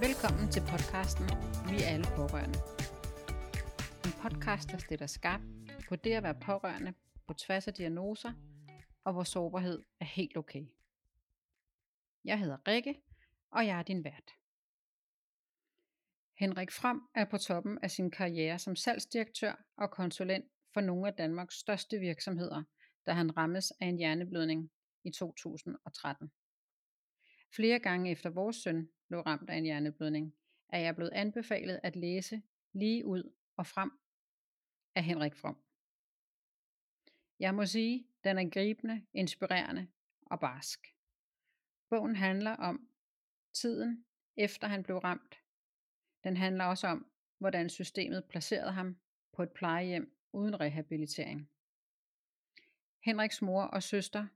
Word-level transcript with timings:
Velkommen 0.00 0.50
til 0.50 0.60
podcasten 0.60 1.24
Vi 1.70 1.76
er 1.82 1.88
alle 1.88 2.04
pårørende. 2.16 2.58
En 4.04 4.12
podcast, 4.22 4.70
der 4.70 4.78
stiller 4.78 5.06
skarp 5.06 5.40
på 5.88 5.96
det 5.96 6.12
at 6.12 6.22
være 6.22 6.40
pårørende 6.40 6.94
på 7.26 7.34
tværs 7.34 7.68
af 7.68 7.74
diagnoser, 7.74 8.32
og 9.04 9.12
hvor 9.12 9.22
sårbarhed 9.22 9.82
er 10.00 10.04
helt 10.04 10.36
okay. 10.36 10.66
Jeg 12.24 12.38
hedder 12.38 12.68
Rikke, 12.68 12.94
og 13.50 13.66
jeg 13.66 13.78
er 13.78 13.82
din 13.82 14.04
vært. 14.04 14.30
Henrik 16.38 16.70
Fram 16.70 17.08
er 17.14 17.24
på 17.24 17.38
toppen 17.38 17.78
af 17.82 17.90
sin 17.90 18.10
karriere 18.10 18.58
som 18.58 18.76
salgsdirektør 18.76 19.64
og 19.76 19.90
konsulent 19.90 20.44
for 20.72 20.80
nogle 20.80 21.08
af 21.08 21.14
Danmarks 21.14 21.54
største 21.54 21.98
virksomheder, 21.98 22.62
da 23.06 23.12
han 23.12 23.36
rammes 23.36 23.70
af 23.70 23.86
en 23.86 23.96
hjerneblødning 23.96 24.70
i 25.04 25.10
2013. 25.10 26.30
Flere 27.56 27.78
gange 27.78 28.10
efter 28.10 28.30
vores 28.30 28.56
søn 28.56 28.88
blev 29.08 29.20
ramt 29.20 29.50
af 29.50 29.56
en 29.56 29.64
hjerneblødning, 29.64 30.34
er 30.68 30.78
jeg 30.78 30.96
blevet 30.96 31.12
anbefalet 31.12 31.80
at 31.82 31.96
læse 31.96 32.42
lige 32.72 33.06
ud 33.06 33.32
og 33.56 33.66
frem 33.66 33.90
af 34.94 35.04
Henrik 35.04 35.34
From. 35.34 35.56
Jeg 37.40 37.54
må 37.54 37.66
sige, 37.66 38.06
den 38.24 38.38
er 38.38 38.50
gribende, 38.50 39.06
inspirerende 39.12 39.88
og 40.22 40.40
barsk. 40.40 40.96
Bogen 41.88 42.16
handler 42.16 42.50
om 42.50 42.88
tiden 43.52 44.04
efter 44.36 44.68
han 44.68 44.82
blev 44.82 44.96
ramt. 44.96 45.42
Den 46.24 46.36
handler 46.36 46.64
også 46.64 46.86
om, 46.86 47.06
hvordan 47.38 47.68
systemet 47.68 48.24
placerede 48.24 48.72
ham 48.72 48.96
på 49.32 49.42
et 49.42 49.50
plejehjem 49.50 50.16
uden 50.32 50.60
rehabilitering. 50.60 51.50
Henriks 53.04 53.42
mor 53.42 53.62
og 53.62 53.82
søster 53.82 54.26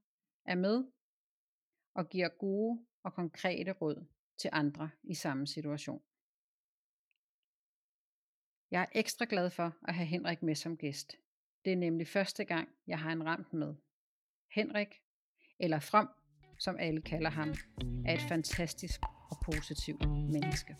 er 0.44 0.54
med 0.54 0.84
og 1.94 2.08
giver 2.08 2.28
gode 2.28 2.86
og 3.02 3.12
konkrete 3.12 3.72
råd 3.72 4.06
til 4.40 4.50
andre 4.52 4.90
i 5.02 5.14
samme 5.14 5.46
situation. 5.46 6.02
Jeg 8.70 8.82
er 8.82 8.86
ekstra 8.92 9.26
glad 9.28 9.50
for 9.50 9.76
at 9.88 9.94
have 9.94 10.06
Henrik 10.06 10.42
med 10.42 10.54
som 10.54 10.76
gæst. 10.76 11.16
Det 11.64 11.72
er 11.72 11.76
nemlig 11.76 12.08
første 12.08 12.44
gang, 12.44 12.68
jeg 12.86 12.98
har 12.98 13.12
en 13.12 13.24
ramt 13.24 13.52
med. 13.52 13.74
Henrik, 14.54 15.02
eller 15.58 15.80
Frem, 15.80 16.08
som 16.58 16.76
alle 16.78 17.02
kalder 17.02 17.30
ham, 17.30 17.48
er 18.06 18.14
et 18.14 18.22
fantastisk 18.28 19.00
og 19.30 19.36
positivt 19.44 20.08
menneske. 20.08 20.76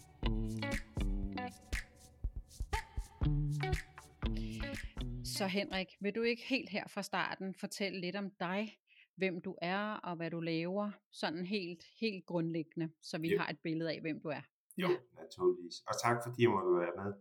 Så 5.25 5.47
Henrik, 5.47 5.89
vil 6.01 6.15
du 6.15 6.23
ikke 6.23 6.43
helt 6.47 6.71
her 6.71 6.89
fra 6.89 7.03
starten 7.03 7.55
fortælle 7.55 8.01
lidt 8.01 8.17
om 8.17 8.31
dig, 8.31 8.80
hvem 9.21 9.41
du 9.41 9.53
er 9.63 9.83
og 9.95 10.17
hvad 10.17 10.31
du 10.31 10.41
laver, 10.41 10.91
sådan 11.11 11.47
helt, 11.47 11.85
helt 12.01 12.27
grundlæggende, 12.27 12.91
så 13.03 13.19
vi 13.19 13.29
jo. 13.29 13.39
har 13.39 13.49
et 13.49 13.59
billede 13.63 13.93
af, 13.93 14.01
hvem 14.01 14.21
du 14.21 14.29
er. 14.29 14.43
Jo, 14.77 14.89
naturligvis. 15.23 15.77
Og 15.89 15.95
tak 16.03 16.17
fordi 16.25 16.43
jeg 16.43 16.51
måtte 16.51 16.71
være 16.85 16.97
med. 17.05 17.13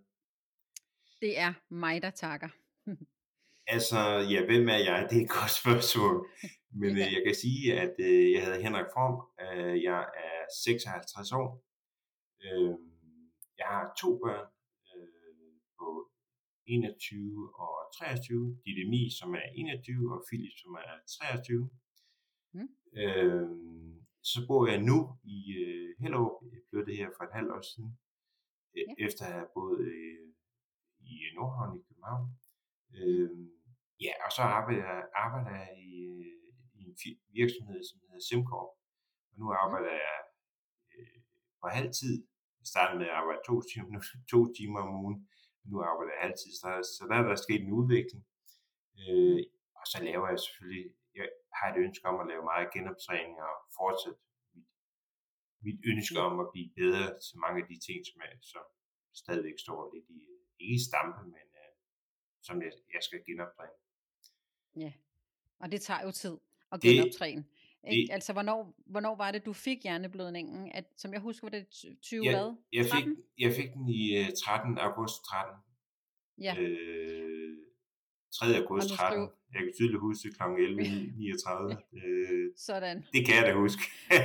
Det 1.22 1.40
er 1.40 1.54
mig, 1.70 2.02
der 2.02 2.10
takker. 2.10 2.50
altså, 3.76 4.00
ja, 4.34 4.46
hvem 4.46 4.70
er 4.70 4.82
jeg? 4.90 5.08
Det 5.10 5.18
er 5.18 5.24
et 5.24 5.36
godt 5.40 5.54
spørgsmål. 5.62 6.16
Men 6.82 6.98
ja. 6.98 7.06
Øh, 7.06 7.14
jeg 7.16 7.22
kan 7.26 7.36
sige, 7.36 7.80
at 7.84 7.96
øh, 8.00 8.32
jeg 8.34 8.42
hedder 8.46 8.60
Henrik 8.66 8.90
Form. 8.98 9.18
Øh, 9.44 9.84
jeg 9.84 10.02
er 10.28 10.40
56 10.64 11.32
år. 11.32 11.50
Øh, 12.44 12.74
jeg 13.60 13.68
har 13.74 13.84
to 14.02 14.10
børn 14.24 14.48
øh, 14.96 15.54
på 15.80 15.88
21 16.66 17.50
og 17.64 17.74
23. 17.98 18.58
Didemi, 18.66 19.04
som 19.20 19.30
er 19.34 19.48
21, 19.56 20.14
og 20.14 20.20
Philip, 20.28 20.56
som 20.62 20.72
er 20.74 20.92
23. 21.08 21.70
Mm. 22.54 22.70
Øh, 23.02 23.50
så 24.24 24.40
bor 24.48 24.68
jeg 24.68 24.82
nu 24.82 25.00
i 25.24 25.38
øh, 25.64 25.96
Hellerup. 26.00 26.44
Jeg 26.54 26.62
flyttede 26.70 26.98
her 26.98 27.10
for 27.18 27.24
et 27.24 27.34
halvt 27.34 27.52
år 27.52 27.62
siden, 27.62 27.92
øh, 28.76 28.84
ja. 28.88 29.06
efter 29.06 29.26
at 29.26 29.34
have 29.34 29.48
boet 29.54 29.80
øh, 29.80 30.28
i 31.00 31.14
Nordhavn 31.36 31.80
i 31.80 31.84
København. 31.88 32.28
Øh, 32.98 33.32
ja, 34.06 34.14
og 34.26 34.32
så 34.32 34.42
arbejder 34.42 34.86
jeg, 34.94 35.04
arbejder 35.16 35.54
jeg 35.64 35.72
i, 35.78 35.94
øh, 36.20 36.44
i 36.80 36.82
en 36.90 36.96
virksomhed, 37.40 37.84
som 37.84 38.00
hedder 38.04 38.26
Simcorp. 38.30 38.72
Og 39.30 39.36
nu 39.40 39.46
arbejder 39.64 39.92
jeg 40.04 40.20
øh, 40.96 41.20
på 41.62 41.68
halv 41.68 41.92
tid. 42.00 42.16
Jeg 42.60 42.68
startede 42.74 43.00
med 43.00 43.08
at 43.08 43.18
arbejde 43.20 43.42
to 43.50 43.56
timer, 43.62 44.00
to 44.34 44.40
timer 44.58 44.80
om 44.86 45.00
ugen. 45.04 45.18
Nu 45.64 45.76
arbejder 45.90 46.14
jeg 46.14 46.22
halvtid. 46.22 46.52
Så 46.98 47.06
der 47.10 47.16
er 47.16 47.24
der 47.28 47.36
sket 47.36 47.62
en 47.62 47.78
udvikling. 47.80 48.24
Øh, 49.02 49.44
og 49.80 49.86
så 49.92 49.98
laver 50.04 50.28
jeg 50.30 50.40
selvfølgelig 50.40 50.92
jeg 51.20 51.30
har 51.58 51.68
et 51.74 51.78
ønske 51.86 52.04
om 52.12 52.18
at 52.24 52.28
lave 52.32 52.44
meget 52.52 52.68
genoptræning 52.76 53.36
og 53.50 53.56
fortsætte 53.80 54.20
mit, 54.54 54.70
mit 55.66 55.80
ønske 55.92 56.20
om 56.28 56.34
at 56.44 56.48
blive 56.54 56.70
bedre 56.82 57.08
til 57.26 57.36
mange 57.44 57.58
af 57.62 57.68
de 57.72 57.78
ting, 57.88 58.00
som, 58.10 58.18
jeg, 58.24 58.32
som 58.54 58.66
stadigvæk 59.24 59.58
står 59.66 59.80
lidt 59.94 60.08
i, 60.18 60.20
ikke 60.64 60.76
i 60.80 60.86
stampe, 60.88 61.22
men 61.36 61.48
uh, 61.62 61.72
som 62.48 62.56
jeg, 62.66 62.72
jeg 62.96 63.02
skal 63.08 63.20
genoptræne. 63.28 63.78
Ja, 64.84 64.92
og 65.62 65.68
det 65.72 65.82
tager 65.88 66.04
jo 66.08 66.12
tid 66.12 66.36
at 66.74 66.82
genoptræne. 66.82 67.44
Det, 67.82 67.94
ikke? 67.94 68.14
Altså, 68.14 68.34
hvornår, 68.34 68.60
hvornår 68.86 69.16
var 69.16 69.32
det, 69.32 69.46
du 69.46 69.54
fik 69.54 69.84
hjerneblødningen? 69.84 70.72
At, 70.74 70.86
som 70.96 71.14
jeg 71.14 71.22
husker, 71.22 71.46
var 71.46 71.50
det 71.58 71.66
20 72.02 72.26
jeg, 72.26 72.34
hvad? 72.34 72.56
Jeg 72.74 72.86
fik, 72.96 73.06
jeg 73.40 73.52
fik 73.60 73.70
den 73.74 73.90
i 73.90 74.02
uh, 74.20 74.28
13. 74.46 74.78
august 74.78 75.18
13. 75.26 75.56
Ja. 76.42 76.56
Øh, 76.60 77.39
3. 78.32 78.56
august 78.56 78.90
13. 78.90 79.30
Jeg 79.54 79.62
kan 79.64 79.74
tydeligt 79.74 80.00
huske 80.00 80.30
kl. 80.30 80.44
11.39. 80.44 81.76
øh, 82.00 82.52
Sådan. 82.58 83.06
Det 83.14 83.26
kan 83.26 83.36
jeg 83.36 83.46
da 83.46 83.54
huske. 83.54 83.82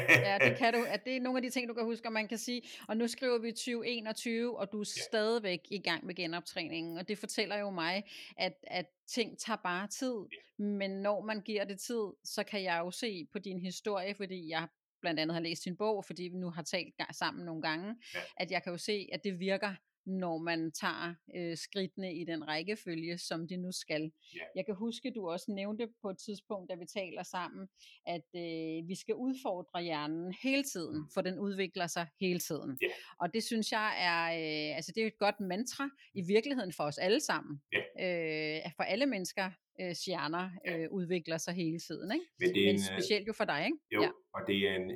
ja, 0.08 0.38
det 0.48 0.58
kan 0.58 0.74
du. 0.74 0.84
At 0.88 1.04
det 1.04 1.16
er 1.16 1.20
nogle 1.20 1.38
af 1.38 1.42
de 1.42 1.50
ting, 1.50 1.68
du 1.68 1.74
kan 1.74 1.84
huske, 1.84 2.08
og 2.08 2.12
man 2.12 2.28
kan 2.28 2.38
sige, 2.38 2.62
og 2.88 2.96
nu 2.96 3.08
skriver 3.08 3.38
vi 3.38 3.52
2021, 3.52 4.58
og 4.58 4.72
du 4.72 4.80
er 4.80 4.94
ja. 4.96 5.02
stadigvæk 5.02 5.60
i 5.70 5.78
gang 5.78 6.06
med 6.06 6.14
genoptræningen, 6.14 6.98
og 6.98 7.08
det 7.08 7.18
fortæller 7.18 7.56
jo 7.56 7.70
mig, 7.70 8.04
at, 8.36 8.54
at 8.66 8.86
ting 9.06 9.38
tager 9.38 9.56
bare 9.56 9.86
tid, 9.86 10.14
ja. 10.32 10.64
men 10.64 10.90
når 10.90 11.24
man 11.24 11.40
giver 11.40 11.64
det 11.64 11.80
tid, 11.80 12.04
så 12.24 12.44
kan 12.44 12.62
jeg 12.62 12.80
jo 12.84 12.90
se 12.90 13.26
på 13.32 13.38
din 13.38 13.60
historie, 13.60 14.14
fordi 14.14 14.48
jeg 14.48 14.68
blandt 15.00 15.20
andet 15.20 15.34
har 15.34 15.40
læst 15.40 15.64
din 15.64 15.76
bog, 15.76 16.04
fordi 16.04 16.22
vi 16.22 16.38
nu 16.38 16.50
har 16.50 16.62
talt 16.62 16.94
sammen 17.12 17.44
nogle 17.44 17.62
gange, 17.62 17.94
ja. 18.14 18.20
at 18.36 18.50
jeg 18.50 18.62
kan 18.62 18.72
jo 18.72 18.78
se, 18.78 19.08
at 19.12 19.24
det 19.24 19.38
virker 19.38 19.74
når 20.06 20.38
man 20.38 20.72
tager 20.72 21.14
øh, 21.36 21.56
skridtene 21.56 22.14
i 22.14 22.24
den 22.24 22.48
rækkefølge, 22.48 23.18
som 23.18 23.48
det 23.48 23.58
nu 23.58 23.72
skal. 23.72 24.02
Yeah. 24.02 24.46
Jeg 24.56 24.66
kan 24.66 24.74
huske, 24.74 25.12
du 25.14 25.28
også 25.28 25.46
nævnte 25.48 25.88
på 26.02 26.10
et 26.10 26.18
tidspunkt, 26.18 26.70
da 26.70 26.74
vi 26.74 26.86
taler 26.86 27.22
sammen, 27.22 27.68
at 28.06 28.28
øh, 28.36 28.88
vi 28.88 28.94
skal 28.94 29.14
udfordre 29.14 29.82
hjernen 29.82 30.34
hele 30.42 30.62
tiden, 30.62 30.98
mm. 30.98 31.08
for 31.14 31.20
den 31.20 31.38
udvikler 31.38 31.86
sig 31.86 32.06
hele 32.20 32.40
tiden. 32.40 32.78
Yeah. 32.82 32.94
Og 33.20 33.34
det 33.34 33.42
synes 33.44 33.72
jeg 33.72 33.88
er, 33.98 34.22
øh, 34.24 34.76
altså 34.76 34.92
det 34.94 35.02
er 35.02 35.06
et 35.06 35.18
godt 35.18 35.40
mantra 35.40 35.88
i 36.14 36.22
virkeligheden 36.22 36.72
for 36.72 36.84
os 36.84 36.98
alle 36.98 37.20
sammen. 37.20 37.62
Yeah. 37.74 38.56
Øh, 38.56 38.72
for 38.76 38.82
alle 38.82 39.06
mennesker 39.06 39.50
øh, 39.80 39.94
hjerner 40.06 40.50
øh, 40.68 40.86
udvikler 40.90 41.38
sig 41.38 41.54
hele 41.54 41.78
tiden. 41.78 42.12
Ikke? 42.12 42.26
Men, 42.40 42.54
det 42.54 42.62
er 42.62 42.72
Men 42.72 42.74
en, 42.74 42.80
øh, 42.80 43.00
specielt 43.00 43.26
jo 43.26 43.32
for 43.32 43.44
dig. 43.44 43.64
Ikke? 43.64 43.78
Jo, 43.94 44.02
ja. 44.02 44.10
og 44.34 44.40
det 44.46 44.56
er 44.68 44.74
en 44.74 44.90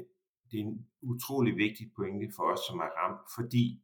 det 0.50 0.60
er 0.60 0.64
en 0.64 0.86
utrolig 1.02 1.56
vigtig 1.56 1.86
pointe 1.96 2.26
for 2.36 2.44
os, 2.52 2.60
som 2.68 2.78
er 2.78 2.90
ramt, 3.00 3.20
fordi 3.36 3.82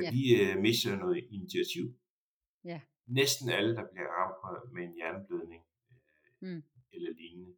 at 0.00 0.04
ja. 0.06 0.10
vi 0.16 0.22
øh, 0.40 0.54
mister 0.66 0.96
noget 0.96 1.24
initiativ. 1.36 1.84
Ja. 2.64 2.80
Næsten 3.06 3.46
alle, 3.56 3.72
der 3.78 3.84
bliver 3.92 4.08
ramt 4.18 4.72
med 4.74 4.82
en 4.88 4.94
hjerneblødning 4.98 5.62
øh, 6.42 6.48
mm. 6.48 6.62
eller 6.94 7.10
lignende, 7.20 7.52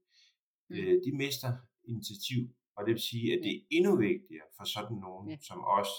mm. 0.69 0.77
øh, 0.77 0.95
de 1.05 1.11
mister 1.23 1.51
initiativ. 1.93 2.41
Og 2.77 2.81
det 2.87 2.93
vil 2.97 3.03
sige, 3.13 3.29
at 3.35 3.41
det 3.45 3.53
er 3.57 3.63
endnu 3.77 3.93
vigtigere 3.97 4.49
for 4.57 4.65
sådan 4.75 4.99
nogen 5.07 5.31
ja. 5.31 5.37
som 5.49 5.61
os, 5.79 5.93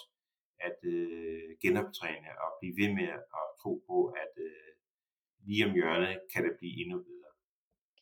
at 0.67 0.79
øh, 0.93 1.49
genoptræne 1.63 2.29
og 2.43 2.49
blive 2.59 2.75
ved 2.81 2.89
med 2.99 3.07
at 3.39 3.45
tro 3.61 3.73
på, 3.89 3.97
at 4.23 4.33
øh, 4.47 4.71
lige 5.47 5.65
om 5.67 5.73
hjørnet 5.73 6.19
kan 6.33 6.43
det 6.45 6.53
blive 6.59 6.75
endnu 6.81 6.97
bedre 6.97 7.23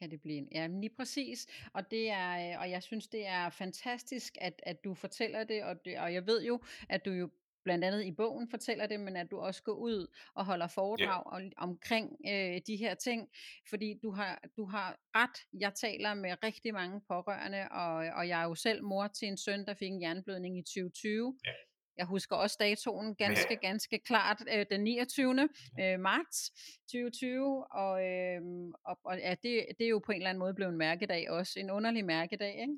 kan 0.02 0.12
det 0.12 0.22
blive. 0.22 0.48
Ja, 0.52 0.68
lige 0.68 0.96
præcis. 0.98 1.48
Og, 1.74 1.92
det 1.92 2.10
er, 2.10 2.54
øh, 2.54 2.62
og 2.62 2.70
jeg 2.70 2.84
synes, 2.84 3.08
det 3.08 3.28
er 3.28 3.50
fantastisk, 3.50 4.38
at, 4.42 4.62
at 4.64 4.84
du 4.84 4.94
fortæller 4.94 5.44
det 5.44 5.64
og, 5.64 5.86
det, 5.86 6.00
og 6.00 6.14
jeg 6.14 6.28
ved 6.28 6.44
jo, 6.44 6.62
at 6.90 7.06
du 7.06 7.12
jo 7.12 7.30
blandt 7.64 7.86
andet 7.86 8.04
i 8.04 8.12
bogen 8.12 8.50
fortæller 8.50 8.88
det, 8.88 9.00
men 9.00 9.16
at 9.16 9.32
du 9.32 9.40
også 9.40 9.64
går 9.64 9.74
ud 9.74 10.08
og 10.36 10.46
holder 10.46 10.68
foredrag 10.68 11.42
yeah. 11.42 11.52
omkring 11.58 12.18
øh, 12.28 12.62
de 12.68 12.76
her 12.76 12.94
ting, 12.94 13.30
fordi 13.70 14.00
du 14.04 14.12
har, 14.12 14.42
du 14.58 14.66
har 14.66 14.98
ret. 15.16 15.60
Jeg 15.60 15.74
taler 15.74 16.14
med 16.14 16.44
rigtig 16.44 16.74
mange 16.74 17.02
pårørende, 17.08 17.68
og, 17.72 17.94
og 17.94 18.28
jeg 18.28 18.42
er 18.42 18.46
jo 18.46 18.56
selv 18.56 18.84
mor 18.84 19.08
til 19.08 19.28
en 19.28 19.38
søn, 19.38 19.66
der 19.66 19.74
fik 19.74 19.92
en 19.92 20.00
hjerneblødning 20.00 20.58
i 20.58 20.62
2020. 20.62 21.38
Yeah. 21.48 21.56
Jeg 21.98 22.06
husker 22.06 22.36
også 22.36 22.58
datoen 22.60 23.16
ganske, 23.26 23.56
ganske 23.56 24.00
klart 24.00 24.44
øh, 24.54 24.66
den 24.70 24.84
29. 24.84 25.50
Øh, 25.80 26.00
marts 26.00 26.52
2020, 26.92 27.68
og, 27.72 28.06
øh, 28.06 28.42
og, 28.86 29.00
og 29.04 29.18
ja, 29.18 29.36
det, 29.44 29.66
det 29.78 29.86
er 29.86 29.90
jo 29.90 30.00
på 30.00 30.12
en 30.12 30.18
eller 30.18 30.30
anden 30.30 30.40
måde 30.40 30.54
blevet 30.54 30.72
en 30.72 30.78
mærkedag 30.78 31.30
også, 31.30 31.60
en 31.60 31.72
underlig 31.72 32.06
mærkedag. 32.06 32.62
Ikke? 32.62 32.78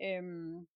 Ja. 0.00 0.16
Øhm, 0.16 0.66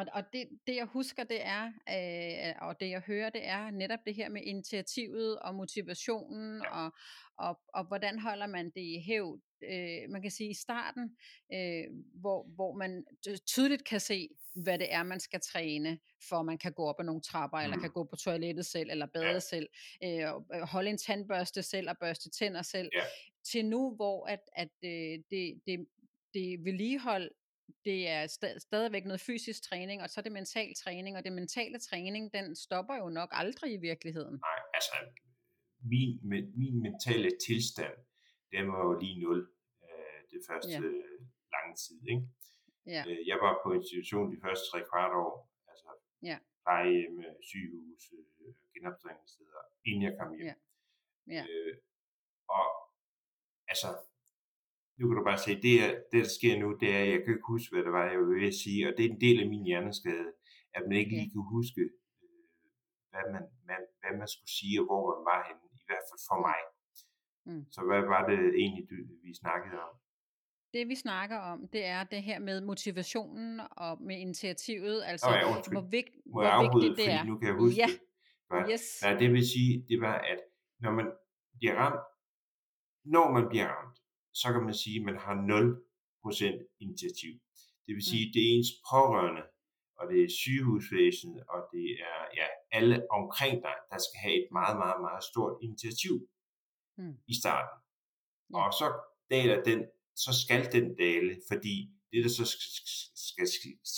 Og, 0.00 0.06
og 0.12 0.22
det, 0.32 0.48
det 0.66 0.76
jeg 0.76 0.84
husker, 0.86 1.24
det 1.24 1.38
er, 1.44 1.66
øh, 1.66 2.68
og 2.68 2.80
det 2.80 2.90
jeg 2.90 3.00
hører, 3.00 3.30
det 3.30 3.46
er 3.46 3.70
netop 3.70 3.98
det 4.06 4.14
her 4.14 4.28
med 4.28 4.42
initiativet 4.42 5.38
og 5.38 5.54
motivationen, 5.54 6.62
Ja. 6.64 6.70
og, 6.84 6.92
og, 7.38 7.60
og 7.74 7.84
hvordan 7.84 8.18
holder 8.18 8.46
man 8.46 8.64
det 8.66 8.80
i 8.80 8.98
hævd. 9.06 9.40
Øh, 9.62 10.10
man 10.10 10.22
kan 10.22 10.30
sige 10.30 10.50
i 10.50 10.54
starten, 10.54 11.16
øh, 11.54 11.84
hvor, 12.20 12.46
hvor 12.54 12.72
man 12.74 13.04
ty- 13.24 13.36
tydeligt 13.46 13.84
kan 13.84 14.00
se, 14.00 14.28
hvad 14.54 14.78
det 14.78 14.92
er, 14.92 15.02
man 15.02 15.20
skal 15.20 15.40
træne, 15.40 15.98
for 16.28 16.42
man 16.42 16.58
kan 16.58 16.72
gå 16.72 16.84
op 16.86 17.00
ad 17.00 17.04
nogle 17.04 17.20
trapper, 17.22 17.58
eller 17.58 17.76
Mm. 17.76 17.82
kan 17.82 17.90
gå 17.90 18.04
på 18.04 18.16
toilettet 18.16 18.66
selv, 18.66 18.90
eller 18.90 19.06
bade 19.06 19.24
Ja. 19.26 19.38
selv, 19.38 19.68
øh, 20.04 20.20
øh, 20.54 20.60
holde 20.62 20.90
en 20.90 20.98
tandbørste 20.98 21.62
selv, 21.62 21.88
og 21.90 21.96
børste 22.00 22.30
tænder 22.30 22.62
selv, 22.62 22.88
Ja. 22.94 23.00
til 23.52 23.64
nu, 23.66 23.94
hvor 23.94 24.26
at, 24.26 24.40
at 24.56 24.68
øh, 24.84 25.18
det, 25.30 25.60
det, 25.66 25.86
det 26.34 26.64
vedligehold 26.64 27.30
det 27.84 28.08
er 28.08 28.22
sta- 28.26 28.58
stadigvæk 28.58 29.04
noget 29.04 29.20
fysisk 29.20 29.62
træning, 29.68 30.02
og 30.02 30.10
så 30.10 30.20
er 30.20 30.22
det 30.22 30.32
mental 30.32 30.74
træning, 30.74 31.16
og 31.16 31.24
det 31.24 31.32
mentale 31.32 31.78
træning, 31.78 32.32
den 32.34 32.56
stopper 32.56 32.96
jo 32.96 33.08
nok 33.08 33.28
aldrig 33.32 33.72
i 33.72 33.80
virkeligheden. 33.90 34.34
Nej, 34.48 34.58
altså, 34.74 34.94
min, 35.92 36.10
min 36.60 36.82
mentale 36.82 37.30
tilstand, 37.46 37.94
den 38.52 38.62
var 38.72 38.80
jo 38.86 38.92
lige 39.02 39.20
nul 39.24 39.38
øh, 39.84 40.20
det 40.32 40.40
første 40.48 40.70
ja. 40.70 40.80
lange 41.54 41.72
tid. 41.84 41.98
Ikke? 42.12 42.22
Ja, 42.86 43.02
Øh, 43.08 43.18
Jeg 43.30 43.38
var 43.44 43.52
på 43.64 43.68
institution 43.72 44.26
de 44.34 44.38
første 44.44 44.64
tre 44.70 44.80
kvart 44.90 45.12
år, 45.24 45.32
altså 45.70 45.88
Ja. 46.30 46.38
plejehjem, 46.64 47.14
sygehus, 47.50 48.02
øh, 48.18 48.54
genoptræningssteder, 48.74 49.62
inden 49.86 50.02
jeg 50.08 50.14
kom 50.20 50.30
hjem. 50.36 50.46
Ja. 50.46 50.54
Ja. 51.36 51.44
Øh, 51.50 51.74
og 52.58 52.66
altså, 53.72 53.88
nu 55.00 55.04
kan 55.08 55.16
du 55.18 55.24
bare 55.30 55.38
se, 55.46 55.50
det, 55.66 55.74
er, 55.84 55.90
det 56.10 56.18
der 56.24 56.30
sker 56.38 56.54
nu, 56.62 56.68
det 56.82 56.88
er, 56.98 57.02
jeg 57.12 57.18
kan 57.22 57.32
ikke 57.36 57.50
huske, 57.54 57.70
hvad 57.72 57.82
det 57.86 57.92
var, 57.98 58.04
jeg 58.10 58.18
var 58.22 58.28
ved 58.40 58.46
at 58.54 58.58
sige, 58.64 58.80
og 58.88 58.92
det 58.96 59.02
er 59.04 59.10
en 59.16 59.20
del 59.26 59.36
af 59.42 59.48
min 59.54 59.64
hjerneskade, 59.70 60.28
at 60.76 60.82
man 60.88 60.96
ikke 61.00 61.12
lige 61.18 61.30
kan 61.34 61.44
huske, 61.56 61.82
øh, 62.24 62.68
hvad 63.12 63.24
man, 63.34 63.44
man, 63.68 63.80
hvad 64.00 64.12
man 64.20 64.28
skulle 64.34 64.52
sige, 64.58 64.74
og 64.80 64.84
hvor 64.88 65.00
man 65.10 65.22
var 65.32 65.40
henne, 65.48 65.64
i 65.82 65.84
hvert 65.88 66.04
fald 66.08 66.22
for 66.30 66.38
mig. 66.48 66.60
Mm. 67.48 67.64
Så 67.74 67.80
hvad 67.88 68.02
var 68.14 68.22
det 68.30 68.38
egentlig, 68.62 68.84
du, 68.90 68.96
vi 69.24 69.30
snakkede 69.44 69.78
om? 69.88 69.94
det 70.74 70.88
vi 70.88 70.94
snakker 70.94 71.38
om, 71.38 71.68
det 71.68 71.84
er 71.84 72.04
det 72.04 72.22
her 72.22 72.38
med 72.38 72.60
motivationen 72.60 73.60
og 73.70 74.02
med 74.02 74.16
initiativet, 74.18 75.02
altså 75.06 75.30
ja, 75.30 75.48
undskyld. 75.56 75.74
hvor, 75.78 75.88
vigt, 75.90 76.10
Må 76.26 76.32
hvor 76.32 76.42
afbryde, 76.42 76.88
vigtigt 76.88 77.06
det 77.06 77.14
er. 77.14 77.24
nu 77.24 77.38
kan 77.38 77.48
jeg 77.48 77.56
huske 77.56 77.76
Ja. 77.80 77.86
det. 77.86 78.66
Yes. 78.72 78.84
Nej, 79.02 79.14
det 79.14 79.32
vil 79.32 79.44
sige, 79.54 79.84
det 79.88 80.00
var, 80.00 80.16
at 80.32 80.40
når 80.80 80.90
man 80.90 81.06
bliver 81.58 81.74
ramt, 81.74 82.00
når 83.04 83.30
man 83.36 83.48
bliver 83.48 83.66
ramt, 83.68 83.96
så 84.34 84.52
kan 84.52 84.62
man 84.62 84.74
sige, 84.74 84.96
at 85.00 85.04
man 85.04 85.16
har 85.16 85.34
0% 85.34 86.76
initiativ. 86.80 87.32
Det 87.86 87.92
vil 87.96 88.04
sige, 88.10 88.26
Mm. 88.26 88.32
det 88.34 88.40
er 88.42 88.50
ens 88.56 88.72
pårørende, 88.90 89.42
og 89.98 90.04
det 90.10 90.18
er 90.24 90.28
sygehusvæsenet, 90.42 91.42
og 91.54 91.60
det 91.72 91.86
er 92.10 92.18
ja, 92.38 92.46
alle 92.78 92.96
omkring 93.18 93.62
dig, 93.62 93.76
der 93.90 93.98
skal 94.06 94.18
have 94.24 94.36
et 94.42 94.48
meget, 94.52 94.76
meget, 94.82 95.00
meget 95.00 95.22
stort 95.30 95.54
initiativ 95.62 96.14
Mm. 96.98 97.14
i 97.32 97.34
starten. 97.42 97.76
Og 98.54 98.72
så 98.80 98.86
daler 99.30 99.62
den, 99.62 99.80
så 100.24 100.30
skal 100.42 100.72
den 100.72 100.86
dale, 101.04 101.32
fordi 101.50 101.74
det, 102.12 102.24
der 102.24 102.30
så 102.40 102.44
skal, 103.28 103.46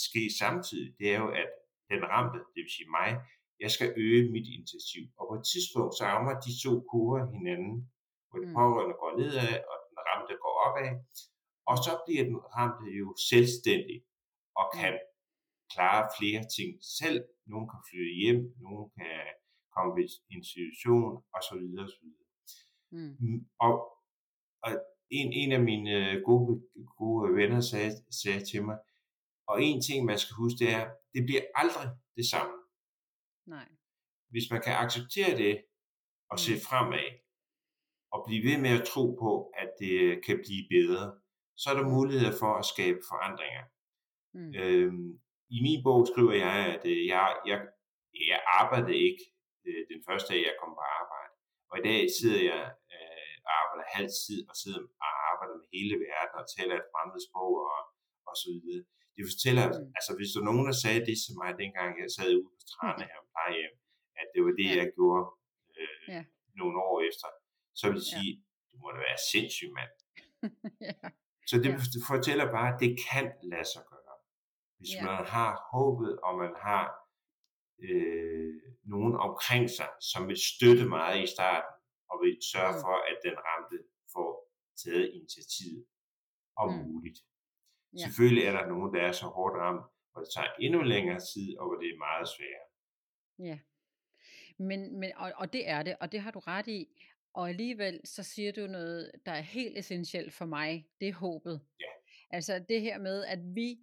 ske- 0.03 0.31
samtidig, 0.39 0.89
det 0.99 1.07
er 1.13 1.19
jo, 1.23 1.29
at 1.41 1.49
den 1.91 2.01
ramte, 2.13 2.39
det 2.53 2.61
vil 2.65 2.71
sige 2.77 2.89
mig, 2.89 3.09
jeg 3.59 3.71
skal 3.71 3.93
øge 3.97 4.31
mit 4.31 4.47
initiativ. 4.57 5.03
Og 5.17 5.23
på 5.29 5.33
et 5.39 5.45
tidspunkt, 5.53 5.91
så 5.97 6.03
rammer 6.11 6.33
de 6.45 6.51
to 6.65 6.73
kurver 6.91 7.21
hinanden, 7.35 7.73
hvor 8.29 8.39
den 8.39 8.49
Mm. 8.49 8.55
pårørende 8.59 8.95
går 9.01 9.11
nedad, 9.21 9.53
og 9.71 9.77
den 9.93 10.01
ramte 10.09 10.33
går 10.43 10.55
opad. 10.67 10.89
Og 11.69 11.75
så 11.85 11.91
bliver 12.05 12.23
den 12.29 12.37
ramte 12.57 12.85
jo 12.99 13.07
selvstændig, 13.31 13.97
og 14.59 14.65
kan 14.77 14.93
klare 15.73 16.03
flere 16.17 16.41
ting 16.57 16.71
selv. 16.99 17.19
Nogle 17.51 17.65
kan 17.71 17.81
flytte 17.89 18.13
hjem, 18.21 18.41
nogle 18.65 18.85
kan 18.97 19.17
komme 19.73 19.91
ved 19.97 20.07
institution, 20.37 21.11
og 21.35 21.41
så 21.47 21.53
videre, 21.61 21.85
og 21.87 21.91
så 21.93 21.99
videre. 22.03 22.25
Mm. 22.95 23.13
Mm, 23.23 23.39
Og, 23.65 23.73
og 24.65 24.71
en, 25.19 25.27
en 25.41 25.51
af 25.57 25.63
mine 25.69 25.91
øh, 26.01 26.15
gode, 26.29 26.53
gode 26.97 27.35
venner 27.39 27.61
sagde, 27.71 27.91
sagde 28.21 28.45
til 28.51 28.61
mig, 28.67 28.77
og 29.47 29.55
en 29.63 29.81
ting, 29.87 29.99
man 30.05 30.19
skal 30.19 30.35
huske, 30.41 30.57
det 30.63 30.69
er, 30.79 30.85
det 31.13 31.21
bliver 31.27 31.43
aldrig 31.55 31.87
det 32.17 32.25
samme. 32.33 32.53
Nej. 33.55 33.67
Hvis 34.29 34.47
man 34.51 34.61
kan 34.61 34.73
acceptere 34.83 35.37
det, 35.37 35.63
og 36.31 36.39
se 36.39 36.53
Mm. 36.53 36.59
fremad, 36.69 37.07
og 38.13 38.19
blive 38.27 38.43
ved 38.49 38.57
med 38.65 38.71
at 38.79 38.85
tro 38.91 39.05
på, 39.23 39.31
at 39.61 39.69
det 39.81 39.95
kan 40.25 40.37
blive 40.45 40.63
bedre, 40.75 41.05
så 41.61 41.65
er 41.71 41.75
der 41.77 41.93
muligheder 41.95 42.33
for 42.41 42.51
at 42.61 42.65
skabe 42.73 42.99
forandringer. 43.11 43.63
Mm. 44.37 44.51
Øhm, 44.61 45.09
I 45.55 45.57
min 45.67 45.79
bog 45.87 46.01
skriver 46.11 46.35
jeg, 46.45 46.55
at 46.75 46.83
øh, 46.93 46.99
jeg, 47.13 47.25
jeg, 47.49 47.59
jeg 48.31 48.39
arbejdede 48.59 48.97
ikke 49.07 49.23
øh, 49.67 49.81
den 49.91 49.99
første 50.07 50.27
dag, 50.33 50.41
jeg 50.49 50.55
kom 50.61 50.71
på 50.79 50.83
arbejde. 51.01 51.33
Og 51.71 51.75
i 51.81 51.83
dag 51.89 51.99
sidder 52.17 52.41
jeg 52.51 52.63
øh, 52.95 53.33
og 53.47 53.51
arbejder 53.61 53.85
halv 53.97 54.11
tid 54.25 54.39
og 54.51 54.55
sidder 54.61 54.81
og 55.05 55.11
arbejder 55.31 55.55
med 55.59 55.67
hele 55.75 55.95
verden 56.07 56.35
og 56.41 56.47
taler 56.57 56.75
et 56.77 56.89
fremmed 56.93 57.19
sprog 57.27 57.53
og, 57.73 57.81
og 58.29 58.35
så 58.41 58.47
videre. 58.55 58.83
Det 59.17 59.23
fortæller, 59.31 59.65
Mm. 59.71 59.87
altså 59.97 60.11
hvis 60.17 60.31
der 60.35 60.41
nogen, 60.49 60.65
der 60.69 60.75
sagde 60.83 61.01
det 61.09 61.15
til 61.25 61.33
mig, 61.41 61.49
dengang 61.63 61.91
jeg 62.03 62.09
sad 62.17 62.29
ude 62.39 62.47
på 62.61 62.65
stranden 62.73 63.03
her 63.11 63.19
på 63.23 63.27
plejehjem, 63.33 63.73
at 64.21 64.27
det 64.33 64.41
var 64.45 64.53
det, 64.61 64.69
jeg 64.81 64.87
gjorde 64.97 65.25
øh, 65.79 66.01
Ja. 66.15 66.21
nogle 66.59 66.75
år 66.89 66.95
efter, 67.09 67.27
så 67.75 67.85
vil 67.91 68.01
Ja. 68.01 68.09
sige, 68.11 68.31
du 68.71 68.77
må 68.77 68.87
da 68.91 68.97
være 68.97 69.17
sindssyg, 69.31 69.69
mand. 69.77 69.91
ja. 70.87 71.09
Så 71.49 71.57
det 71.57 71.65
Ja. 71.65 71.71
ja. 71.71 72.07
fortæller 72.13 72.45
bare, 72.57 72.69
at 72.73 72.79
det 72.79 72.91
kan 73.09 73.25
lade 73.43 73.65
sig 73.73 73.83
gøre. 73.89 74.15
Hvis 74.77 74.89
Ja. 74.95 74.99
ja. 74.99 75.05
man 75.11 75.25
har 75.35 75.51
håbet, 75.73 76.19
og 76.27 76.33
man 76.37 76.53
har 76.67 76.83
øh, 77.87 78.53
nogen 78.83 79.15
omkring 79.27 79.69
sig, 79.77 79.89
som 80.11 80.27
vil 80.29 80.37
støtte 80.53 80.85
meget 80.95 81.23
i 81.23 81.27
starten, 81.35 81.73
og 82.09 82.15
vil 82.23 82.37
sørge 82.53 82.73
Mm. 82.75 82.81
for, 82.83 82.95
at 83.09 83.17
den 83.25 83.35
ramte 83.47 83.77
får 84.13 84.29
taget 84.83 85.07
initiativet 85.17 85.85
om 86.55 86.69
Mm. 86.73 86.79
muligt. 86.87 87.19
Ja. 87.19 87.97
Ja. 87.99 88.03
Selvfølgelig 88.05 88.43
er 88.49 88.51
der 88.57 88.65
nogen, 88.67 88.93
der 88.93 89.01
er 89.01 89.11
så 89.11 89.25
hårdt 89.25 89.55
ramt, 89.63 89.85
hvor 90.11 90.21
det 90.21 90.29
tager 90.35 90.51
endnu 90.59 90.81
længere 90.81 91.19
tid, 91.33 91.57
og 91.59 91.63
hvor 91.67 91.75
det 91.81 91.87
er 91.93 91.97
meget 91.97 92.27
sværere. 92.35 92.67
Ja. 93.49 93.59
Men, 94.59 94.99
men 94.99 95.11
og, 95.15 95.31
og 95.35 95.53
det 95.53 95.69
er 95.69 95.83
det, 95.83 95.95
og 95.99 96.11
det 96.11 96.21
har 96.21 96.31
du 96.31 96.39
ret 96.39 96.67
i. 96.67 96.87
Og 97.33 97.49
alligevel 97.49 97.99
så 98.05 98.23
siger 98.23 98.51
du 98.51 98.67
noget, 98.67 99.11
der 99.25 99.31
er 99.31 99.41
helt 99.41 99.77
essentielt 99.77 100.33
for 100.33 100.45
mig. 100.45 100.85
Det 100.99 101.07
er 101.07 101.13
håbet. 101.13 101.61
Ja. 101.79 101.85
Altså 102.29 102.65
det 102.69 102.81
her 102.81 102.99
med, 102.99 103.25
at 103.25 103.39
vi, 103.55 103.77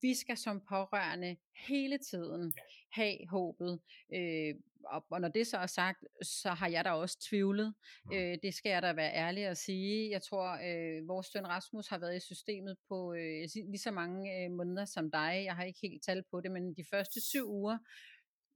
vi 0.00 0.14
skal 0.14 0.36
som 0.36 0.60
pårørende 0.68 1.36
hele 1.66 1.98
tiden 1.98 2.52
Ja. 2.56 2.62
have 3.02 3.16
håbet. 3.28 3.80
Øh, 4.14 4.54
og, 4.84 5.04
og 5.10 5.20
når 5.20 5.28
det 5.28 5.46
så 5.46 5.56
er 5.58 5.66
sagt, 5.66 6.04
så 6.22 6.50
har 6.50 6.68
jeg 6.68 6.84
da 6.84 6.90
også 6.90 7.18
tvivlet. 7.28 7.74
Mm. 8.04 8.12
Øh, 8.16 8.38
det 8.42 8.54
skal 8.54 8.70
jeg 8.70 8.82
da 8.82 8.92
være 8.92 9.14
ærlig 9.14 9.46
at 9.46 9.56
sige. 9.58 10.10
Jeg 10.10 10.22
tror, 10.22 10.48
øh, 10.52 11.08
vores 11.08 11.26
søn 11.26 11.46
Rasmus 11.46 11.88
har 11.88 11.98
været 11.98 12.16
i 12.16 12.20
systemet 12.20 12.76
på 12.88 13.14
øh, 13.14 13.48
lige 13.54 13.78
så 13.78 13.90
mange 13.90 14.44
øh, 14.44 14.50
måneder 14.50 14.84
som 14.84 15.10
dig. 15.10 15.42
Jeg 15.44 15.56
har 15.56 15.64
ikke 15.64 15.78
helt 15.82 16.02
tal 16.02 16.22
på 16.30 16.40
det, 16.40 16.50
men 16.50 16.74
de 16.74 16.84
første 16.90 17.20
syv 17.20 17.46
uger, 17.50 17.78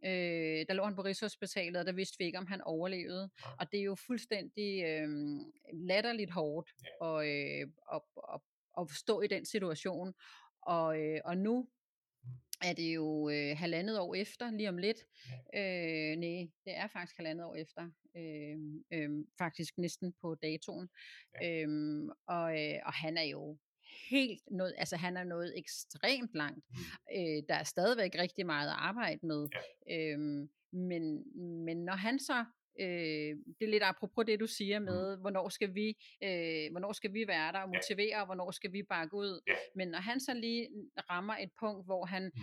Øh, 0.05 0.67
der 0.69 0.73
lå 0.75 0.85
han 0.85 0.95
på 0.95 1.03
Rigshospitalet, 1.05 1.77
og 1.77 1.87
der 1.87 1.93
vidste 1.93 2.17
vi 2.19 2.25
ikke, 2.25 2.39
om 2.39 2.47
han 2.47 2.61
overlevede. 2.61 3.31
Nej. 3.45 3.53
Og 3.61 3.73
det 3.73 3.81
er 3.81 3.85
jo 3.85 3.95
fuldstændig 3.95 4.85
øh, 4.85 5.09
latterligt 5.73 6.31
hårdt 6.31 6.71
Ja. 7.03 7.21
at, 7.21 7.27
øh, 7.29 7.69
at, 7.93 8.01
at, 8.35 8.41
at 8.81 8.91
stå 8.91 9.21
i 9.21 9.27
den 9.27 9.45
situation. 9.47 10.15
Og, 10.63 11.01
øh, 11.01 11.21
og 11.25 11.39
nu 11.39 11.69
er 12.65 12.73
det 12.73 12.95
jo 12.95 13.29
øh, 13.29 13.57
halvandet 13.59 13.99
år 14.01 14.15
efter, 14.15 14.51
lige 14.51 14.69
om 14.69 14.79
lidt. 14.79 14.99
Øh, 15.55 16.17
nej, 16.17 16.49
det 16.65 16.77
er 16.77 16.87
faktisk 16.87 17.17
halvandet 17.17 17.47
år 17.47 17.55
efter. 17.55 17.91
Øh, 18.17 18.57
øh, 18.93 19.11
faktisk 19.39 19.79
næsten 19.79 20.15
på 20.21 20.35
datoen. 20.35 20.89
Ja. 21.43 21.63
Øhm, 21.63 22.09
og, 22.27 22.63
øh, 22.63 22.79
og 22.87 22.93
han 22.93 23.17
er 23.17 23.23
jo 23.23 23.59
helt 24.11 24.43
noget, 24.51 24.75
altså 24.79 24.97
han 24.97 25.17
er 25.17 25.25
nået 25.25 25.59
ekstremt 25.59 26.31
langt. 26.35 26.65
Mm. 26.71 26.77
Øh, 27.17 27.43
der 27.49 27.55
er 27.55 27.65
stadigvæk 27.65 28.15
rigtig 28.19 28.47
meget 28.47 28.69
at 28.69 28.77
arbejde 28.79 29.27
med. 29.27 29.49
Ja. 29.89 30.13
Øhm, 30.13 30.49
men, 30.73 31.25
men 31.65 31.85
når 31.85 31.97
han 31.97 32.19
så 32.19 32.45
Øh, 32.81 33.37
det 33.59 33.65
er 33.67 33.69
lidt 33.71 33.83
apropos 33.83 34.25
det 34.27 34.41
du 34.41 34.47
siger 34.47 34.79
med, 34.79 35.17
mm. 35.17 35.21
hvornår 35.21 35.49
skal 35.49 35.75
vi 35.75 35.89
øh, 36.25 36.71
hvornår 36.71 36.93
skal 36.93 37.13
vi 37.13 37.25
være 37.29 37.53
der 37.53 37.59
og 37.59 37.71
Ja. 37.73 37.79
motivere, 37.79 38.17
og 38.21 38.27
hvornår 38.27 38.51
skal 38.51 38.73
vi 38.73 38.83
bakke 38.83 39.15
ud. 39.17 39.41
Ja. 39.47 39.53
Men 39.75 39.89
når 39.89 39.99
han 39.99 40.21
så 40.21 40.35
lige 40.35 40.69
rammer 41.11 41.37
et 41.37 41.51
punkt, 41.61 41.87
hvor 41.87 42.05
han 42.05 42.23
Mm. 42.35 42.41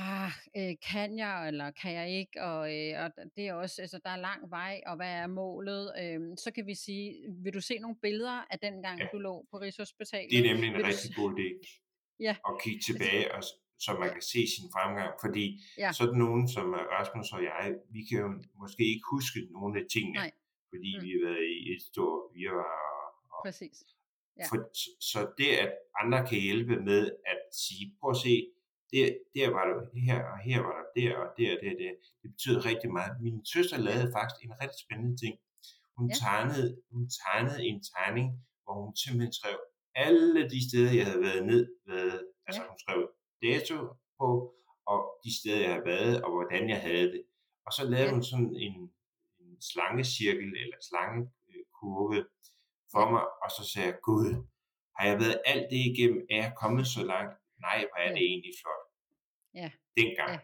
Ah, 0.00 0.30
øh, 0.58 0.74
kan 0.92 1.18
jeg, 1.18 1.48
eller 1.48 1.68
kan 1.70 1.92
jeg 2.00 2.08
ikke, 2.20 2.42
og, 2.50 2.60
øh, 2.78 2.92
og 3.04 3.08
det 3.36 3.44
er 3.48 3.54
også, 3.54 3.76
altså 3.82 3.98
der 4.04 4.10
er 4.10 4.16
lang 4.28 4.50
vej, 4.50 4.74
og 4.86 4.96
hvad 4.96 5.12
er 5.22 5.26
målet, 5.26 5.84
øh, 6.02 6.20
så 6.44 6.48
kan 6.54 6.66
vi 6.66 6.74
sige, 6.74 7.06
vil 7.44 7.54
du 7.54 7.60
se 7.60 7.74
nogle 7.78 7.96
billeder 8.02 8.38
af 8.52 8.58
den 8.66 8.82
gang, 8.82 8.98
Ja. 9.00 9.06
du 9.12 9.18
lå 9.18 9.46
på 9.50 9.56
Rigshospitalet? 9.60 10.30
Det 10.30 10.38
er 10.38 10.48
nemlig 10.52 10.68
en 10.68 10.74
Vil 10.74 10.82
du 10.82 10.86
rigtig 10.86 11.10
s- 11.14 11.16
god 11.20 11.30
idé 11.38 11.48
Ja. 12.20 12.34
at 12.48 12.54
kigge 12.64 12.80
tilbage, 12.88 13.34
og, 13.34 13.42
så 13.84 13.90
man 14.00 14.10
kan 14.16 14.22
se 14.32 14.40
sin 14.54 14.68
fremgang. 14.76 15.10
Fordi 15.24 15.46
Ja. 15.78 15.90
sådan 15.92 16.18
nogen 16.24 16.48
som 16.48 16.66
øh, 16.74 16.80
Rasmus 16.96 17.28
og 17.36 17.42
jeg, 17.50 17.64
vi 17.94 18.00
kan 18.08 18.18
jo 18.24 18.28
måske 18.62 18.84
ikke 18.94 19.06
huske 19.14 19.38
nogle 19.56 19.74
af 19.80 19.84
tingene, 19.94 20.18
Nej. 20.22 20.30
fordi 20.72 20.90
Mm. 20.96 21.02
vi 21.04 21.08
har 21.16 21.22
været 21.28 21.44
i 21.64 21.64
et 21.74 21.82
stort 21.90 22.22
virvar. 22.40 22.78
Og, 23.34 23.40
Præcis. 23.46 23.76
Ja. 24.38 24.44
for, 24.50 24.56
så- 24.80 24.96
så 25.10 25.20
det, 25.38 25.50
at 25.64 25.72
andre 26.02 26.20
kan 26.30 26.38
hjælpe 26.46 26.74
med 26.90 27.02
at 27.32 27.40
sige, 27.64 27.84
prøv 28.00 28.10
at 28.10 28.16
se, 28.26 28.34
der, 28.92 29.06
der 29.36 29.46
var 29.56 29.64
der 29.70 29.78
her, 30.08 30.18
og 30.32 30.38
her 30.48 30.60
var 30.66 30.74
der 30.78 30.88
der, 31.00 31.12
og 31.22 31.28
der, 31.38 31.50
der, 31.62 31.72
der. 31.82 31.92
Det 32.22 32.28
betyder 32.34 32.60
rigtig 32.70 32.90
meget. 32.98 33.12
Min 33.24 33.46
søster 33.54 33.78
lavede 33.88 34.12
faktisk 34.16 34.40
en 34.44 34.54
rigtig 34.62 34.80
spændende 34.84 35.16
ting. 35.22 35.34
Hun, 35.96 36.06
Ja. 36.10 36.14
tegnede, 36.24 36.68
hun 36.92 37.02
tegnede 37.20 37.60
en 37.70 37.78
tegning, 37.92 38.28
hvor 38.64 38.74
hun 38.84 38.96
simpelthen 39.02 39.32
skrev 39.40 39.58
alle 39.94 40.50
de 40.52 40.58
steder, 40.68 40.92
jeg 40.98 41.06
havde 41.06 41.22
været 41.28 41.42
ned, 41.46 41.62
været, 41.92 42.18
altså 42.46 42.62
Ja. 42.62 42.68
hun 42.68 42.78
skrev 42.84 43.00
dato 43.46 43.76
på, 44.20 44.28
og 44.92 45.00
de 45.24 45.30
steder, 45.40 45.60
jeg 45.64 45.70
havde 45.74 45.86
været, 45.94 46.14
og 46.24 46.30
hvordan 46.36 46.62
jeg 46.74 46.80
havde 46.88 47.06
det. 47.14 47.22
Og 47.66 47.72
så 47.76 47.82
lavede 47.92 48.08
Ja. 48.08 48.14
hun 48.14 48.22
sådan 48.30 48.52
en, 48.66 48.76
en 49.42 49.50
slangecirkel, 49.70 50.50
eller 50.62 50.78
slangekurve 50.88 52.20
for 52.92 53.04
mig, 53.12 53.24
og 53.42 53.48
så 53.56 53.62
sagde 53.72 53.88
jeg, 53.88 53.98
Gud, 54.08 54.26
har 54.96 55.04
jeg 55.10 55.16
været 55.22 55.38
alt 55.52 55.66
det 55.72 55.80
igennem? 55.92 56.20
Er 56.30 56.36
jeg 56.44 56.52
kommet 56.62 56.86
så 56.86 57.02
langt? 57.12 57.34
Nej, 57.66 57.78
hvor 57.88 57.98
er 58.04 58.10
det 58.14 58.22
egentlig 58.30 58.52
flot. 58.62 58.81
Ja. 59.54 59.70
Dengang. 59.96 60.30
Ja. 60.30 60.38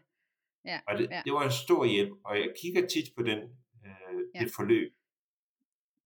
Ja. 0.64 0.80
Og 0.86 0.98
det, 0.98 1.10
Ja. 1.10 1.22
det 1.24 1.32
var 1.32 1.44
en 1.44 1.52
stor 1.66 1.84
hjælp, 1.84 2.12
og 2.24 2.36
jeg 2.36 2.48
kigger 2.62 2.86
tit 2.86 3.08
på 3.16 3.22
den, 3.22 3.38
øh, 3.86 4.20
Ja. 4.34 4.40
det 4.40 4.50
forløb. 4.56 4.92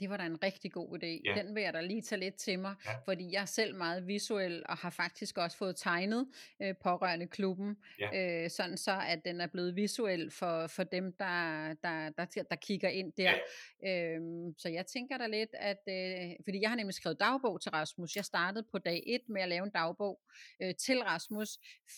Det 0.00 0.10
var 0.10 0.16
da 0.16 0.26
en 0.26 0.42
rigtig 0.42 0.72
god 0.72 0.98
idé. 0.98 1.06
Ja. 1.24 1.42
Den 1.42 1.54
vil 1.54 1.62
jeg 1.62 1.72
da 1.72 1.80
lige 1.80 2.02
tage 2.02 2.20
lidt 2.20 2.34
til 2.34 2.58
mig, 2.58 2.74
Ja. 2.86 2.90
fordi 3.04 3.32
jeg 3.32 3.40
er 3.42 3.44
selv 3.44 3.74
meget 3.76 4.06
visuel 4.06 4.62
og 4.68 4.76
har 4.76 4.90
faktisk 4.90 5.38
også 5.38 5.56
fået 5.56 5.76
tegnet 5.76 6.28
øh, 6.62 6.74
pårørende 6.82 7.26
klubben, 7.26 7.76
Ja. 7.98 8.42
øh, 8.44 8.50
sådan 8.50 8.76
så 8.76 9.00
at 9.08 9.24
den 9.24 9.40
er 9.40 9.46
blevet 9.46 9.76
visuel 9.76 10.30
for, 10.30 10.66
for 10.66 10.84
dem, 10.84 11.12
der, 11.12 11.66
der, 11.82 12.10
der, 12.10 12.42
der 12.50 12.56
kigger 12.56 12.88
ind 12.88 13.12
der. 13.12 13.34
Øhm, 13.86 14.54
så 14.58 14.68
jeg 14.68 14.86
tænker 14.86 15.18
da 15.18 15.26
lidt, 15.26 15.50
at 15.54 15.82
øh, 15.88 16.30
fordi 16.44 16.60
jeg 16.60 16.70
har 16.70 16.76
nemlig 16.76 16.94
skrevet 16.94 17.20
dagbog 17.20 17.60
til 17.60 17.70
Rasmus. 17.70 18.16
Jeg 18.16 18.24
startede 18.24 18.66
på 18.72 18.78
dag 18.78 19.02
1 19.06 19.20
med 19.28 19.42
at 19.42 19.48
lave 19.48 19.64
en 19.64 19.70
dagbog 19.72 20.20
øh, 20.62 20.74
til 20.74 21.02
Rasmus, 21.02 21.48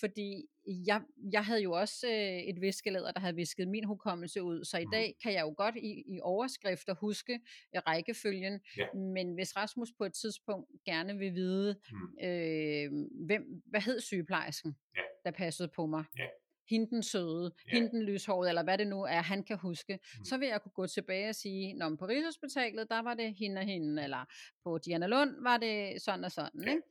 fordi 0.01 0.47
jeg, 0.67 1.03
jeg 1.33 1.45
havde 1.45 1.63
jo 1.63 1.73
også 1.73 2.07
øh, 2.09 2.39
et 2.39 2.61
viskelæder, 2.61 3.13
der 3.13 3.21
havde 3.21 3.35
visket 3.35 3.69
min 3.69 3.85
hukommelse 3.85 4.43
ud, 4.43 4.65
så 4.65 4.79
i 4.79 4.85
Mhm. 4.85 4.91
dag 4.93 5.17
kan 5.23 5.33
jeg 5.33 5.41
jo 5.43 5.55
godt 5.57 5.77
i, 5.77 6.05
i 6.07 6.21
overskrifter 6.23 6.95
huske 6.95 7.41
øh, 7.77 7.83
rækkefølgen, 7.87 8.61
Ja. 8.79 8.87
men 8.95 9.35
hvis 9.35 9.57
Rasmus 9.57 9.89
på 9.99 10.05
et 10.05 10.13
tidspunkt 10.13 10.71
gerne 10.85 11.19
vil 11.19 11.35
vide, 11.35 11.77
Mm. 11.93 12.27
øh, 12.29 12.91
hvem, 13.27 13.63
hvad 13.67 13.81
hed 13.81 14.01
sygeplejersken, 14.01 14.77
Ja. 14.97 15.01
der 15.25 15.31
passede 15.31 15.69
på 15.77 15.87
mig, 15.87 16.05
Ja. 16.19 16.27
hende 16.71 16.91
den 16.91 17.03
søde, 17.03 17.53
Ja. 17.67 17.73
hende 17.73 17.91
den 17.91 18.03
lyshårede, 18.03 18.49
eller 18.49 18.63
hvad 18.63 18.79
det 18.79 18.87
nu 18.87 19.03
er, 19.03 19.21
han 19.23 19.43
kan 19.45 19.59
huske, 19.59 19.93
Mm. 20.19 20.25
så 20.25 20.39
vil 20.39 20.49
jeg 20.49 20.63
kunne 20.63 20.73
gå 20.73 20.87
tilbage 20.87 21.29
og 21.29 21.35
sige, 21.35 21.75
Nå, 21.75 21.89
men 21.89 21.99
på 21.99 22.07
Rigshospitalet, 22.07 22.89
der 22.91 23.03
var 23.03 23.15
det 23.15 23.35
hende 23.35 23.59
og 23.59 23.65
hende, 23.65 24.03
eller 24.05 24.25
på 24.65 24.79
Diana 24.79 25.07
Lund 25.07 25.43
var 25.43 25.57
det 25.57 26.03
sådan 26.03 26.25
og 26.25 26.33
sådan, 26.33 26.63
Ja. 26.67 26.71
ikke? 26.71 26.83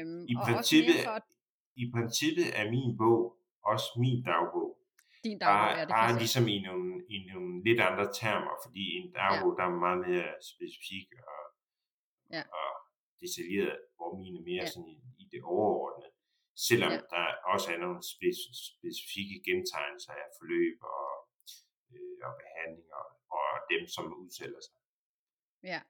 Øhm, 0.00 0.26
I 0.28 0.34
og 0.36 0.40
også 0.42 0.52
princippet, 0.54 0.94
mere 0.94 1.04
for 1.04 1.10
at 1.10 1.22
I 1.82 1.84
princippet 1.94 2.46
er 2.60 2.64
min 2.74 2.90
bog 3.02 3.20
også 3.72 3.86
min 4.02 4.18
dagbog. 4.30 4.70
din 5.24 5.38
dagbog 5.38 5.60
Bare, 5.60 5.78
er 5.80 5.84
det. 5.86 5.92
bare 5.98 6.12
se. 6.12 6.18
ligesom 6.22 6.44
i 6.54 6.58
nogle, 6.68 6.88
i 7.14 7.18
nogle 7.32 7.50
lidt 7.66 7.80
andre 7.88 8.06
termer, 8.20 8.54
fordi 8.64 8.84
en 9.00 9.08
dagbog, 9.20 9.50
ja. 9.52 9.56
der 9.58 9.64
er 9.70 9.74
meget 9.86 10.00
mere 10.08 10.28
specifik 10.52 11.08
og, 11.32 11.42
Ja. 12.36 12.42
og 12.60 12.68
detaljeret, 13.22 13.78
hvor 13.96 14.10
min 14.20 14.34
er 14.40 14.44
mere 14.50 14.64
Ja. 14.64 14.70
sådan 14.72 14.88
i, 14.94 14.98
i 15.22 15.24
det 15.32 15.42
overordnede. 15.54 16.10
Selvom 16.68 16.92
Ja. 16.92 17.00
der 17.14 17.24
også 17.52 17.66
er 17.74 17.78
nogle 17.84 18.00
speci- 18.12 18.56
specifikke 18.72 19.36
gentegnelser 19.48 20.12
af 20.22 20.28
forløb 20.38 20.78
og, 20.96 21.08
øh, 21.92 22.16
og 22.26 22.32
behandlinger 22.42 23.02
og 23.38 23.46
dem, 23.72 23.82
som 23.94 24.04
udtaler 24.20 24.60
sig. 24.66 24.74
Ja, 25.72 25.80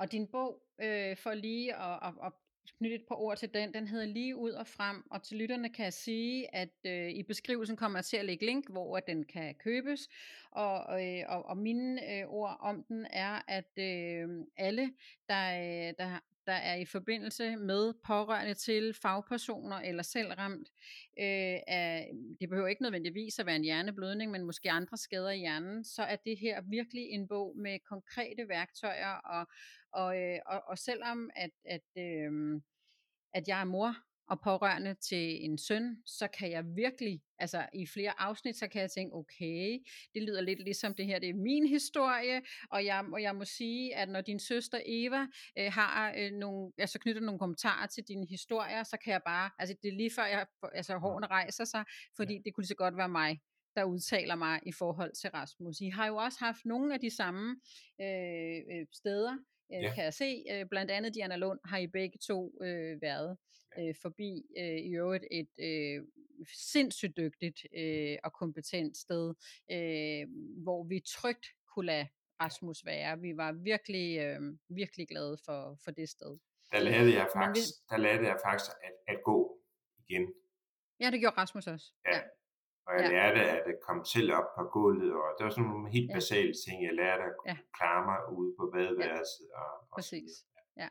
og 0.00 0.12
din 0.12 0.26
bog, 0.34 0.52
øh, 0.86 1.16
for 1.22 1.34
lige 1.34 1.68
at, 1.86 1.96
at, 2.08 2.14
at 2.26 2.32
knytte 2.78 2.96
et 2.96 3.04
par 3.08 3.14
ord 3.14 3.36
til 3.36 3.54
den, 3.54 3.74
den 3.74 3.88
hedder 3.88 4.06
Lige 4.06 4.36
ud 4.36 4.50
og 4.50 4.66
frem, 4.66 5.02
og 5.10 5.22
til 5.22 5.36
lytterne 5.36 5.68
kan 5.68 5.84
jeg 5.84 5.92
sige, 5.92 6.54
at 6.54 6.76
øh, 6.86 7.10
i 7.10 7.22
beskrivelsen 7.22 7.76
kommer 7.76 7.98
jeg 7.98 8.04
til 8.04 8.16
at 8.16 8.24
lægge 8.24 8.46
link, 8.46 8.70
hvor 8.70 8.96
at 8.96 9.06
den 9.06 9.24
kan 9.24 9.54
købes, 9.54 10.08
og, 10.50 11.04
øh, 11.04 11.24
og, 11.28 11.46
og 11.46 11.56
mine 11.56 12.14
øh, 12.14 12.26
ord 12.26 12.56
om 12.60 12.82
den 12.82 13.06
er, 13.10 13.42
at 13.48 13.78
øh, 13.78 14.28
alle, 14.56 14.92
der, 15.28 15.88
øh, 15.88 15.94
der, 15.98 16.18
der 16.46 16.52
er 16.52 16.74
i 16.74 16.84
forbindelse 16.84 17.56
med 17.56 17.94
pårørende 18.04 18.54
til 18.54 18.94
fagpersoner 18.94 19.76
eller 19.76 20.02
selv 20.02 20.32
ramt, 20.32 20.68
øh, 21.18 21.58
er, 21.66 22.04
det 22.40 22.48
behøver 22.48 22.68
ikke 22.68 22.82
nødvendigvis 22.82 23.38
at 23.38 23.46
være 23.46 23.56
en 23.56 23.62
hjerneblødning, 23.62 24.30
men 24.30 24.44
måske 24.44 24.70
andre 24.70 24.96
skader 24.96 25.30
i 25.30 25.38
hjernen, 25.38 25.84
så 25.84 26.02
er 26.02 26.16
det 26.16 26.38
her 26.38 26.60
virkelig 26.60 27.02
en 27.02 27.28
bog 27.28 27.56
med 27.56 27.78
konkrete 27.78 28.48
værktøjer, 28.48 29.14
og, 29.14 29.46
og, 29.92 30.18
øh, 30.18 30.38
og, 30.46 30.62
og 30.66 30.78
selvom 30.78 31.30
at, 31.36 31.50
at, 31.64 31.86
øh, 31.98 32.60
at 33.34 33.48
jeg 33.48 33.60
er 33.60 33.64
mor 33.64 33.96
og 34.32 34.40
pårørende 34.40 34.94
til 34.94 35.44
en 35.44 35.58
søn, 35.58 35.96
så 36.06 36.28
kan 36.28 36.50
jeg 36.50 36.64
virkelig, 36.76 37.22
altså 37.38 37.66
i 37.74 37.86
flere 37.86 38.20
afsnit, 38.20 38.56
så 38.56 38.68
kan 38.68 38.80
jeg 38.80 38.90
tænke, 38.90 39.14
okay, 39.14 39.78
det 40.14 40.22
lyder 40.22 40.40
lidt 40.40 40.60
ligesom 40.64 40.94
det 40.94 41.06
her, 41.06 41.18
det 41.18 41.28
er 41.28 41.34
min 41.34 41.66
historie, 41.66 42.42
og 42.70 42.84
jeg, 42.84 43.04
og 43.12 43.22
jeg 43.22 43.36
må 43.36 43.44
sige, 43.44 43.96
at 43.96 44.08
når 44.08 44.20
din 44.20 44.38
søster 44.38 44.80
Eva 44.86 45.26
øh, 45.58 45.72
har 45.72 46.14
øh, 46.18 46.32
nogle, 46.32 46.72
altså 46.78 46.98
knytter 46.98 47.22
nogle 47.22 47.38
kommentarer 47.38 47.86
til 47.86 48.04
dine 48.08 48.26
historier, 48.26 48.82
så 48.82 48.96
kan 49.04 49.12
jeg 49.12 49.20
bare, 49.26 49.50
altså 49.58 49.76
det 49.82 49.88
er 49.88 49.96
lige 49.96 50.10
før, 50.16 50.24
jeg, 50.24 50.46
altså 50.74 50.98
hårene 50.98 51.26
rejser 51.26 51.64
sig, 51.64 51.84
fordi 52.16 52.38
det 52.44 52.54
kunne 52.54 52.66
så 52.66 52.74
godt 52.74 52.96
være 52.96 53.08
mig, 53.08 53.40
der 53.76 53.84
udtaler 53.84 54.34
mig 54.34 54.60
i 54.66 54.72
forhold 54.72 55.12
til 55.12 55.30
Rasmus. 55.30 55.80
I 55.80 55.88
har 55.88 56.06
jo 56.06 56.16
også 56.16 56.38
haft 56.40 56.64
nogle 56.64 56.94
af 56.94 57.00
de 57.00 57.16
samme 57.16 57.56
øh, 58.00 58.56
øh, 58.72 58.86
steder, 58.92 59.38
øh, 59.74 59.82
Ja. 59.82 59.94
kan 59.94 60.04
jeg 60.04 60.14
se. 60.14 60.44
Øh, 60.50 60.66
blandt 60.70 60.90
andet 60.90 61.14
Diana 61.14 61.36
Lund 61.36 61.60
har 61.64 61.78
I 61.78 61.86
begge 61.86 62.18
to 62.18 62.52
øh, 62.62 63.02
været 63.02 63.36
øh, 63.78 63.94
forbi 64.02 64.42
øh, 64.58 64.78
i 64.78 64.90
øvrigt 64.96 65.24
et 65.30 65.50
øh, 65.60 66.04
sindssygt 66.72 67.16
dygtigt 67.16 67.58
øh, 67.76 68.16
og 68.24 68.32
kompetent 68.32 68.96
sted, 68.96 69.34
øh, 69.70 70.26
hvor 70.62 70.84
vi 70.88 71.00
trygt 71.06 71.46
kunne 71.74 71.86
lade 71.86 72.08
Rasmus 72.40 72.84
være. 72.84 73.20
Vi 73.20 73.36
var 73.36 73.52
virkelig, 73.52 74.18
øh, 74.18 74.40
virkelig 74.68 75.08
glade 75.08 75.36
for, 75.44 75.78
for 75.84 75.90
det 75.90 76.08
sted. 76.08 76.38
Der 76.72 76.80
lærte 76.80 77.12
jeg 77.14 77.28
faktisk, 77.36 77.68
der 77.90 77.96
lærte 77.96 78.24
jeg 78.24 78.38
faktisk 78.46 78.70
at, 78.82 79.14
at 79.14 79.22
gå 79.24 79.58
igen. 80.08 80.34
Ja, 81.00 81.10
det 81.10 81.20
gjorde 81.20 81.36
Rasmus 81.36 81.66
også. 81.66 81.86
Ja. 82.06 82.20
Og 82.86 82.92
jeg 83.02 83.10
Ja. 83.10 83.16
ja. 83.16 83.32
lærte 83.34 83.40
at 83.50 83.74
komme 83.86 84.02
selv 84.06 84.32
op 84.32 84.44
på 84.58 84.62
gulvet, 84.72 85.12
og 85.12 85.28
det 85.38 85.44
var 85.44 85.50
sådan 85.50 85.64
nogle 85.70 85.90
helt 85.90 86.10
Ja. 86.10 86.14
basale 86.14 86.52
ting. 86.66 86.84
Jeg 86.84 86.94
lærte 86.94 87.22
at 87.22 87.32
Ja. 87.46 87.56
klare 87.78 88.04
mig 88.04 88.38
ude 88.38 88.54
på 88.58 88.70
badeværelset. 88.74 89.46
Og, 89.54 89.62
og 89.64 89.82
så 89.82 89.94
Præcis. 89.94 90.30
Ja. 90.76 90.88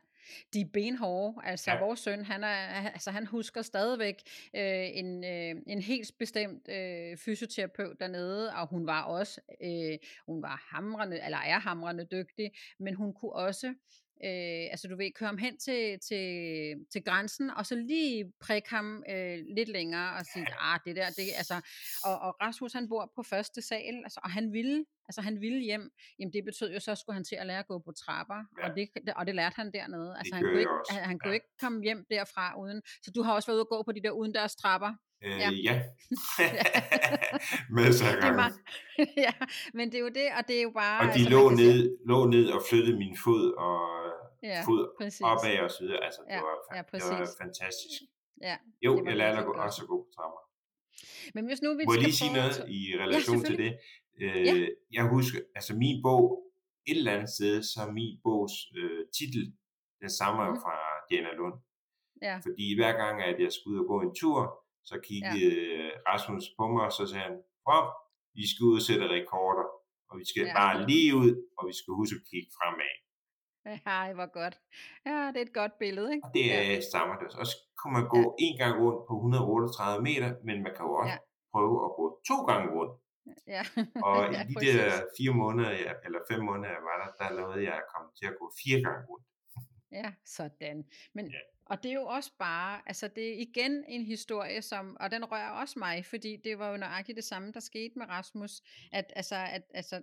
De 0.54 0.62
er 0.62 0.66
benhårde. 0.74 1.36
Altså, 1.44 1.72
ja. 1.72 1.78
Ja. 1.78 1.84
vores 1.86 2.00
søn, 2.00 2.26
han, 2.26 2.44
er, 2.44 2.90
altså, 2.96 3.12
han 3.12 3.28
husker 3.28 3.62
stadigvæk 3.62 4.16
øh, 4.56 4.88
en, 5.02 5.24
øh, 5.24 5.62
en 5.68 5.82
helt 5.82 6.12
bestemt 6.20 6.70
øh, 6.70 7.18
fysioterapeut 7.18 8.00
dernede, 8.00 8.54
og 8.56 8.68
hun 8.68 8.88
var 8.88 9.04
også, 9.04 9.42
øh, 9.64 9.98
hun 10.26 10.42
var 10.42 10.68
hamrende, 10.76 11.22
eller 11.26 11.38
er 11.38 11.60
hamrende 11.60 12.08
dygtig, 12.12 12.52
men 12.80 12.94
hun 12.96 13.14
kunne 13.14 13.34
også 13.34 13.74
Øh, 14.26 14.66
altså 14.74 14.88
du 14.88 14.96
ved, 14.98 15.12
køre 15.12 15.28
ham 15.28 15.38
hen 15.38 15.58
til, 15.58 16.00
til, 16.08 16.26
til 16.94 17.04
grænsen, 17.04 17.50
og 17.50 17.66
så 17.66 17.76
lige 17.76 18.32
prikke 18.42 18.70
ham 18.70 19.04
øh, 19.10 19.38
lidt 19.58 19.70
længere, 19.70 20.10
og 20.18 20.26
sige, 20.34 20.48
ah, 20.60 20.80
det 20.86 20.96
der, 20.96 21.10
det, 21.10 21.28
altså, 21.38 21.54
og, 22.06 22.20
og 22.20 22.36
Rasmus 22.42 22.74
han 22.74 22.90
bor 22.90 23.12
på 23.16 23.24
første 23.24 23.62
sal, 23.62 23.96
altså, 24.04 24.20
og 24.24 24.32
han 24.32 24.54
ville, 24.54 24.86
altså 25.10 25.22
han 25.22 25.42
ville 25.42 25.60
hjem, 25.60 25.90
jamen 26.20 26.34
det 26.34 26.46
betød 26.46 26.74
jo, 26.74 26.80
så 26.80 26.96
skulle 26.96 27.14
han 27.14 27.24
til 27.24 27.36
at 27.36 27.48
lære 27.48 27.60
at 27.60 27.68
gå 27.68 27.80
på 27.80 27.92
trapper, 27.92 28.40
Ja. 28.60 28.70
og, 28.70 28.76
det, 28.76 28.90
og 29.16 29.28
det 29.28 29.36
lærte 29.36 29.56
han 29.56 29.72
dernede, 29.74 30.16
altså 30.18 30.36
han 30.36 30.42
gjorde 30.44 30.54
kunne, 30.54 30.60
ikke, 30.62 30.72
også, 30.80 30.94
han, 30.94 31.04
han 31.04 31.20
kunne 31.20 31.30
ja. 31.30 31.34
ikke 31.34 31.48
komme 31.62 31.84
hjem 31.84 32.06
derfra 32.10 32.60
uden, 32.62 32.82
så 33.04 33.12
du 33.16 33.22
har 33.24 33.34
også 33.34 33.48
været 33.48 33.56
ude 33.58 33.62
at 33.62 33.68
gå 33.70 33.84
på 33.84 33.92
de 33.92 34.02
der 34.04 34.12
udendørs 34.12 34.56
trapper, 34.56 34.94
Øh, 35.24 35.40
Ja. 35.40 35.50
ja. 35.64 35.82
Masser 37.70 38.06
af 38.06 38.12
det 38.14 38.22
gange. 38.22 38.36
meget, 38.36 38.54
ja, 39.26 39.32
men 39.74 39.92
det 39.92 39.96
er 39.96 40.00
jo 40.02 40.08
det, 40.10 40.28
og 40.38 40.48
det 40.48 40.58
er 40.58 40.62
jo 40.62 40.70
bare, 40.76 41.00
Og 41.00 41.06
de 41.06 41.12
altså, 41.12 41.30
lå 41.30 41.50
kan 41.50 41.58
sige- 41.58 41.74
ned, 41.74 41.98
lå 42.06 42.26
ned 42.26 42.48
og 42.50 42.62
flyttede 42.70 42.98
min 42.98 43.18
fod 43.24 43.54
og 43.54 43.82
ja, 44.44 44.62
fod 44.68 44.84
præcis. 45.00 45.22
opad 45.34 45.56
og 45.66 45.72
så 45.76 45.80
videre. 45.84 46.00
Altså, 46.08 46.22
det, 46.28 46.34
Ja, 46.36 46.40
var, 46.48 46.56
ja, 46.76 46.82
det 46.92 46.94
var 46.94 47.18
præcis. 47.20 47.38
fantastisk. 47.44 47.98
Ja, 48.48 48.56
Jo, 48.86 48.92
det 49.06 49.18
jeg 49.18 49.44
gå, 49.46 49.52
godt. 49.54 49.60
også 49.68 49.82
gå 49.92 49.96
på 50.04 50.08
trapper. 50.16 50.42
Men 51.36 51.44
hvis 51.50 51.62
nu 51.64 51.70
vi 51.80 51.84
Må 51.88 51.94
jeg 51.94 52.04
lige 52.08 52.18
sige 52.24 52.34
noget 52.40 52.56
i 52.80 52.80
relation 53.04 53.40
til 53.50 53.58
det? 53.64 53.72
Øh, 54.22 54.46
Ja. 54.48 54.54
Jeg 54.98 55.04
husker, 55.16 55.40
altså 55.58 55.72
min 55.84 55.98
bog, 56.08 56.24
et 56.90 56.98
eller 56.98 57.14
andet 57.18 57.30
sted, 57.38 57.56
så 57.72 57.78
er 57.88 57.92
min 58.00 58.14
bogs 58.26 58.56
øh, 58.80 59.02
titel, 59.18 59.44
den 60.02 60.10
stammer 60.18 60.44
jo 60.50 60.52
Mhm. 60.54 60.62
fra 60.64 60.76
Diana 61.10 61.32
Lund. 61.40 61.58
Ja, 62.28 62.36
Fordi 62.46 62.66
hver 62.80 62.94
gang, 63.02 63.16
at 63.30 63.38
jeg 63.46 63.52
skulle 63.56 63.74
ud 63.76 63.84
og 63.86 63.88
gå 63.94 63.98
en 64.08 64.14
tur, 64.22 64.40
så 64.90 64.96
kiggede 65.08 65.56
ja. 65.84 65.90
Rasmus 66.10 66.44
på 66.58 66.64
mig, 66.74 66.84
og 66.90 66.94
så 66.98 67.04
sagde 67.12 67.24
han, 67.30 67.38
kom, 67.68 67.86
vi 68.40 68.44
skal 68.52 68.64
ud 68.70 68.76
og 68.82 68.86
sætte 68.90 69.06
rekorder, 69.16 69.66
og 70.10 70.14
vi 70.22 70.26
skal 70.32 70.42
Ja. 70.44 70.48
ja. 70.50 70.56
bare 70.62 70.76
lige 70.90 71.12
ud, 71.24 71.32
og 71.58 71.64
vi 71.70 71.74
skal 71.80 71.92
huske 72.00 72.16
at 72.22 72.26
kigge 72.32 72.50
fremad. 72.60 72.96
Ej, 73.86 74.14
hvor 74.14 74.26
godt. 74.40 74.60
Ja, 75.06 75.28
det 75.34 75.38
er 75.38 75.42
et 75.42 75.54
godt 75.54 75.80
billede, 75.80 76.14
ikke? 76.16 76.26
Og 76.28 76.32
det 76.34 76.46
ja. 76.46 76.78
er 76.78 76.82
stammer 76.90 77.16
det. 77.16 77.28
Og 77.40 77.46
så 77.48 77.56
kunne 77.78 77.94
man 77.94 78.08
gå 78.08 78.36
en 78.40 78.58
gang 78.58 78.74
rundt 78.84 79.08
på 79.08 79.14
138 79.16 80.04
meter, 80.04 80.30
men 80.44 80.64
man 80.64 80.72
kan 80.76 80.86
jo 80.86 80.94
også 80.94 81.12
Ja. 81.12 81.18
prøve 81.54 81.76
at 81.86 81.92
gå 82.00 82.06
to 82.28 82.38
gange 82.50 82.68
rundt. 82.78 82.94
Ja, 83.48 83.64
Og 84.08 84.34
ja, 84.34 84.42
i 84.42 84.48
de 84.48 84.54
præcis. 84.54 84.76
der 84.76 84.92
fire 85.18 85.34
måneder, 85.44 85.72
jeg, 85.72 85.96
eller 86.06 86.20
fem 86.32 86.42
måneder, 86.50 86.70
jeg 86.78 86.84
var 86.90 86.96
der, 87.02 87.10
der 87.20 87.42
nåede 87.42 87.64
jeg 87.64 87.74
at 87.84 87.88
komme 87.96 88.10
til 88.20 88.26
at 88.32 88.36
gå 88.40 88.46
fire 88.64 88.80
gange 88.86 89.02
rundt. 89.10 89.26
Ja, 89.92 90.14
sådan. 90.26 90.78
Men, 91.16 91.26
Ja. 91.26 91.40
Og 91.66 91.84
det 91.84 91.90
er 91.92 91.96
jo 91.96 92.06
også 92.06 92.32
bare, 92.40 92.82
altså 92.86 93.08
det 93.08 93.30
er 93.30 93.38
igen 93.48 93.84
en 93.88 94.06
historie, 94.06 94.62
som, 94.62 94.98
og 95.00 95.12
den 95.12 95.26
rører 95.32 95.50
også 95.50 95.80
mig, 95.80 96.06
fordi 96.06 96.38
det 96.44 96.60
var 96.60 96.72
jo 96.72 96.78
nøjagtigt 96.78 97.16
det 97.16 97.24
samme, 97.24 97.52
der 97.52 97.60
skete 97.60 97.94
med 98.00 98.10
Rasmus, 98.10 98.52
at 98.92 99.14
altså, 99.16 99.36
at, 99.36 99.62
altså 99.74 100.02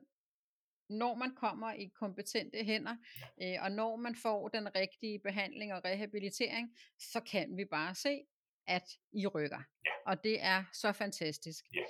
når 0.88 1.14
man 1.14 1.34
kommer 1.34 1.72
i 1.72 1.84
kompetente 1.94 2.64
hænder, 2.64 2.96
øh, 3.42 3.56
og 3.60 3.72
når 3.72 3.96
man 3.96 4.16
får 4.16 4.48
den 4.48 4.74
rigtige 4.74 5.18
behandling 5.18 5.74
og 5.74 5.84
rehabilitering, 5.84 6.76
så 6.98 7.20
kan 7.20 7.56
vi 7.56 7.64
bare 7.64 7.94
se, 7.94 8.20
at 8.66 8.82
I 9.12 9.26
rykker. 9.26 9.62
Ja. 9.84 9.90
Og 10.06 10.24
det 10.24 10.42
er 10.42 10.64
så 10.72 10.92
fantastisk. 10.92 11.64
Ja. 11.74 11.80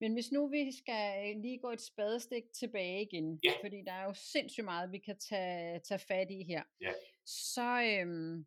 Men 0.00 0.12
hvis 0.12 0.32
nu 0.32 0.48
vi 0.48 0.72
skal 0.78 1.30
øh, 1.36 1.42
lige 1.42 1.58
gå 1.58 1.70
et 1.70 1.80
spadestik 1.80 2.42
tilbage 2.60 3.02
igen, 3.02 3.40
Ja. 3.44 3.52
fordi 3.62 3.76
der 3.86 3.92
er 3.92 4.04
jo 4.04 4.14
sindssygt 4.14 4.64
meget, 4.64 4.92
vi 4.92 4.98
kan 4.98 5.18
tage, 5.18 5.80
tage 5.88 5.98
fat 5.98 6.30
i 6.30 6.42
her, 6.44 6.62
Ja. 6.80 6.92
så, 7.26 7.82
øhm, 7.82 8.46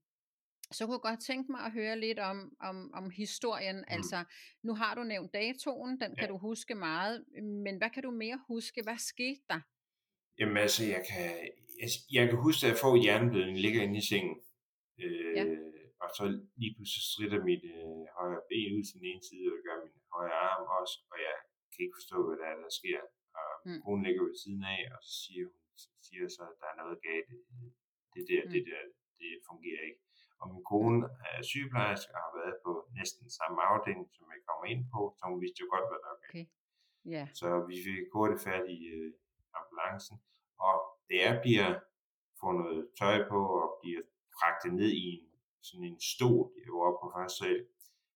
så 0.72 0.86
kunne 0.86 0.94
jeg 0.94 1.02
godt 1.02 1.20
tænke 1.26 1.52
mig 1.52 1.62
at 1.62 1.72
høre 1.72 2.00
lidt 2.00 2.20
om, 2.20 2.56
om, 2.60 2.94
om 2.94 3.10
historien. 3.10 3.76
Mm. 3.78 3.84
Altså, 3.88 4.24
nu 4.64 4.76
har 4.76 4.96
du 4.96 5.04
nævnt 5.04 5.34
datoen, 5.34 6.00
den 6.00 6.16
kan 6.16 6.26
Ja. 6.26 6.28
du 6.28 6.38
huske 6.38 6.76
meget, 6.76 7.26
men 7.44 7.78
hvad 7.78 7.90
kan 7.90 8.04
du 8.04 8.12
mere 8.12 8.40
huske? 8.48 8.82
Hvad 8.84 8.98
skete 8.98 9.42
der? 9.50 9.60
Jamen 10.40 10.58
altså, 10.66 10.82
jeg 10.96 11.02
kan, 11.10 11.28
jeg, 11.82 11.90
jeg 12.18 12.24
kan 12.30 12.38
huske, 12.48 12.60
at 12.66 12.70
jeg 12.72 12.80
får 12.86 12.94
hjerneblødning, 13.04 13.58
ligger 13.66 13.82
inde 13.86 13.98
i 14.04 14.06
sengen. 14.12 14.36
Øh, 15.04 15.32
Ja. 15.40 15.44
Og 16.04 16.10
så 16.18 16.24
lige 16.62 16.74
pludselig 16.76 17.04
strider 17.12 17.40
mit 17.50 17.64
øh, 17.76 18.02
højre 18.20 18.44
ben 18.50 18.70
ud 18.78 18.84
til 18.88 18.96
den 19.00 19.08
ene 19.12 19.24
side, 19.30 19.46
og 19.50 19.54
det 19.58 19.64
gør 19.68 19.78
min 19.86 19.96
højre 20.16 20.40
arm 20.52 20.64
også, 20.82 20.96
og 21.12 21.18
jeg 21.28 21.36
kan 21.72 21.80
ikke 21.86 21.98
forstå, 22.00 22.18
hvad 22.26 22.36
der 22.42 22.48
er, 22.54 22.58
der 22.66 22.72
sker. 22.82 23.00
Og 23.40 23.50
Mm. 23.68 23.80
hun 23.88 23.98
ligger 24.06 24.22
ved 24.28 24.36
siden 24.44 24.64
af, 24.76 24.82
og 24.96 25.00
så 25.08 25.14
siger 25.24 25.44
hun 25.52 25.60
så 25.84 25.88
siger 26.08 26.26
så, 26.38 26.44
at 26.52 26.58
der 26.62 26.68
er 26.74 26.78
noget 26.84 26.98
galt. 27.08 27.30
Det 28.16 28.24
der, 28.32 28.42
Mm. 28.46 28.52
det 28.54 28.62
der, 28.70 28.82
det 29.20 29.30
fungerer 29.50 29.84
ikke. 29.90 30.02
Og 30.42 30.46
min 30.54 30.64
kone 30.72 31.00
er 31.38 31.42
sygeplejerske 31.52 32.12
og 32.16 32.22
har 32.26 32.34
været 32.40 32.56
på 32.66 32.72
næsten 33.00 33.26
samme 33.40 33.58
afdeling, 33.72 34.06
som 34.18 34.26
jeg 34.34 34.42
kommer 34.50 34.66
ind 34.74 34.84
på, 34.94 35.02
så 35.18 35.22
hun 35.32 35.40
vidste 35.44 35.60
jo 35.64 35.68
godt, 35.76 35.86
hvad 35.90 36.00
der 36.04 36.10
var 36.14 36.20
galt. 36.24 36.34
Okay. 36.34 36.46
Ja. 37.16 37.24
Så 37.42 37.48
vi 37.70 37.76
fik 37.88 38.06
hurtigt 38.18 38.42
fat 38.48 38.66
i 38.78 38.80
øh, 38.96 39.10
ambulancen, 39.60 40.18
og 40.60 40.76
jeg 41.10 41.40
bliver, 41.44 41.80
får 42.40 42.54
noget 42.54 42.90
tøj 43.00 43.18
på 43.30 43.40
og 43.62 43.80
bliver 43.82 44.02
fragtet 44.40 44.74
ned 44.74 44.90
i 44.92 45.04
en, 45.16 45.30
sådan 45.62 45.86
en 45.86 46.00
stol, 46.00 46.52
jeg 46.58 46.72
var 46.74 46.80
oppe 46.88 47.00
på 47.04 47.12
første 47.18 47.38
sal, 47.44 47.68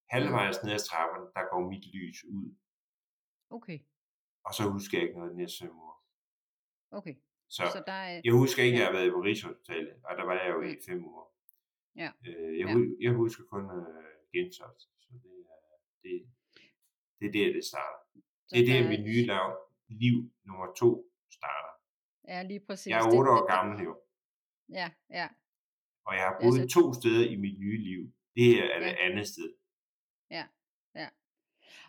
halvvejs 0.10 0.64
ned 0.64 0.72
ad 0.74 0.84
trappen, 0.90 1.22
der 1.36 1.44
går 1.52 1.70
mit 1.72 1.86
lys 1.96 2.24
ud, 2.24 2.56
Okay. 3.50 3.80
og 4.46 4.54
så 4.54 4.64
husker 4.70 4.98
jeg 4.98 5.08
ikke 5.08 5.20
noget 5.20 5.36
næste 5.36 5.72
uger. 5.74 6.04
Okay. 6.92 7.16
Så 7.50 7.64
Så 7.74 7.84
der 7.86 7.92
er... 7.94 8.22
jeg 8.24 8.34
husker 8.34 8.64
ikke, 8.64 8.76
at 8.76 8.80
jeg 8.80 8.88
har 8.88 8.94
været 9.00 9.12
på 9.14 9.20
Rigshospitalet, 9.22 9.94
og 10.04 10.18
der 10.18 10.24
var 10.26 10.34
jeg 10.34 10.50
jo 10.54 10.62
i 10.62 10.74
Mm. 10.76 10.82
fem 10.88 11.06
uger. 11.06 11.26
Ja. 11.96 12.12
Øh, 12.28 12.60
jeg, 12.60 12.68
Ja. 12.68 12.76
jeg 13.02 13.12
husker 13.14 13.44
kun 13.44 13.64
øh, 13.78 14.04
Gentofte, 14.34 14.80
så 15.00 15.08
det 15.12 15.26
er, 15.26 15.58
det, 16.04 16.26
det 17.20 17.28
er 17.28 17.32
der, 17.32 17.54
det 17.54 17.66
starter. 17.66 18.00
så 18.48 18.56
Det 18.56 18.62
er 18.62 18.66
der, 18.74 18.82
der- 18.82 18.90
mit 18.90 19.04
nye 19.04 19.26
lav, 19.26 19.58
liv 19.88 20.32
nummer 20.44 20.74
to 20.74 21.11
starter. 21.34 21.74
Ja, 22.28 22.44
lige 22.44 22.60
præcis. 22.68 22.88
Jeg 22.92 23.00
er 23.00 23.10
Det- 23.10 23.20
8 23.20 23.32
år 23.32 23.36
det- 23.38 23.48
gammel 23.56 23.84
jo, 23.84 23.94
Ja, 24.74 24.92
ja. 25.10 25.28
og 26.06 26.14
jeg 26.16 26.24
har 26.24 26.34
Ja, 26.34 26.42
boet 26.42 26.72
så- 26.72 26.80
to 26.80 26.94
steder 26.94 27.30
i 27.30 27.36
mit 27.36 27.60
nye 27.60 27.78
liv. 27.90 28.02
Det 28.36 28.44
her 28.46 28.64
er 28.64 28.80
Ja. 28.82 28.90
det 28.90 28.96
andet 29.06 29.28
sted. 29.28 29.54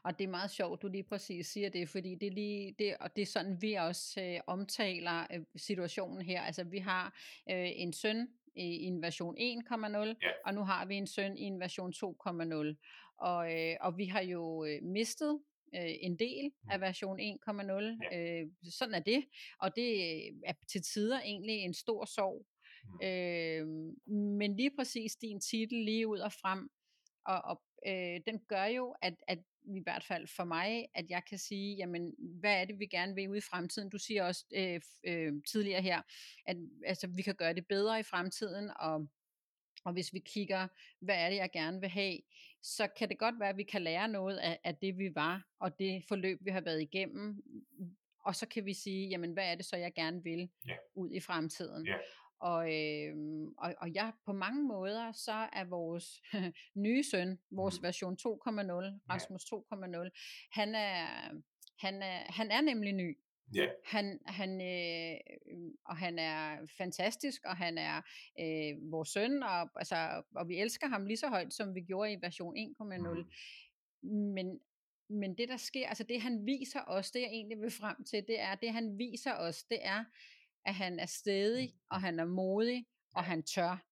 Og 0.04 0.18
det 0.18 0.24
er 0.24 0.28
meget 0.28 0.50
sjovt, 0.50 0.82
du 0.82 0.88
lige 0.88 1.02
præcis 1.04 1.46
siger 1.46 1.68
det, 1.70 1.88
fordi 1.88 2.14
det 2.14 2.26
er 2.26 2.30
lige 2.32 2.74
det, 2.78 2.96
og 3.00 3.16
det 3.16 3.22
er 3.22 3.26
sådan, 3.26 3.62
vi 3.62 3.74
også 3.74 4.20
øh, 4.22 4.40
omtaler 4.46 5.26
øh, 5.34 5.40
situationen 5.56 6.22
her. 6.22 6.42
Altså, 6.42 6.64
vi 6.64 6.78
har 6.78 7.06
øh, 7.50 7.70
en 7.74 7.92
søn 7.92 8.28
i, 8.54 8.64
i 8.64 8.84
en 8.84 9.02
version 9.02 9.36
1.0, 9.38 10.16
Ja. 10.22 10.30
og 10.44 10.54
nu 10.54 10.60
har 10.64 10.84
vi 10.86 10.94
en 10.94 11.06
søn 11.06 11.38
i 11.38 11.42
en 11.42 11.60
version 11.60 11.92
2.0. 11.92 12.76
Og, 13.18 13.54
øh, 13.60 13.76
og 13.80 13.98
vi 13.98 14.04
har 14.06 14.20
jo 14.22 14.64
øh, 14.64 14.82
mistet 14.82 15.40
øh, 15.74 15.94
en 16.00 16.18
del 16.18 16.52
af 16.70 16.80
version 16.80 17.20
1.0. 17.20 18.08
Ja. 18.12 18.40
Øh, 18.40 18.46
sådan 18.70 18.94
er 18.94 19.00
det, 19.00 19.24
og 19.58 19.76
det 19.76 19.92
øh, 19.92 20.32
er 20.44 20.52
til 20.68 20.82
tider 20.82 21.20
egentlig 21.20 21.54
en 21.54 21.74
stor 21.74 22.04
sorg. 22.04 22.46
Mm. 22.84 23.06
Øh, 23.06 23.66
men 24.38 24.56
lige 24.56 24.70
præcis 24.76 25.16
din 25.16 25.40
titel 25.40 25.84
lige 25.84 26.06
ud 26.06 26.18
og 26.18 26.32
frem, 26.32 26.70
og, 27.26 27.42
og 27.44 27.62
øh, 27.86 28.20
den 28.26 28.40
gør 28.48 28.64
jo, 28.64 28.94
at, 29.02 29.14
at 29.28 29.38
i 29.64 29.80
hvert 29.82 30.04
fald 30.04 30.26
for 30.26 30.44
mig, 30.44 30.86
at 30.94 31.10
jeg 31.10 31.24
kan 31.24 31.38
sige, 31.38 31.76
jamen, 31.76 32.14
hvad 32.18 32.60
er 32.60 32.64
det, 32.64 32.78
vi 32.78 32.86
gerne 32.86 33.14
vil 33.14 33.28
ud 33.28 33.36
i 33.36 33.40
fremtiden? 33.50 33.90
Du 33.90 33.98
siger 33.98 34.24
også 34.24 34.44
øh, 34.54 34.80
øh, 35.04 35.32
tidligere 35.48 35.82
her, 35.82 36.02
at 36.46 36.56
altså, 36.86 37.06
vi 37.06 37.22
kan 37.22 37.34
gøre 37.34 37.54
det 37.54 37.66
bedre 37.66 38.00
i 38.00 38.02
fremtiden, 38.02 38.70
og, 38.80 39.08
og 39.84 39.92
hvis 39.92 40.12
vi 40.12 40.18
kigger, 40.18 40.68
hvad 41.00 41.14
er 41.14 41.30
det, 41.30 41.36
jeg 41.36 41.50
gerne 41.52 41.80
vil 41.80 41.88
have, 41.88 42.18
så 42.62 42.86
kan 42.98 43.08
det 43.08 43.18
godt 43.18 43.40
være, 43.40 43.48
at 43.48 43.56
vi 43.56 43.62
kan 43.62 43.82
lære 43.82 44.08
noget 44.08 44.36
af, 44.36 44.58
af 44.64 44.76
det, 44.76 44.98
vi 44.98 45.14
var, 45.14 45.46
og 45.58 45.78
det 45.78 46.04
forløb, 46.08 46.38
vi 46.44 46.50
har 46.50 46.60
været 46.60 46.82
igennem, 46.82 47.42
og 48.24 48.36
så 48.36 48.48
kan 48.48 48.64
vi 48.66 48.74
sige, 48.74 49.08
jamen, 49.08 49.32
hvad 49.32 49.50
er 49.50 49.54
det 49.54 49.64
så, 49.64 49.76
jeg 49.76 49.94
gerne 49.94 50.22
vil 50.22 50.50
Ja. 50.68 50.74
ud 50.94 51.10
i 51.12 51.20
fremtiden? 51.20 51.86
Ja. 51.86 51.96
Og, 52.40 52.74
øh, 52.74 53.14
og, 53.58 53.74
og 53.78 53.94
jeg 53.94 54.12
på 54.26 54.32
mange 54.32 54.62
måder, 54.62 55.12
så 55.12 55.48
er 55.52 55.64
vores 55.64 56.22
nye 56.86 57.02
søn, 57.04 57.38
vores 57.50 57.80
Mm. 57.80 57.82
version 57.82 58.12
2.0, 58.12 58.20
Rasmus 59.10 59.44
2.0, 59.44 60.10
han 60.52 60.74
er, 60.74 61.06
han, 61.78 62.02
er, 62.02 62.32
han 62.32 62.50
er 62.50 62.60
nemlig 62.60 62.92
ny. 62.92 63.18
Ja, 63.54 63.66
Han, 63.84 64.18
han, 64.26 64.60
øh, 64.60 65.20
og 65.84 65.96
han 65.96 66.18
er 66.18 66.66
fantastisk, 66.78 67.44
og 67.44 67.56
han 67.56 67.78
er 67.78 67.96
øh, 68.40 68.92
vores 68.92 69.08
søn, 69.08 69.42
og, 69.42 69.70
altså, 69.76 70.22
og 70.34 70.48
vi 70.48 70.60
elsker 70.60 70.88
ham 70.88 71.06
lige 71.06 71.16
så 71.16 71.28
højt, 71.28 71.52
som 71.52 71.74
vi 71.74 71.80
gjorde 71.80 72.12
i 72.12 72.16
version 72.20 72.56
1.0. 72.56 72.96
mm. 74.02 74.10
Men, 74.10 74.60
men 75.08 75.38
det 75.38 75.48
der 75.48 75.56
sker, 75.56 75.88
altså 75.88 76.04
det 76.04 76.22
han 76.22 76.46
viser 76.46 76.80
os, 76.86 77.10
det 77.10 77.20
jeg 77.20 77.28
egentlig 77.28 77.60
vil 77.60 77.70
frem 77.70 78.04
til, 78.04 78.24
det 78.26 78.40
er, 78.40 78.54
det 78.54 78.72
han 78.72 78.98
viser 78.98 79.34
os, 79.34 79.64
det 79.64 79.78
er, 79.82 80.04
at 80.64 80.74
han 80.74 80.98
er 80.98 81.06
stedig, 81.06 81.74
og 81.90 82.00
han 82.00 82.20
er 82.20 82.24
modig, 82.24 82.86
og 83.14 83.24
han 83.24 83.42
tør. 83.42 83.84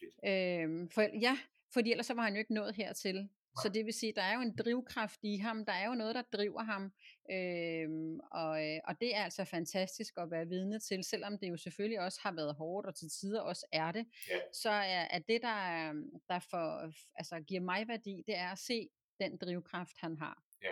Fedt. 0.00 0.14
Øhm, 0.28 0.90
for, 0.90 1.02
ja, 1.20 1.38
fordi 1.72 1.90
ellers 1.90 2.06
så 2.06 2.14
var 2.14 2.22
han 2.22 2.32
jo 2.32 2.38
ikke 2.38 2.54
nået 2.54 2.74
hertil. 2.74 3.28
Så 3.62 3.68
det 3.68 3.84
vil 3.86 3.94
sige, 3.94 4.12
der 4.16 4.22
er 4.22 4.34
jo 4.34 4.40
en 4.40 4.56
drivkraft 4.56 5.20
i 5.22 5.36
ham, 5.36 5.64
der 5.64 5.72
er 5.72 5.86
jo 5.86 5.94
noget, 5.94 6.14
der 6.14 6.22
driver 6.22 6.62
ham, 6.62 6.92
øhm, 7.30 8.20
og, 8.20 8.66
øh, 8.68 8.80
og 8.84 9.00
det 9.00 9.16
er 9.16 9.24
altså 9.24 9.44
fantastisk 9.44 10.14
at 10.16 10.30
være 10.30 10.48
vidne 10.48 10.78
til, 10.78 11.04
selvom 11.04 11.38
det 11.38 11.48
jo 11.48 11.56
selvfølgelig 11.56 12.00
også 12.00 12.20
har 12.22 12.32
været 12.32 12.54
hårdt, 12.54 12.86
og 12.86 12.94
til 12.94 13.08
tider 13.10 13.40
også 13.40 13.66
er 13.72 13.92
det, 13.92 14.06
Ja. 14.30 14.34
så 14.52 14.70
er, 14.70 15.06
er 15.10 15.18
det, 15.18 15.42
der, 15.42 15.48
er- 15.48 15.92
der 16.28 16.38
for, 16.38 16.92
altså, 17.14 17.40
giver 17.40 17.60
mig 17.60 17.88
værdi, 17.88 18.22
det 18.26 18.36
er 18.36 18.48
at 18.48 18.58
se 18.58 18.88
den 19.20 19.36
drivkraft, 19.36 19.96
han 19.98 20.16
har. 20.18 20.42
Ja. 20.62 20.68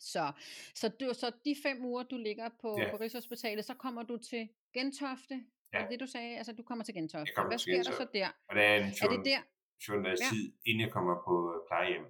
Så, 0.00 0.32
så, 0.74 0.88
du, 0.88 1.12
så 1.14 1.32
de 1.44 1.56
fem 1.62 1.84
uger, 1.84 2.02
du 2.02 2.16
ligger 2.16 2.48
på, 2.60 2.80
Ja. 2.80 2.90
på 2.90 2.96
Rigshospitalet, 2.96 3.64
så 3.64 3.74
kommer 3.74 4.02
du 4.02 4.16
til 4.16 4.48
Gentofte, 4.74 5.44
Ja. 5.72 5.82
ja. 5.82 5.86
det 5.90 6.00
du 6.00 6.06
sagde, 6.06 6.36
altså 6.36 6.52
du 6.52 6.62
kommer 6.62 6.84
til 6.84 6.94
Gentofte. 6.94 7.32
Kommer 7.34 7.50
Hvad 7.50 7.58
til 7.58 7.62
sker 7.62 7.76
der 7.76 7.82
så 7.82 7.90
Gentofte. 7.90 8.18
der? 8.18 8.28
og 8.48 8.56
der 8.56 8.62
er 8.62 8.76
en 8.76 8.82
Er 8.82 8.92
14, 9.00 9.18
det 9.18 9.26
der? 9.26 9.38
14 9.86 10.04
dages 10.04 10.20
Ja. 10.20 10.28
tid, 10.32 10.52
inden 10.66 10.80
jeg 10.80 10.92
kommer 10.92 11.14
på 11.26 11.34
øh, 11.54 11.68
plejehjem. 11.68 12.04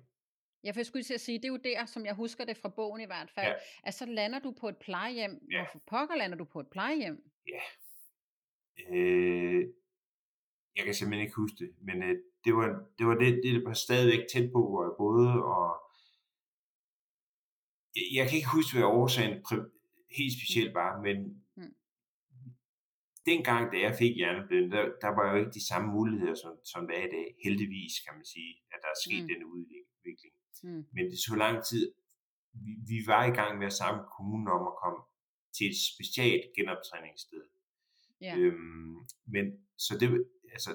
Ja, 0.65 0.71
for 0.71 0.79
jeg 0.79 0.87
skulle 0.87 1.03
til 1.03 1.15
at 1.15 1.21
sige, 1.21 1.39
det 1.39 1.45
er 1.45 1.49
jo 1.49 1.57
der, 1.65 1.85
som 1.87 2.05
jeg 2.07 2.15
husker 2.15 2.45
det 2.45 2.57
fra 2.57 2.69
bogen 2.69 3.01
i 3.01 3.05
hvert 3.07 3.31
fald, 3.31 3.47
Ja. 3.47 3.53
ja. 3.53 3.59
at 3.85 3.95
så 3.95 4.07
lander 4.07 4.39
du 4.39 4.51
på 4.61 4.69
et 4.69 4.77
plejehjem. 4.77 5.47
Ja. 5.51 5.59
Hvorfor 5.59 5.79
pokker 5.87 6.17
lander 6.17 6.37
du 6.37 6.45
på 6.45 6.61
et 6.61 6.69
plejehjem? 6.71 7.31
Øh, 8.91 9.63
jeg 10.77 10.85
kan 10.85 10.95
simpelthen 10.95 11.25
ikke 11.27 11.37
huske 11.37 11.57
det, 11.59 11.71
men 11.81 12.03
øh, 12.03 12.17
det 12.45 12.55
var 12.57 12.69
det, 12.99 13.07
var 13.07 13.15
det, 13.15 13.41
det 13.45 13.65
var 13.65 13.73
stadigvæk 13.73 14.27
tæt 14.33 14.53
på, 14.53 14.61
hvor 14.71 14.83
jeg 14.85 14.95
boede, 14.99 15.29
og 15.45 15.67
jeg, 17.97 18.05
jeg 18.15 18.29
kan 18.29 18.37
ikke 18.37 18.55
huske, 18.57 18.73
hvad 18.77 18.85
årsagen 19.01 19.45
helt 20.19 20.33
specielt 20.39 20.75
var, 20.75 21.01
men. 21.03 21.44
Dengang, 23.31 23.73
da 23.73 23.77
jeg 23.87 23.95
fik 24.03 24.15
hjerneblødning, 24.17 24.73
der, 24.73 24.85
der 25.05 25.11
var 25.19 25.25
jo 25.31 25.35
ikke 25.41 25.51
de 25.59 25.67
samme 25.71 25.89
muligheder, 25.97 26.35
som, 26.43 26.53
som 26.73 26.81
der 26.89 26.95
er 27.01 27.05
i 27.09 27.13
dag. 27.19 27.27
Heldigvis, 27.45 27.93
kan 28.05 28.15
man 28.19 28.27
sige, 28.35 28.53
at 28.73 28.79
der 28.83 28.89
er 28.95 28.99
sket 29.07 29.23
Mm. 29.23 29.29
denne 29.31 29.47
udvikling. 29.55 30.35
Mm. 30.63 30.83
Men 30.97 31.05
det 31.11 31.19
tog 31.27 31.37
lang 31.45 31.57
tid. 31.71 31.85
Vi, 32.65 32.73
vi 32.91 32.99
var 33.13 33.23
i 33.31 33.35
gang 33.41 33.53
med 33.59 33.67
at 33.67 33.73
samle 33.83 34.03
kommunen 34.17 34.49
om 34.57 34.63
at 34.71 34.75
komme 34.83 35.01
til 35.57 35.67
et 35.73 35.79
specielt 35.93 36.45
genoptræningssted. 36.57 37.43
Ja. 38.27 38.33
Øhm, 38.39 38.97
men 39.35 39.45
så 39.85 39.93
det, 40.01 40.09
altså, 40.57 40.71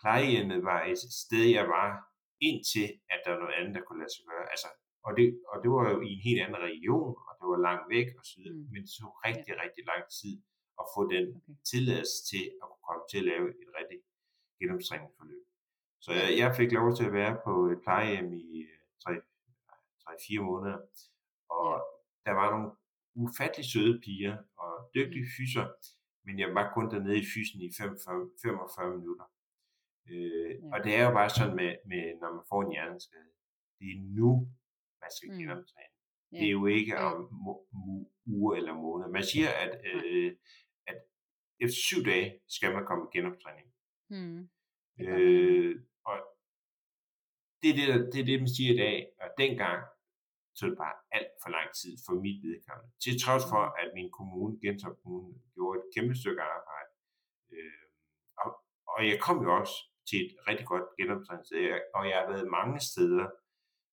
plejehjemmet 0.00 0.60
var 0.70 0.80
et 0.92 0.98
sted, 1.24 1.44
jeg 1.58 1.66
var 1.76 1.88
indtil, 2.48 2.88
at 3.12 3.18
der 3.24 3.30
var 3.32 3.40
noget 3.42 3.56
andet, 3.58 3.72
der 3.76 3.82
kunne 3.86 4.00
lade 4.02 4.14
sig 4.16 4.24
gøre. 4.30 4.44
Altså, 4.54 4.68
og, 5.06 5.12
det, 5.18 5.26
og 5.52 5.56
det 5.62 5.70
var 5.76 5.84
jo 5.92 5.96
i 6.08 6.10
en 6.16 6.22
helt 6.28 6.40
anden 6.44 6.60
region, 6.70 7.10
og 7.26 7.32
det 7.38 7.46
var 7.52 7.60
langt 7.68 7.86
væk 7.96 8.08
og 8.18 8.24
så 8.28 8.34
videre, 8.38 8.56
Mm. 8.56 8.66
men 8.72 8.80
det 8.84 8.90
tog 8.98 9.10
rigtig, 9.28 9.52
rigtig 9.64 9.82
lang 9.92 10.02
tid 10.18 10.34
at 10.80 10.84
få 10.94 11.00
den 11.14 11.24
Okay. 11.36 11.54
tilladelse 11.72 12.18
til 12.30 12.44
at 12.62 12.66
kunne 12.70 12.84
komme 12.88 13.04
til 13.10 13.18
at 13.22 13.24
lave 13.32 13.46
et 13.62 13.68
rigtig 13.78 13.98
genoptræningsforløb. 14.60 15.44
Så 16.04 16.10
jeg, 16.20 16.28
jeg 16.42 16.48
fik 16.60 16.72
lov 16.72 16.88
til 16.96 17.04
at 17.08 17.12
være 17.20 17.34
på 17.46 17.52
et 17.72 17.78
plejehjem 17.84 18.32
i 18.32 18.66
3-4 19.08 20.40
måneder, 20.50 20.78
og 21.60 21.70
der 22.26 22.32
var 22.40 22.46
nogle 22.50 22.70
ufattelig 23.14 23.66
søde 23.72 24.00
piger 24.04 24.36
og 24.56 24.72
dygtige 24.94 25.26
Mm. 25.28 25.32
fyser, 25.36 25.64
men 26.26 26.38
jeg 26.38 26.54
var 26.54 26.64
kun 26.74 26.90
dernede 26.92 27.18
i 27.18 27.26
fysen 27.34 27.60
i 27.60 27.68
45, 27.78 28.30
45 28.42 28.96
minutter. 28.98 29.24
Øh, 30.10 30.50
Ja. 30.62 30.70
Og 30.74 30.78
det 30.84 30.92
er 30.98 31.04
jo 31.08 31.12
bare 31.20 31.30
sådan 31.30 31.56
med, 31.56 31.70
med 31.90 32.04
når 32.20 32.30
man 32.36 32.44
får 32.50 32.60
en 32.62 32.72
hjerneskade. 32.72 33.30
Det 33.78 33.86
er 33.94 34.00
nu, 34.18 34.30
man 35.02 35.10
skal 35.16 35.28
Mm. 35.30 35.38
genoptræne. 35.38 35.92
Ja. 36.32 36.36
Det 36.38 36.46
er 36.46 36.50
jo 36.60 36.66
ikke 36.66 36.98
om 36.98 37.16
uger 38.26 38.54
eller 38.58 38.74
måneder. 38.74 39.10
Man 39.18 39.24
siger, 39.32 39.48
at, 39.64 39.72
øh, 39.94 40.26
at 40.26 40.36
efter 41.62 41.78
syv 41.88 42.00
dage 42.10 42.28
skal 42.56 42.70
man 42.74 42.84
komme 42.88 43.02
i 43.06 43.16
genoptræning. 43.16 43.68
Mm. 44.14 44.40
Øh, 45.04 45.74
og 46.04 46.16
det 47.60 47.68
er 47.70 47.76
det, 47.80 48.12
det 48.12 48.20
er 48.20 48.28
det, 48.30 48.38
man 48.44 48.54
siger 48.56 48.72
i 48.74 48.76
dag. 48.84 48.96
Og 49.22 49.28
dengang 49.42 49.78
tog 50.58 50.66
det 50.70 50.78
bare 50.84 50.96
alt 51.16 51.32
for 51.42 51.50
lang 51.56 51.68
tid 51.80 51.92
for 52.06 52.14
mit 52.24 52.38
vedkommende. 52.46 52.90
Til 53.04 53.14
trods 53.24 53.44
for, 53.52 53.62
at 53.80 53.88
min 53.98 54.10
kommune, 54.18 54.52
Gentofte 54.64 55.00
Kommune, 55.02 55.34
gjorde 55.54 55.78
et 55.80 55.86
kæmpe 55.94 56.14
stykke 56.20 56.42
arbejde. 56.56 56.90
Øh, 57.52 57.84
og, 58.42 58.48
og 58.92 59.00
jeg 59.10 59.18
kom 59.26 59.38
jo 59.46 59.50
også 59.60 59.76
til 60.08 60.18
et 60.26 60.32
rigtig 60.48 60.66
godt 60.72 60.86
genoptræningssted, 60.98 61.80
og 61.96 62.02
jeg 62.08 62.16
har 62.20 62.28
været 62.32 62.54
mange 62.58 62.80
steder, 62.90 63.28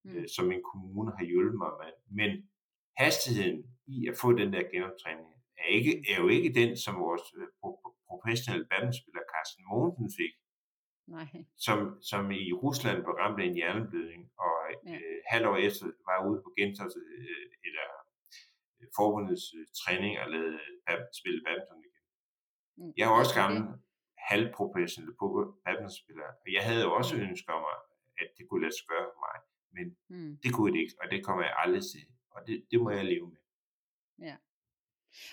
Mm. 0.03 0.15
øh, 0.15 0.27
som 0.35 0.45
min 0.45 0.63
kommune 0.71 1.11
har 1.17 1.25
hjulpet 1.25 1.57
mig 1.57 1.71
med. 1.81 1.91
Men 2.19 2.49
hastigheden 2.97 3.77
i 3.87 4.07
at 4.07 4.15
få 4.21 4.33
den 4.33 4.53
der 4.53 4.63
genoptræning 4.73 5.27
er, 5.63 5.67
ikke, 5.77 5.93
er 6.11 6.17
jo 6.21 6.27
ikke 6.27 6.49
den, 6.61 6.77
som 6.77 6.93
vores 7.05 7.25
øh, 7.37 7.47
pro- 7.61 7.77
pro- 7.81 7.97
professionelle 8.09 8.65
badmintonspiller 8.71 9.21
Carsten 9.33 9.63
Mogensen 9.69 10.09
fik, 10.19 10.33
Nej. 11.15 11.27
som, 11.65 11.77
som 12.11 12.31
i 12.31 12.53
Rusland 12.63 12.97
blev 13.03 13.15
ramt 13.21 13.39
af 13.41 13.45
en 13.45 13.53
hjerneblødning, 13.59 14.21
og 14.45 14.53
Ja. 14.85 14.95
øh, 14.95 15.17
halv 15.33 15.45
år 15.51 15.57
efter 15.67 15.85
var 16.09 16.17
ude 16.29 16.39
på 16.45 16.49
Gentofte, 16.57 16.99
øh, 17.17 17.45
eller 17.67 17.87
øh, 18.79 18.87
forbundets 18.97 19.45
øh, 19.57 19.65
træning 19.81 20.13
og 20.21 20.25
lavede 20.33 20.59
bad- 20.87 21.09
spille 21.19 21.39
badminton 21.45 21.79
igen. 21.89 22.03
Mm. 22.77 22.93
Jeg 22.97 23.05
er 23.09 23.13
også 23.21 23.33
gammel 23.41 23.61
halvprofessionel 24.29 25.13
på- 25.19 25.55
badmintonspiller, 25.65 26.27
og 26.43 26.47
jeg 26.57 26.63
havde 26.69 26.85
også 26.99 27.13
Mm. 27.15 27.21
ønsker 27.27 27.53
om, 27.59 27.65
at 28.21 28.29
det 28.37 28.43
kunne 28.49 28.61
lade 28.65 28.75
sig 28.77 28.87
gøre 28.93 29.05
for 29.13 29.19
mig, 29.27 29.37
men 29.75 29.85
Mm. 30.13 30.37
det 30.43 30.49
kunne 30.55 30.71
det 30.73 30.79
ikke, 30.83 30.95
og 31.01 31.05
det 31.11 31.19
kommer 31.25 31.43
jeg 31.43 31.53
aldrig 31.63 31.83
til, 31.93 32.05
og 32.35 32.39
det, 32.47 32.55
det 32.71 32.77
må 32.83 32.89
jeg 32.91 33.05
leve 33.05 33.27
med. 33.33 33.41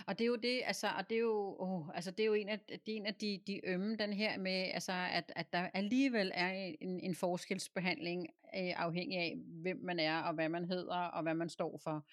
Og 0.07 0.19
det 0.19 0.25
er 0.25 0.29
jo 0.29 0.37
det, 0.37 0.63
altså, 0.65 0.87
og 0.99 1.11
det 1.11 1.17
er 1.17 1.21
jo, 1.21 1.57
oh, 1.59 1.89
altså, 1.95 2.11
det 2.11 2.21
er 2.21 2.27
jo 2.27 2.35
en 2.35 2.49
af, 2.49 2.59
det 2.61 2.93
er 2.93 2.97
en 2.97 3.07
af 3.07 3.15
de, 3.15 3.41
de 3.47 3.61
ømme, 3.67 3.97
den 3.97 4.13
her 4.13 4.39
med, 4.39 4.71
altså, 4.75 4.93
at, 4.93 5.33
at 5.37 5.53
der 5.53 5.69
alligevel 5.75 6.33
er 6.35 6.75
en, 6.81 7.01
en 7.01 7.15
forskelsbehandling 7.15 8.27
øh, 8.57 8.73
afhængig 8.77 9.19
af, 9.19 9.37
hvem 9.63 9.79
man 9.83 9.99
er, 9.99 10.19
og 10.19 10.35
hvad 10.35 10.49
man 10.49 10.65
hedder, 10.65 10.97
og 10.97 11.23
hvad 11.23 11.35
man 11.35 11.49
står 11.49 11.81
for. 11.85 12.07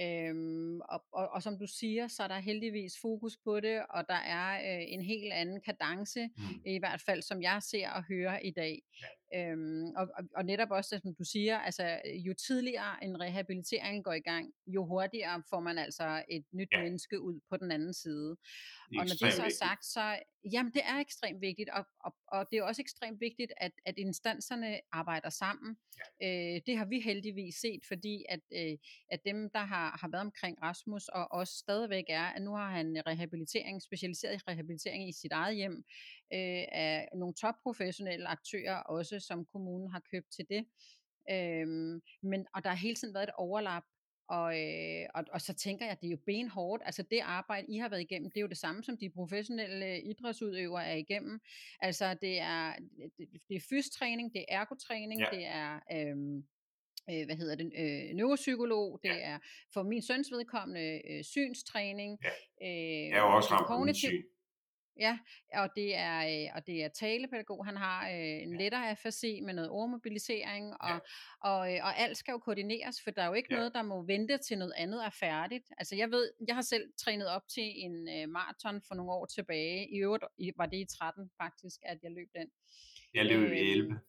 Øhm, 0.00 0.80
og, 0.80 1.04
og, 1.12 1.28
og 1.28 1.42
som 1.42 1.58
du 1.58 1.66
siger, 1.66 2.08
så 2.08 2.22
er 2.22 2.28
der 2.28 2.38
heldigvis 2.38 2.92
fokus 3.00 3.36
på 3.44 3.60
det, 3.60 3.82
og 3.90 4.08
der 4.08 4.14
er 4.14 4.78
øh, 4.78 4.84
en 4.88 5.02
helt 5.02 5.32
anden 5.32 5.60
kadence, 5.60 6.28
Mm. 6.36 6.42
i 6.66 6.78
hvert 6.78 7.00
fald 7.00 7.22
som 7.22 7.42
jeg 7.42 7.62
ser 7.62 7.90
og 7.90 8.04
hører 8.04 8.38
i 8.38 8.50
dag. 8.50 8.82
Øhm, 9.34 9.86
og, 9.96 10.08
og, 10.16 10.24
og 10.36 10.44
netop 10.44 10.70
også 10.70 11.00
som 11.02 11.14
du 11.14 11.24
siger, 11.24 11.58
altså 11.58 12.00
jo 12.26 12.34
tidligere 12.34 13.04
en 13.04 13.20
rehabilitering 13.20 14.04
går 14.04 14.12
i 14.12 14.20
gang, 14.20 14.52
jo 14.66 14.84
hurtigere 14.84 15.42
får 15.50 15.60
man 15.60 15.78
altså 15.78 16.24
et 16.28 16.44
nyt 16.52 16.68
Ja. 16.72 16.82
menneske 16.82 17.20
ud 17.20 17.40
på 17.50 17.56
den 17.56 17.70
anden 17.72 17.94
side. 17.94 18.30
Og 18.98 19.04
når 19.06 19.16
det 19.22 19.32
så 19.32 19.42
er 19.42 19.48
sagt, 19.58 19.84
så 19.84 20.18
jamen 20.44 20.72
det 20.72 20.82
er 20.84 20.98
ekstremt 20.98 21.40
vigtigt, 21.40 21.70
og, 21.70 21.84
og, 22.00 22.14
og 22.26 22.46
det 22.50 22.58
er 22.58 22.62
også 22.62 22.82
ekstremt 22.82 23.20
vigtigt, 23.20 23.52
at, 23.56 23.72
at 23.86 23.94
instanserne 23.98 24.80
arbejder 24.92 25.30
sammen. 25.30 25.76
Ja. 26.20 26.54
Øh, 26.54 26.60
det 26.66 26.78
har 26.78 26.84
vi 26.84 27.00
heldigvis 27.00 27.54
set, 27.54 27.80
fordi 27.88 28.24
at, 28.28 28.40
øh, 28.52 28.78
at 29.10 29.20
dem, 29.24 29.50
der 29.50 29.58
har, 29.58 29.98
har 30.00 30.08
været 30.08 30.20
omkring 30.20 30.62
Rasmus, 30.62 31.08
og 31.08 31.32
også 31.32 31.54
stadigvæk 31.58 32.04
er, 32.08 32.24
at 32.24 32.42
nu 32.42 32.54
har 32.54 32.70
han 32.70 33.02
rehabilitering, 33.06 33.82
specialiseret 33.82 34.48
rehabilitering 34.48 35.08
i 35.08 35.12
sit 35.12 35.32
eget 35.32 35.56
hjem, 35.56 35.84
øh, 36.32 36.64
af 36.72 37.08
nogle 37.14 37.34
topprofessionelle 37.34 38.28
aktører 38.28 38.76
også, 38.76 39.20
som 39.20 39.44
kommunen 39.44 39.90
har 39.90 40.02
købt 40.10 40.30
til 40.32 40.46
det. 40.50 40.66
Øhm, 41.30 42.00
men, 42.22 42.46
og 42.54 42.64
der 42.64 42.70
har 42.70 42.76
hele 42.76 42.94
tiden 42.94 43.14
været 43.14 43.28
et 43.28 43.34
overlap, 43.38 43.82
og, 44.28 44.60
øh, 44.60 45.06
og, 45.14 45.24
og 45.32 45.40
så 45.40 45.54
tænker 45.54 45.84
jeg, 45.84 45.92
at 45.92 46.00
det 46.00 46.06
er 46.06 46.10
jo 46.10 46.16
benhårdt. 46.26 46.82
Altså 46.86 47.02
det 47.02 47.20
arbejde, 47.22 47.66
I 47.68 47.78
har 47.78 47.88
været 47.88 48.00
igennem, 48.00 48.30
det 48.30 48.36
er 48.36 48.40
jo 48.40 48.46
det 48.48 48.56
samme, 48.58 48.82
som 48.84 48.96
de 48.96 49.10
professionelle 49.10 50.02
idrætsudøvere 50.02 50.86
er 50.86 50.94
igennem. 50.96 51.40
Altså 51.80 52.14
det 52.14 52.40
er, 52.40 52.72
det, 53.18 53.28
det 53.48 53.56
er 53.56 53.60
fystræning, 53.70 54.32
det 54.32 54.44
er 54.48 54.60
ergotræning, 54.60 55.20
Ja. 55.20 55.26
det 55.32 55.46
er... 55.46 55.80
Øhm, 55.92 56.44
øh, 57.10 57.24
hvad 57.26 57.36
hedder 57.36 57.54
det, 57.54 57.72
øh, 57.76 58.14
neuropsykolog, 58.14 59.00
det 59.02 59.08
Ja. 59.08 59.18
er 59.18 59.38
for 59.72 59.82
min 59.82 60.02
søns 60.02 60.32
vedkommende 60.32 61.00
øh, 61.10 61.24
synstræning. 61.24 62.18
Ja. 62.24 62.28
Øh, 62.68 63.08
Jeg 63.08 63.18
er 63.18 63.20
jo 63.20 63.36
også 63.36 63.48
ramt 63.52 63.66
kognitiv- 63.66 64.08
syn. 64.08 64.22
Ja, 64.98 65.18
og 65.54 65.68
det 65.76 65.96
er, 65.96 66.18
øh, 66.44 66.56
og 66.56 66.66
det 66.66 66.84
er 66.84 66.88
talepædagog. 66.88 67.66
Han 67.66 67.76
har 67.76 68.08
øh, 68.10 68.42
en 68.42 68.52
Ja. 68.52 68.58
lettere 68.58 68.90
afasi 68.90 69.40
med 69.40 69.54
noget 69.54 69.70
ordmobilisering, 69.70 70.74
og, 70.80 70.88
Ja. 70.88 70.98
og, 71.50 71.74
øh, 71.74 71.80
og 71.84 71.98
alt 71.98 72.16
skal 72.16 72.32
jo 72.32 72.38
koordineres, 72.38 73.02
for 73.02 73.10
der 73.10 73.22
er 73.22 73.26
jo 73.26 73.32
ikke 73.32 73.48
Ja. 73.50 73.56
noget, 73.56 73.74
der 73.74 73.82
må 73.82 74.02
vente 74.02 74.38
til 74.38 74.58
noget 74.58 74.72
andet 74.76 75.04
er 75.04 75.10
færdigt. 75.10 75.64
Altså 75.78 75.96
jeg 75.96 76.10
ved, 76.10 76.32
jeg 76.46 76.54
har 76.54 76.62
selv 76.62 76.92
trænet 76.98 77.26
op 77.28 77.42
til 77.48 77.72
en 77.76 78.08
øh, 78.08 78.28
maraton 78.28 78.82
for 78.88 78.94
nogle 78.94 79.12
år 79.12 79.26
tilbage. 79.26 79.88
I 79.90 79.96
øvrigt 79.98 80.24
var 80.56 80.66
det 80.66 80.76
i 80.76 80.86
13 80.98 81.30
faktisk, 81.36 81.80
at 81.82 81.98
jeg 82.02 82.10
løb 82.10 82.28
den. 82.38 82.50
Jeg 83.14 83.24
løb 83.26 83.40
i 83.40 83.44
Øhm, 83.44 83.52
11. 83.52 84.00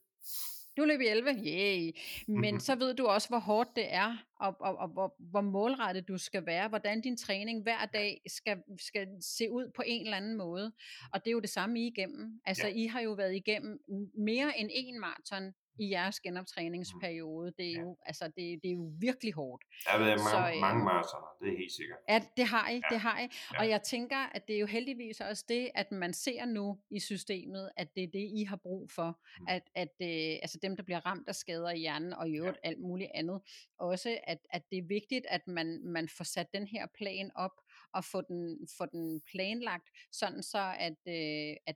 Du 0.79 0.85
løb 0.85 1.01
i 1.01 1.07
11, 1.07 1.29
yay. 1.45 1.91
Men 2.27 2.59
så 2.59 2.75
ved 2.75 2.93
du 2.93 3.05
også, 3.05 3.27
hvor 3.29 3.39
hårdt 3.39 3.69
det 3.75 3.93
er, 3.93 4.17
og, 4.39 4.55
og, 4.59 4.77
og 4.77 4.87
hvor, 4.87 5.15
hvor 5.19 5.41
målrettet 5.41 6.07
du 6.07 6.17
skal 6.17 6.45
være, 6.45 6.67
hvordan 6.67 7.01
din 7.01 7.17
træning 7.17 7.63
hver 7.63 7.85
dag 7.85 8.21
skal, 8.27 8.57
skal 8.79 9.07
se 9.21 9.51
ud 9.51 9.71
på 9.75 9.83
en 9.85 10.05
eller 10.05 10.17
anden 10.17 10.37
måde. 10.37 10.71
Og 11.13 11.19
det 11.25 11.27
er 11.27 11.31
jo 11.31 11.39
det 11.39 11.49
samme 11.49 11.79
I 11.79 11.87
igennem. 11.87 12.41
Altså, 12.45 12.67
Ja. 12.67 12.73
I 12.73 12.85
har 12.85 13.01
jo 13.01 13.11
været 13.11 13.35
igennem 13.35 13.79
mere 14.17 14.59
end 14.59 14.69
en 14.73 14.99
maraton 14.99 15.53
i 15.79 15.89
jeres 15.91 16.19
genoptræningsperiode. 16.19 17.53
Det 17.57 17.67
er 17.67 17.71
Ja. 17.71 17.79
jo, 17.81 17.97
altså, 18.05 18.25
det, 18.25 18.59
det 18.63 18.69
er 18.69 18.73
jo 18.73 18.91
virkelig 18.99 19.33
hårdt. 19.33 19.63
Der 19.85 19.91
har 19.91 19.97
været 19.99 20.19
mange, 20.33 20.55
øh, 20.55 20.61
mange 20.61 20.83
maratoner, 20.83 21.27
det 21.41 21.53
er 21.53 21.57
helt 21.57 21.71
sikkert. 21.71 21.97
Ja, 22.09 22.21
det 22.37 22.45
har 22.45 22.69
I, 22.69 22.73
Ja. 22.75 22.81
det 22.91 22.99
har 22.99 23.19
I. 23.19 23.27
Ja. 23.53 23.59
Og 23.59 23.69
jeg 23.69 23.81
tænker, 23.83 24.17
at 24.17 24.47
det 24.47 24.55
er 24.55 24.59
jo 24.59 24.65
heldigvis 24.65 25.21
også 25.21 25.45
det, 25.49 25.69
at 25.75 25.91
man 25.91 26.13
ser 26.13 26.45
nu 26.45 26.79
i 26.91 26.99
systemet, 26.99 27.69
at 27.77 27.95
det 27.95 28.03
er 28.03 28.07
det, 28.07 28.29
I 28.39 28.43
har 28.43 28.55
brug 28.55 28.91
for. 28.91 29.19
Mm. 29.39 29.45
At, 29.49 29.63
at 29.75 29.93
øh, 30.01 30.39
altså 30.41 30.59
dem, 30.61 30.75
der 30.75 30.83
bliver 30.83 31.05
ramt 31.05 31.27
af 31.27 31.35
skader 31.35 31.69
i 31.71 31.79
hjernen, 31.79 32.13
og 32.13 32.29
i 32.29 32.37
øvrigt 32.37 32.57
alt 32.63 32.79
muligt 32.79 33.11
andet. 33.13 33.41
Også, 33.79 34.17
at, 34.23 34.37
at 34.49 34.63
det 34.71 34.77
er 34.77 34.83
vigtigt, 34.87 35.25
at 35.29 35.47
man, 35.47 35.81
man 35.83 36.09
får 36.09 36.23
sat 36.23 36.53
den 36.53 36.67
her 36.67 36.87
plan 36.97 37.31
op, 37.35 37.51
og 37.93 38.03
få 38.05 38.21
den, 38.21 38.67
få 38.77 38.85
den 38.85 39.21
planlagt, 39.31 39.89
sådan 40.11 40.43
så, 40.43 40.73
at, 40.79 40.97
øh, 41.07 41.55
at 41.67 41.75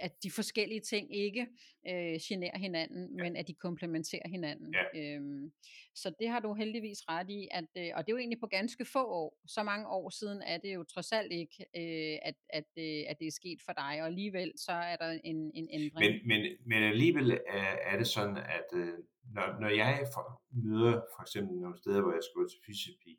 at 0.00 0.22
de 0.22 0.30
forskellige 0.30 0.80
ting 0.80 1.16
ikke 1.16 1.46
øh, 1.88 2.18
generer 2.28 2.58
hinanden, 2.58 3.18
Ja. 3.18 3.22
men 3.22 3.36
at 3.36 3.48
de 3.48 3.54
komplementerer 3.54 4.28
hinanden. 4.28 4.74
Ja. 4.94 5.14
Øhm, 5.16 5.52
så 5.94 6.14
det 6.18 6.28
har 6.28 6.40
du 6.40 6.54
heldigvis 6.54 7.08
ret 7.08 7.30
i, 7.30 7.48
at, 7.50 7.64
øh, 7.76 7.90
og 7.94 8.06
det 8.06 8.12
er 8.12 8.16
jo 8.16 8.18
egentlig 8.18 8.40
på 8.40 8.46
ganske 8.46 8.84
få 8.84 9.04
år, 9.06 9.40
så 9.46 9.62
mange 9.62 9.88
år 9.88 10.10
siden 10.10 10.42
er 10.42 10.58
det 10.58 10.74
jo 10.74 10.84
trods 10.84 11.12
alt 11.12 11.32
ikke, 11.32 11.56
øh, 11.76 12.18
at, 12.22 12.34
at, 12.48 12.68
øh, 12.78 13.02
at 13.08 13.16
det 13.18 13.26
er 13.26 13.30
sket 13.30 13.60
for 13.66 13.72
dig, 13.72 14.00
og 14.00 14.06
alligevel 14.06 14.52
så 14.56 14.72
er 14.72 14.96
der 14.96 15.10
en, 15.24 15.50
en 15.54 15.68
ændring. 15.70 16.26
Men, 16.26 16.28
men, 16.28 16.40
men 16.66 16.82
alligevel 16.82 17.30
er, 17.30 17.72
er 17.90 17.96
det 17.98 18.06
sådan, 18.06 18.36
at 18.36 18.68
øh, 18.74 18.98
når, 19.34 19.60
når 19.60 19.68
jeg 19.68 20.06
for, 20.14 20.42
møder 20.64 21.00
for 21.14 21.22
eksempel 21.22 21.56
nogle 21.56 21.78
steder, 21.78 22.00
hvor 22.02 22.12
jeg 22.12 22.22
skal 22.22 22.34
gå 22.40 22.48
til 22.48 22.60
fysioterapi, 22.66 23.14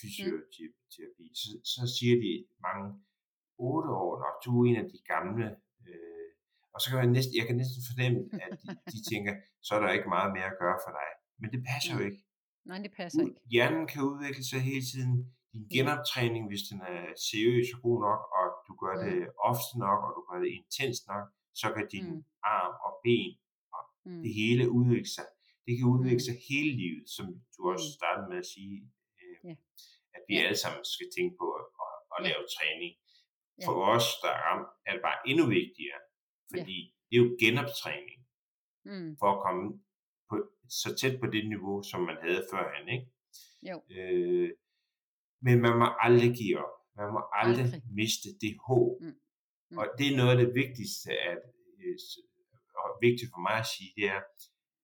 fysioterapi 0.00 1.26
mm. 1.28 1.34
så, 1.34 1.48
så 1.64 1.82
siger 1.96 2.16
de 2.24 2.32
mange, 2.68 2.86
otte 3.58 3.90
år, 3.90 4.12
når 4.22 4.32
du 4.44 4.50
er 4.62 4.70
en 4.70 4.76
af 4.84 4.88
de 4.94 4.98
gamle, 5.12 5.56
og 6.74 6.78
så 6.80 6.86
kan 6.90 6.98
jeg 7.04 7.10
næsten, 7.18 7.34
jeg 7.40 7.46
kan 7.48 7.56
næsten 7.62 7.80
fornemme, 7.90 8.18
at 8.44 8.52
de, 8.62 8.68
de 8.94 8.98
tænker, 9.12 9.32
så 9.66 9.70
er 9.76 9.80
der 9.84 9.90
ikke 9.98 10.08
meget 10.16 10.30
mere 10.36 10.48
at 10.52 10.58
gøre 10.62 10.78
for 10.84 10.92
dig. 11.00 11.10
Men 11.40 11.48
det 11.54 11.60
passer 11.70 11.92
jo 11.96 12.02
ikke. 12.08 12.20
Nej, 12.70 12.78
det 12.84 12.92
passer 13.00 13.20
ikke. 13.26 13.40
Hjernen 13.54 13.84
kan 13.92 14.00
udvikle 14.10 14.44
sig 14.50 14.60
hele 14.70 14.84
tiden. 14.92 15.14
Din 15.52 15.64
genoptræning, 15.76 16.42
hvis 16.50 16.64
den 16.70 16.78
er 16.92 17.02
seriøs 17.28 17.68
og 17.74 17.78
god 17.86 17.98
nok, 18.08 18.20
og 18.38 18.46
du 18.68 18.72
gør 18.82 18.94
det 19.04 19.16
ofte 19.50 19.72
nok, 19.86 19.98
og 20.06 20.10
du 20.16 20.22
gør 20.28 20.38
det 20.44 20.50
intens 20.60 20.98
nok, 21.10 21.24
så 21.60 21.66
kan 21.74 21.84
din 21.94 22.06
Mm. 22.14 22.22
arm 22.56 22.72
og 22.86 22.92
ben 23.04 23.30
Mm. 24.06 24.22
det 24.24 24.32
hele 24.40 24.64
udvikle 24.78 25.10
sig. 25.16 25.26
Det 25.66 25.72
kan 25.78 25.86
udvikle 25.94 26.20
Mm. 26.20 26.26
sig 26.28 26.36
hele 26.50 26.72
livet, 26.82 27.04
som 27.16 27.26
du 27.54 27.60
også 27.72 27.86
Mm. 27.90 27.96
startede 27.98 28.26
med 28.32 28.38
at 28.44 28.48
sige, 28.54 28.76
øh, 29.22 29.36
Ja. 29.48 29.54
at 30.16 30.22
vi 30.28 30.34
Ja. 30.36 30.42
alle 30.46 30.58
sammen 30.64 30.82
skal 30.94 31.08
tænke 31.16 31.34
på 31.42 31.46
at, 31.60 31.64
at, 31.84 31.94
at 32.14 32.18
lave 32.28 32.42
træning. 32.56 32.92
For 33.66 33.74
os, 33.94 34.06
der 34.22 34.30
er 34.36 34.40
ramt, 34.48 34.68
er 34.86 34.92
det 34.96 35.02
bare 35.08 35.18
endnu 35.30 35.44
vigtigere, 35.58 36.00
fordi 36.56 36.78
det 37.08 37.14
er 37.16 37.22
jo 37.24 37.36
genoptræning 37.40 38.18
Mm. 38.84 39.16
for 39.20 39.28
at 39.34 39.42
komme 39.46 39.64
på, 40.30 40.36
så 40.80 40.88
tæt 41.00 41.20
på 41.20 41.26
det 41.34 41.48
niveau, 41.54 41.82
som 41.90 42.00
man 42.08 42.16
havde 42.24 42.42
førhen. 42.52 42.86
Ikke? 42.96 43.06
Jo. 43.70 43.76
Øh, 43.96 44.48
men 45.46 45.56
man 45.66 45.74
må 45.80 45.86
aldrig 46.06 46.30
give 46.40 46.56
op. 46.64 46.74
Man 47.00 47.08
må 47.16 47.20
aldrig, 47.42 47.64
Aldrig. 47.64 47.82
miste 48.00 48.28
det 48.42 48.52
håb. 48.68 48.92
Mm. 49.00 49.14
Mm. 49.70 49.78
Og 49.80 49.86
det 49.98 50.06
er 50.10 50.16
noget 50.20 50.32
af 50.34 50.38
det 50.44 50.50
vigtigste, 50.62 51.10
at, 51.30 51.40
øh, 51.82 51.96
og 52.82 52.88
vigtigt 53.06 53.28
for 53.32 53.40
mig 53.48 53.56
at 53.64 53.68
sige, 53.74 53.90
det 53.98 54.06
er, 54.16 54.20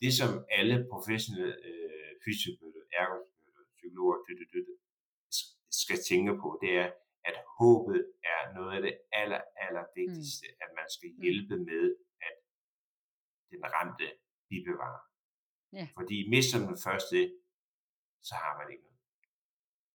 det 0.02 0.12
som 0.20 0.30
alle 0.58 0.76
professionelle 0.92 1.54
øh, 1.68 2.10
fysioterapeuter, 2.24 2.82
ergoterapeuter, 3.02 3.62
psykologer, 3.76 4.16
død, 4.52 4.68
s- 5.36 5.50
skal 5.82 5.98
tænke 6.10 6.32
på, 6.42 6.48
det 6.62 6.70
er, 6.82 6.88
at 7.28 7.36
håbet 7.58 8.00
er 8.32 8.40
noget 8.56 8.72
af 8.76 8.82
det 8.86 8.94
aller, 9.20 9.42
aller 9.64 9.84
vigtigste, 9.98 10.46
mm. 10.50 10.62
at 10.64 10.70
man 10.78 10.86
skal 10.94 11.10
mm. 11.10 11.20
hjælpe 11.22 11.56
med, 11.70 11.84
at 12.26 12.34
den 13.50 13.62
ramte 13.74 14.06
bibevarer. 14.48 15.04
Ja. 15.78 15.86
Fordi 15.98 16.16
mister 16.34 16.58
man 16.66 16.78
først 16.86 17.06
det, 17.16 17.26
så 18.28 18.34
har 18.42 18.52
man 18.58 18.66
ikke 18.72 18.84
noget. 18.88 18.97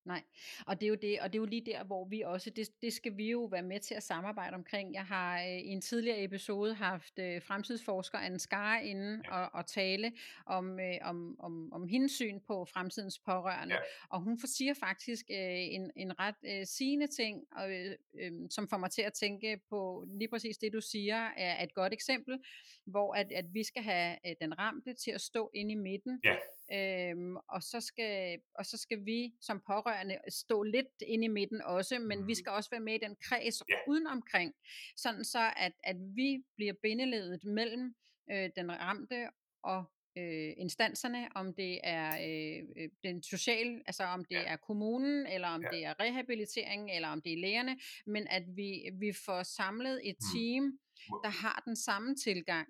Nej, 0.05 0.23
og 0.67 0.79
det 0.79 0.85
er 0.85 0.89
jo 0.89 0.95
det, 0.95 1.19
og 1.19 1.33
det 1.33 1.37
er 1.37 1.41
jo 1.41 1.45
lige 1.45 1.65
der, 1.65 1.83
hvor 1.83 2.05
vi 2.05 2.21
også, 2.21 2.49
det, 2.49 2.69
det 2.81 2.93
skal 2.93 3.17
vi 3.17 3.29
jo 3.31 3.43
være 3.43 3.61
med 3.61 3.79
til 3.79 3.95
at 3.95 4.03
samarbejde 4.03 4.53
omkring. 4.55 4.93
Jeg 4.93 5.05
har 5.05 5.41
øh, 5.41 5.47
i 5.59 5.67
en 5.67 5.81
tidligere 5.81 6.23
episode 6.23 6.73
haft 6.73 7.19
øh, 7.19 7.41
fremtidsforsker 7.41 8.17
Anne 8.17 8.39
Skare 8.39 8.85
inde 8.85 9.21
Ja. 9.25 9.35
og, 9.39 9.49
og 9.53 9.65
tale 9.67 10.11
om, 10.45 10.79
øh, 10.79 10.93
om, 11.01 11.39
om, 11.39 11.73
om 11.73 11.87
hendes 11.87 12.11
syn 12.11 12.39
på 12.47 12.65
fremtidens 12.65 13.19
pårørende, 13.19 13.75
Ja. 13.75 13.79
og 14.09 14.21
hun 14.21 14.39
siger 14.39 14.73
faktisk 14.73 15.25
øh, 15.31 15.37
en, 15.75 15.91
en 15.95 16.19
ret 16.19 16.35
øh, 16.45 16.65
sigende 16.65 17.07
ting, 17.07 17.43
og, 17.51 17.71
øh, 17.71 17.95
øh, 18.19 18.31
som 18.49 18.67
får 18.67 18.77
mig 18.77 18.91
til 18.91 19.01
at 19.01 19.13
tænke 19.13 19.59
på 19.69 20.05
lige 20.07 20.27
præcis 20.29 20.57
det, 20.57 20.73
du 20.73 20.81
siger, 20.81 21.27
er 21.37 21.63
et 21.63 21.73
godt 21.73 21.93
eksempel, 21.93 22.39
hvor 22.85 23.13
at, 23.13 23.31
at 23.31 23.45
vi 23.53 23.63
skal 23.63 23.83
have 23.83 24.17
øh, 24.27 24.35
den 24.41 24.59
ramte 24.59 24.93
til 24.93 25.11
at 25.11 25.21
stå 25.21 25.51
inde 25.53 25.71
i 25.71 25.75
midten, 25.75 26.19
Ja. 26.23 26.35
Øhm, 26.73 27.35
og, 27.35 27.63
så 27.63 27.79
skal, 27.81 28.39
og 28.55 28.65
så 28.65 28.77
skal 28.77 29.05
vi 29.05 29.33
som 29.41 29.61
pårørende 29.67 30.17
stå 30.29 30.63
lidt 30.63 30.87
inde 31.07 31.25
i 31.25 31.27
midten 31.27 31.61
også, 31.61 31.99
men 31.99 32.19
mm. 32.19 32.27
vi 32.27 32.31
Mhm. 32.31 32.35
skal 32.35 32.51
også 32.51 32.69
være 32.69 32.79
med 32.79 32.93
i 32.93 32.97
den 32.97 33.15
kreds 33.21 33.61
Ja. 33.69 33.75
udenomkring, 33.87 34.53
sådan 34.97 35.23
så 35.25 35.53
at, 35.57 35.71
at 35.83 35.95
vi 36.15 36.43
bliver 36.55 36.73
bindeledet 36.81 37.43
mellem 37.43 37.95
øh, 38.31 38.49
den 38.55 38.71
ramte 38.71 39.29
og 39.63 39.83
øh, 40.17 40.53
instanserne, 40.57 41.27
om 41.35 41.53
det 41.53 41.79
er 41.83 42.09
øh, 42.27 42.63
øh, 42.77 42.89
den 43.03 43.23
social, 43.23 43.81
altså 43.85 44.03
om 44.03 44.25
det 44.25 44.35
Ja. 44.35 44.43
er 44.43 44.55
kommunen, 44.55 45.27
eller 45.27 45.47
om 45.47 45.61
Ja. 45.61 45.67
det 45.71 45.85
er 45.85 45.99
rehabilitering, 45.99 46.91
eller 46.95 47.07
om 47.07 47.21
det 47.21 47.33
er 47.33 47.37
lægerne, 47.37 47.79
men 48.05 48.27
at 48.27 48.43
vi, 48.55 48.89
vi 48.99 49.13
får 49.25 49.43
samlet 49.43 50.09
et 50.09 50.15
Mm. 50.19 50.39
team, 50.39 50.79
der 51.23 51.29
har 51.29 51.61
den 51.65 51.75
samme 51.75 52.15
tilgang 52.15 52.67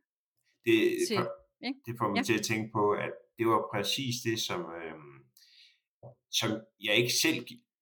Det, 0.65 0.97
til, 1.08 1.17
ikke? 1.67 1.80
det 1.86 1.93
får 1.99 2.08
mig 2.10 2.17
Ja. 2.17 2.23
til 2.23 2.38
at 2.39 2.45
tænke 2.52 2.69
på, 2.78 2.84
at 2.91 3.13
det 3.38 3.45
var 3.47 3.62
præcis 3.73 4.15
det, 4.28 4.38
som, 4.47 4.62
øh, 4.80 4.97
som 6.39 6.49
jeg 6.88 6.95
ikke 7.02 7.13
selv 7.23 7.38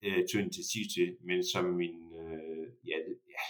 øh, 0.05 0.21
tog 0.29 0.41
initiativ 0.41 0.83
til, 0.95 1.07
men 1.27 1.39
som 1.53 1.65
min, 1.81 1.97
øh, 2.21 2.65
ja, 2.91 2.97
ja, 3.35 3.43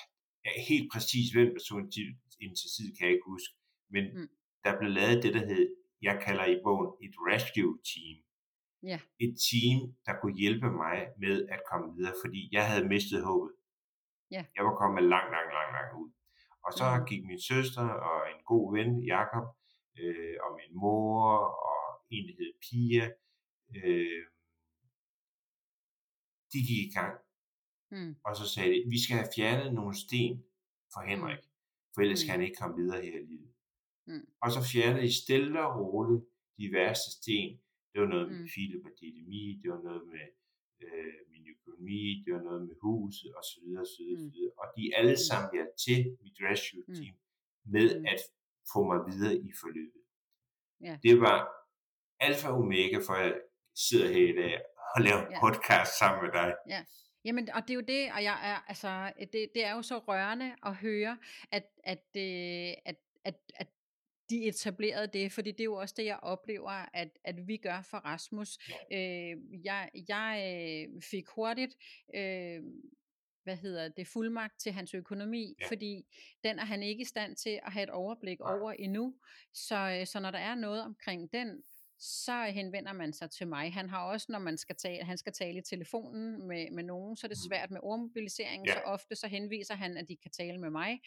ja, 0.45 0.51
helt 0.69 0.87
præcis 0.93 1.27
hvem 1.33 1.49
der 1.55 1.61
tog 1.69 1.77
initi- 1.83 2.17
initiativet, 2.47 2.91
kan 2.97 3.03
jeg 3.07 3.13
ikke 3.15 3.29
huske, 3.33 3.53
men 3.93 4.03
Mm. 4.15 4.27
der 4.63 4.71
blev 4.79 4.91
lavet 4.99 5.23
det, 5.23 5.33
der 5.33 5.45
hed, 5.51 5.65
jeg 6.01 6.15
kalder 6.25 6.45
i 6.45 6.57
bogen 6.65 6.89
et 7.05 7.15
rescue 7.29 7.75
team. 7.91 8.17
Ja. 8.91 8.99
Et 9.25 9.33
team, 9.49 9.79
der 10.05 10.13
kunne 10.21 10.37
hjælpe 10.43 10.69
mig 10.83 10.97
med 11.23 11.35
at 11.55 11.61
komme 11.71 11.87
videre, 11.95 12.15
fordi 12.23 12.41
jeg 12.51 12.63
havde 12.71 12.87
mistet 12.93 13.23
håbet. 13.29 13.53
Ja. 14.35 14.43
Jeg 14.55 14.63
var 14.67 14.75
kommet 14.81 15.03
langt, 15.13 15.31
langt, 15.35 15.51
langt, 15.57 15.73
langt 15.77 15.93
ud. 16.01 16.09
Og 16.65 16.71
så 16.79 16.85
Mhm. 16.95 17.05
gik 17.09 17.21
min 17.29 17.41
søster 17.51 17.87
og 18.09 18.17
en 18.33 18.41
god 18.51 18.65
ven, 18.77 18.89
Jakob, 19.15 19.45
øh, 19.99 20.35
og 20.43 20.49
min 20.59 20.79
mor 20.79 21.29
og 21.69 22.05
en, 22.09 22.27
der 22.27 22.33
hed 22.39 22.53
Pia, 22.65 23.05
øh, 23.75 24.25
de 26.53 26.59
gik 26.67 26.81
i 26.87 26.91
gang, 26.99 27.15
Mm. 27.93 28.15
og 28.25 28.35
så 28.35 28.45
sagde 28.53 28.69
de, 28.73 28.89
vi 28.89 28.99
skal 29.03 29.15
have 29.17 29.29
fjernet 29.35 29.73
nogle 29.73 29.95
sten 30.05 30.43
for 30.93 31.01
Henrik, 31.09 31.43
for 31.93 32.01
ellers 32.01 32.23
Mm. 32.23 32.25
kan 32.25 32.31
han 32.35 32.41
ikke 32.47 32.59
komme 32.61 32.75
videre 32.81 33.01
her 33.05 33.17
i 33.19 33.25
livet. 33.31 33.53
Mm. 34.07 34.27
Og 34.43 34.49
så 34.51 34.59
fjernede 34.71 35.03
de 35.07 35.13
stille 35.23 35.65
og 35.67 35.71
roligt 35.93 36.23
de 36.57 36.65
værste 36.77 37.09
sten. 37.17 37.51
Det 37.91 38.01
var 38.01 38.07
noget 38.07 38.27
med 38.31 38.39
Mm. 38.39 38.47
filopatilemi, 38.55 39.59
det 39.61 39.71
var 39.71 39.81
noget 39.87 40.03
med 40.13 40.25
øh, 40.85 41.13
min 41.31 41.45
økonomi, 41.53 42.23
det 42.25 42.33
var 42.33 42.41
noget 42.49 42.61
med 42.67 42.75
huset 42.81 43.29
osv. 43.39 43.63
osv., 43.83 44.03
Mm. 44.17 44.27
osv. 44.27 44.37
Og 44.61 44.65
de 44.77 44.95
alle 44.97 45.11
Mm. 45.19 45.23
sammen 45.29 45.49
hjalp 45.55 45.73
til 45.85 45.99
mit 46.23 46.37
rescue 46.49 46.83
Mm. 46.87 46.95
team 46.95 47.15
med 47.73 47.87
Mm. 47.99 48.05
at 48.13 48.21
få 48.73 48.79
mig 48.89 48.99
videre 49.11 49.35
i 49.35 49.51
forløbet. 49.61 50.01
Ja. 50.83 50.97
Det 51.03 51.21
var 51.21 51.37
alfa 52.19 52.47
og 52.47 52.57
omega, 52.57 52.97
for 53.07 53.15
jeg 53.15 53.33
sidder 53.75 54.07
her 54.13 54.27
i 54.33 54.35
dag 54.41 54.61
og 54.95 55.01
laver 55.01 55.21
Ja. 55.31 55.39
podcast 55.39 55.91
sammen 55.99 56.23
med 56.25 56.31
dig. 56.31 56.55
Jamen, 57.25 57.49
og 57.53 57.61
det 57.61 57.69
er 57.69 57.75
jo 57.75 57.81
det, 57.81 58.11
og 58.11 58.23
jeg 58.23 58.51
er, 58.51 58.57
altså, 58.67 59.13
det, 59.33 59.49
det 59.55 59.65
er 59.65 59.75
jo 59.75 59.81
så 59.81 59.97
rørende 59.97 60.55
at 60.65 60.75
høre, 60.75 61.17
at, 61.51 61.65
at, 61.83 62.05
øh, 62.17 62.73
at, 62.85 62.95
at, 63.25 63.35
at 63.55 63.67
de 64.29 64.47
etablerede 64.47 65.07
det, 65.07 65.31
fordi 65.31 65.51
det 65.51 65.59
er 65.59 65.63
jo 65.65 65.75
også 65.75 65.95
det, 65.97 66.05
jeg 66.05 66.19
oplever, 66.21 66.71
at, 66.93 67.09
at 67.23 67.35
vi 67.47 67.57
gør 67.57 67.81
for 67.81 67.97
Rasmus. 67.97 68.57
Øh, 68.93 69.65
jeg 69.65 69.89
jeg 70.07 70.33
øh, 70.47 71.01
fik 71.11 71.27
hurtigt, 71.27 71.75
øh, 72.15 72.61
hvad 73.43 73.57
hedder 73.57 73.87
det, 73.89 74.07
fuldmagt 74.07 74.59
til 74.59 74.71
hans 74.71 74.93
økonomi, 74.93 75.55
Ja. 75.61 75.67
fordi 75.67 76.05
den 76.43 76.59
er 76.59 76.65
han 76.65 76.83
ikke 76.83 77.01
i 77.01 77.05
stand 77.05 77.35
til 77.35 77.59
at 77.63 77.71
have 77.73 77.83
et 77.83 77.89
overblik 77.89 78.39
Nej. 78.39 78.53
over 78.59 78.71
endnu. 78.71 79.15
Så, 79.53 79.97
øh, 79.99 80.07
så 80.07 80.19
når 80.19 80.31
der 80.31 80.39
er 80.39 80.55
noget 80.55 80.83
omkring 80.83 81.33
den, 81.33 81.63
så 82.03 82.43
henvender 82.43 82.93
man 82.93 83.13
sig 83.13 83.31
til 83.31 83.47
mig. 83.47 83.73
Han 83.73 83.89
har 83.89 84.03
også, 84.03 84.25
når 84.29 84.39
man 84.39 84.57
skal 84.57 84.75
tale, 84.75 85.03
han 85.03 85.17
skal 85.17 85.33
tale 85.33 85.57
i 85.57 85.61
telefonen 85.61 86.47
med, 86.47 86.71
med 86.71 86.83
nogen, 86.83 87.15
så 87.17 87.27
er 87.27 87.29
det 87.29 87.37
Mhm. 87.37 87.49
svært 87.49 87.71
med 87.71 87.79
ordmobilisering, 87.83 88.65
Ja. 88.67 88.73
så 88.73 88.79
ofte 88.85 89.15
så 89.15 89.27
henviser 89.27 89.75
han, 89.75 89.97
at 89.97 90.07
de 90.07 90.15
kan 90.15 90.31
tale 90.31 90.57
med 90.57 90.69
mig. 90.69 91.01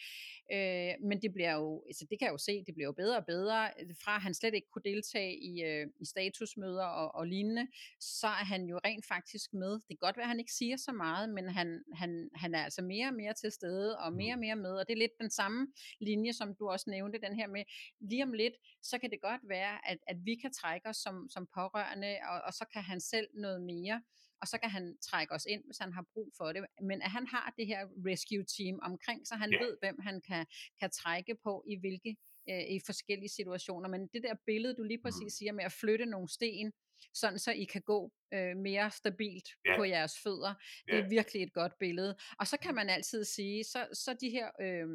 Øh, 0.53 0.93
men 1.07 1.21
det 1.21 1.33
bliver 1.33 1.53
jo, 1.53 1.83
altså 1.87 2.05
det 2.09 2.19
kan 2.19 2.25
jeg 2.25 2.31
jo 2.33 2.37
se, 2.37 2.63
det 2.65 2.73
bliver 2.73 2.87
jo 2.87 2.91
bedre 2.91 3.17
og 3.17 3.25
bedre. 3.25 3.69
Fra 4.03 4.17
han 4.19 4.33
slet 4.33 4.53
ikke 4.53 4.67
kunne 4.71 4.81
deltage 4.85 5.37
i, 5.39 5.63
øh, 5.63 5.87
i 5.99 6.05
statusmøder 6.05 6.85
og, 6.85 7.15
og 7.15 7.27
lignende, 7.27 7.67
så 7.99 8.27
er 8.27 8.45
han 8.53 8.65
jo 8.65 8.79
rent 8.85 9.05
faktisk 9.05 9.53
med. 9.53 9.71
Det 9.73 9.87
kan 9.87 9.97
godt 10.01 10.17
være, 10.17 10.23
at 10.23 10.27
han 10.29 10.39
ikke 10.39 10.53
siger 10.53 10.77
så 10.77 10.91
meget, 10.91 11.29
men 11.29 11.49
han, 11.49 11.83
han, 11.93 12.29
han 12.35 12.55
er 12.55 12.63
altså 12.63 12.81
mere 12.81 13.07
og 13.07 13.13
mere 13.13 13.33
til 13.33 13.51
stede, 13.51 13.97
og 13.99 14.13
mere 14.13 14.33
og 14.33 14.39
mere 14.39 14.55
med, 14.55 14.71
og 14.71 14.87
det 14.87 14.93
er 14.93 14.97
lidt 14.97 15.19
den 15.21 15.29
samme 15.29 15.67
linje, 15.99 16.33
som 16.33 16.55
du 16.55 16.69
også 16.69 16.89
nævnte, 16.89 17.19
den 17.19 17.35
her 17.35 17.47
med, 17.47 17.63
lige 17.99 18.23
om 18.23 18.33
lidt, 18.33 18.53
så 18.83 18.97
kan 18.97 19.09
det 19.11 19.21
godt 19.21 19.41
være, 19.49 19.89
at, 19.89 19.97
at 20.07 20.17
vi 20.25 20.35
kan 20.35 20.51
trække 20.53 20.84
os 20.89 20.97
som, 20.97 21.29
som 21.29 21.47
pårørende, 21.53 22.17
og, 22.29 22.41
og 22.41 22.53
så 22.53 22.65
kan 22.73 22.83
han 22.83 23.01
selv 23.01 23.27
noget 23.33 23.61
mere, 23.61 24.03
og 24.41 24.47
så 24.47 24.57
kan 24.57 24.69
han 24.69 24.97
trække 25.01 25.33
os 25.33 25.45
ind, 25.49 25.63
hvis 25.65 25.77
han 25.77 25.93
har 25.93 26.05
brug 26.13 26.31
for 26.37 26.53
det. 26.53 26.65
Men 26.81 27.01
at 27.01 27.11
han 27.11 27.27
har 27.27 27.53
det 27.57 27.67
her 27.67 27.81
rescue 28.09 28.45
team 28.57 28.79
omkring, 28.83 29.27
så 29.27 29.35
han 29.35 29.49
Ja. 29.51 29.63
ved, 29.65 29.77
hvem 29.81 29.99
han 29.99 30.21
kan, 30.21 30.45
kan 30.79 30.89
trække 30.89 31.35
på 31.43 31.63
i 31.67 31.79
hvilke 31.79 32.15
øh, 32.49 32.63
i 32.75 32.79
forskellige 32.85 33.29
situationer. 33.29 33.89
Men 33.89 34.07
det 34.13 34.23
der 34.23 34.35
billede, 34.45 34.73
du 34.75 34.83
lige 34.83 35.01
præcis 35.01 35.23
Mm. 35.33 35.37
siger 35.39 35.51
med 35.51 35.63
at 35.63 35.71
flytte 35.71 36.05
nogle 36.05 36.29
sten, 36.29 36.73
sådan 37.13 37.39
så 37.39 37.51
I 37.51 37.63
kan 37.63 37.81
gå 37.81 38.11
øh, 38.33 38.57
mere 38.57 38.91
stabilt 38.91 39.49
Ja. 39.65 39.77
på 39.77 39.83
jeres 39.83 40.13
fødder, 40.23 40.53
det 40.87 40.95
er 40.99 41.09
virkelig 41.09 41.43
et 41.43 41.53
godt 41.53 41.73
billede. 41.79 42.15
Og 42.39 42.47
så 42.47 42.57
kan 42.57 42.75
man 42.75 42.89
altid 42.89 43.23
sige, 43.23 43.63
så, 43.63 43.87
så 43.93 44.13
de 44.21 44.29
her 44.29 44.49
øh, 44.61 44.87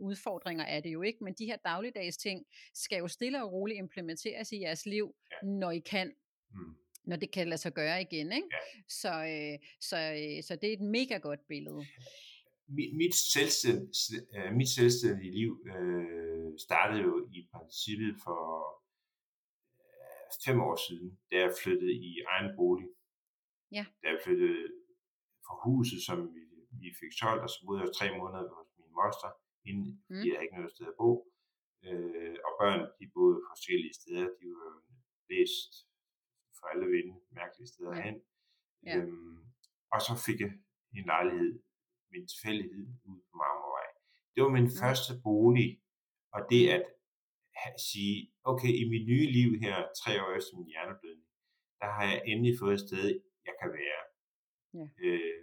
udfordringer 0.00 0.64
er 0.64 0.80
det 0.80 0.92
jo 0.92 1.02
ikke, 1.02 1.24
men 1.24 1.34
de 1.38 1.46
her 1.46 1.56
dagligdags 1.56 2.16
ting 2.16 2.44
skal 2.74 2.98
jo 2.98 3.08
stille 3.08 3.42
og 3.44 3.52
roligt 3.52 3.78
implementeres 3.78 4.52
i 4.52 4.60
jeres 4.60 4.86
liv, 4.86 5.14
Ja. 5.42 5.46
når 5.48 5.70
I 5.70 5.78
kan 5.78 6.12
Mm. 6.54 6.74
når 7.04 7.16
det 7.16 7.30
kan 7.30 7.48
lade 7.48 7.60
sig 7.60 7.72
gøre 7.72 8.00
igen. 8.02 8.32
Ikke? 8.32 8.48
Ja. 8.52 8.82
Så, 8.88 9.08
øh, 9.08 9.58
så, 9.80 9.96
øh, 9.96 10.42
så 10.42 10.56
det 10.56 10.68
er 10.68 10.72
et 10.72 10.80
mega 10.80 11.16
godt 11.18 11.40
billede. 11.48 11.86
mit, 12.68 12.96
mit, 12.96 13.14
selvstænd, 13.14 13.82
øh, 14.36 14.52
mit 14.56 14.68
selvstændige 14.68 15.32
liv 15.32 15.66
øh, 15.76 16.58
startede 16.58 17.00
jo 17.02 17.28
i 17.32 17.48
princippet 17.52 18.14
for 18.24 18.40
øh, 18.66 18.79
fem 20.46 20.58
år 20.68 20.76
siden, 20.86 21.08
da 21.30 21.36
jeg 21.44 21.52
flyttede 21.62 21.92
i 22.08 22.10
egen 22.34 22.50
bolig. 22.56 22.88
Ja. 23.76 23.84
Da 24.02 24.06
jeg 24.12 24.20
flyttede 24.24 24.58
fra 25.46 25.54
huset, 25.66 26.00
som 26.08 26.18
vi, 26.34 26.42
vi 26.82 26.88
fik 27.00 27.12
solgt, 27.20 27.42
og 27.46 27.50
så 27.50 27.58
boede 27.66 27.80
jeg 27.82 27.90
tre 27.98 28.06
måneder 28.18 28.44
hos 28.58 28.68
min 28.78 28.92
moster, 29.00 29.30
inden 29.70 29.90
Mm. 30.08 30.16
jeg 30.16 30.32
havde 30.34 30.44
ikke 30.46 30.56
noget 30.56 30.72
sted 30.76 30.86
at 30.86 30.98
bo. 31.02 31.10
Øh, 31.86 32.36
og 32.46 32.52
børn, 32.60 32.80
de 33.00 33.06
boede 33.14 33.38
forskellige 33.52 33.94
steder. 34.00 34.26
De 34.38 34.44
var 34.56 34.64
jo 34.74 34.80
læst 35.32 35.72
for 36.56 36.64
alle 36.72 36.86
vinde, 36.94 37.14
mærkelige 37.30 37.68
steder 37.72 37.94
Ja. 37.96 38.02
hen. 38.06 38.16
Ja. 38.86 38.96
Øhm, 38.96 39.38
og 39.94 40.00
så 40.06 40.12
fik 40.26 40.38
jeg 40.40 40.50
en 40.98 41.04
lejlighed 41.14 41.52
min 42.12 42.26
tilfældighed 42.28 42.86
ude 43.08 43.20
på 43.28 43.32
Marmorvej. 43.42 43.86
Det 44.34 44.42
var 44.44 44.48
min 44.58 44.62
Mm. 44.70 44.76
første 44.82 45.12
bolig, 45.22 45.82
og 46.32 46.40
det 46.50 46.62
at 46.76 46.84
sige, 47.90 48.29
okay, 48.44 48.72
i 48.82 48.84
mit 48.92 49.04
nye 49.12 49.26
liv 49.38 49.50
her, 49.64 49.76
tre 50.02 50.12
år 50.24 50.30
efter 50.38 50.52
min 50.58 50.66
hjerneblødning, 50.72 51.28
der 51.80 51.88
har 51.96 52.04
jeg 52.10 52.22
endelig 52.26 52.54
fået 52.60 52.74
et 52.74 52.80
sted, 52.88 53.04
jeg 53.48 53.54
kan 53.60 53.70
være. 53.80 54.00
Ja. 54.78 54.86
Øh, 55.04 55.40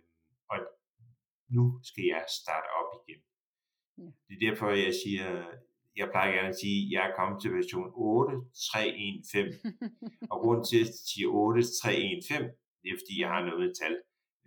og 0.51 0.57
nu 1.55 1.63
skal 1.89 2.03
jeg 2.13 2.25
starte 2.39 2.67
op 2.79 2.89
igen. 2.99 3.21
Ja. 3.97 4.09
Det 4.27 4.33
er 4.35 4.43
derfor, 4.49 4.67
jeg 4.87 4.93
siger, 5.03 5.27
jeg 5.95 6.07
plejer 6.13 6.31
gerne 6.37 6.47
at 6.53 6.59
sige, 6.63 6.77
at 6.85 6.91
jeg 6.95 7.03
er 7.09 7.15
kommet 7.19 7.41
til 7.41 7.51
version 7.59 7.89
8.3.1.5. 8.07 9.37
Og 10.31 10.37
grunden 10.43 10.65
til, 10.69 10.77
at 10.83 10.87
jeg 10.87 10.93
siger 11.11 11.27
8.3.1.5, 11.45 12.33
det 12.81 12.87
er, 12.93 12.97
fordi 13.01 13.15
jeg 13.21 13.29
har 13.33 13.41
noget 13.45 13.59
med 13.63 13.71
tal. 13.81 13.95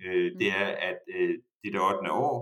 Øh, 0.02 0.28
det 0.40 0.48
Mm. 0.52 0.60
er, 0.62 0.66
at 0.90 1.00
øh, 1.16 1.34
det 1.60 1.66
er 1.68 1.74
det 1.76 1.82
8. 1.98 2.12
år, 2.12 2.36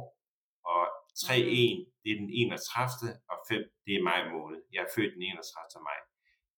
og 0.75 0.83
3.1, 1.27 2.01
det 2.03 2.11
er 2.13 2.19
den 2.23 2.31
31. 2.31 3.09
og 3.33 3.39
5, 3.49 3.63
det 3.87 3.93
er 3.99 4.03
maj 4.11 4.21
måned. 4.37 4.59
Jeg 4.75 4.81
er 4.87 4.91
født 4.97 5.13
den 5.15 5.23
31. 5.23 5.83
maj. 5.89 5.99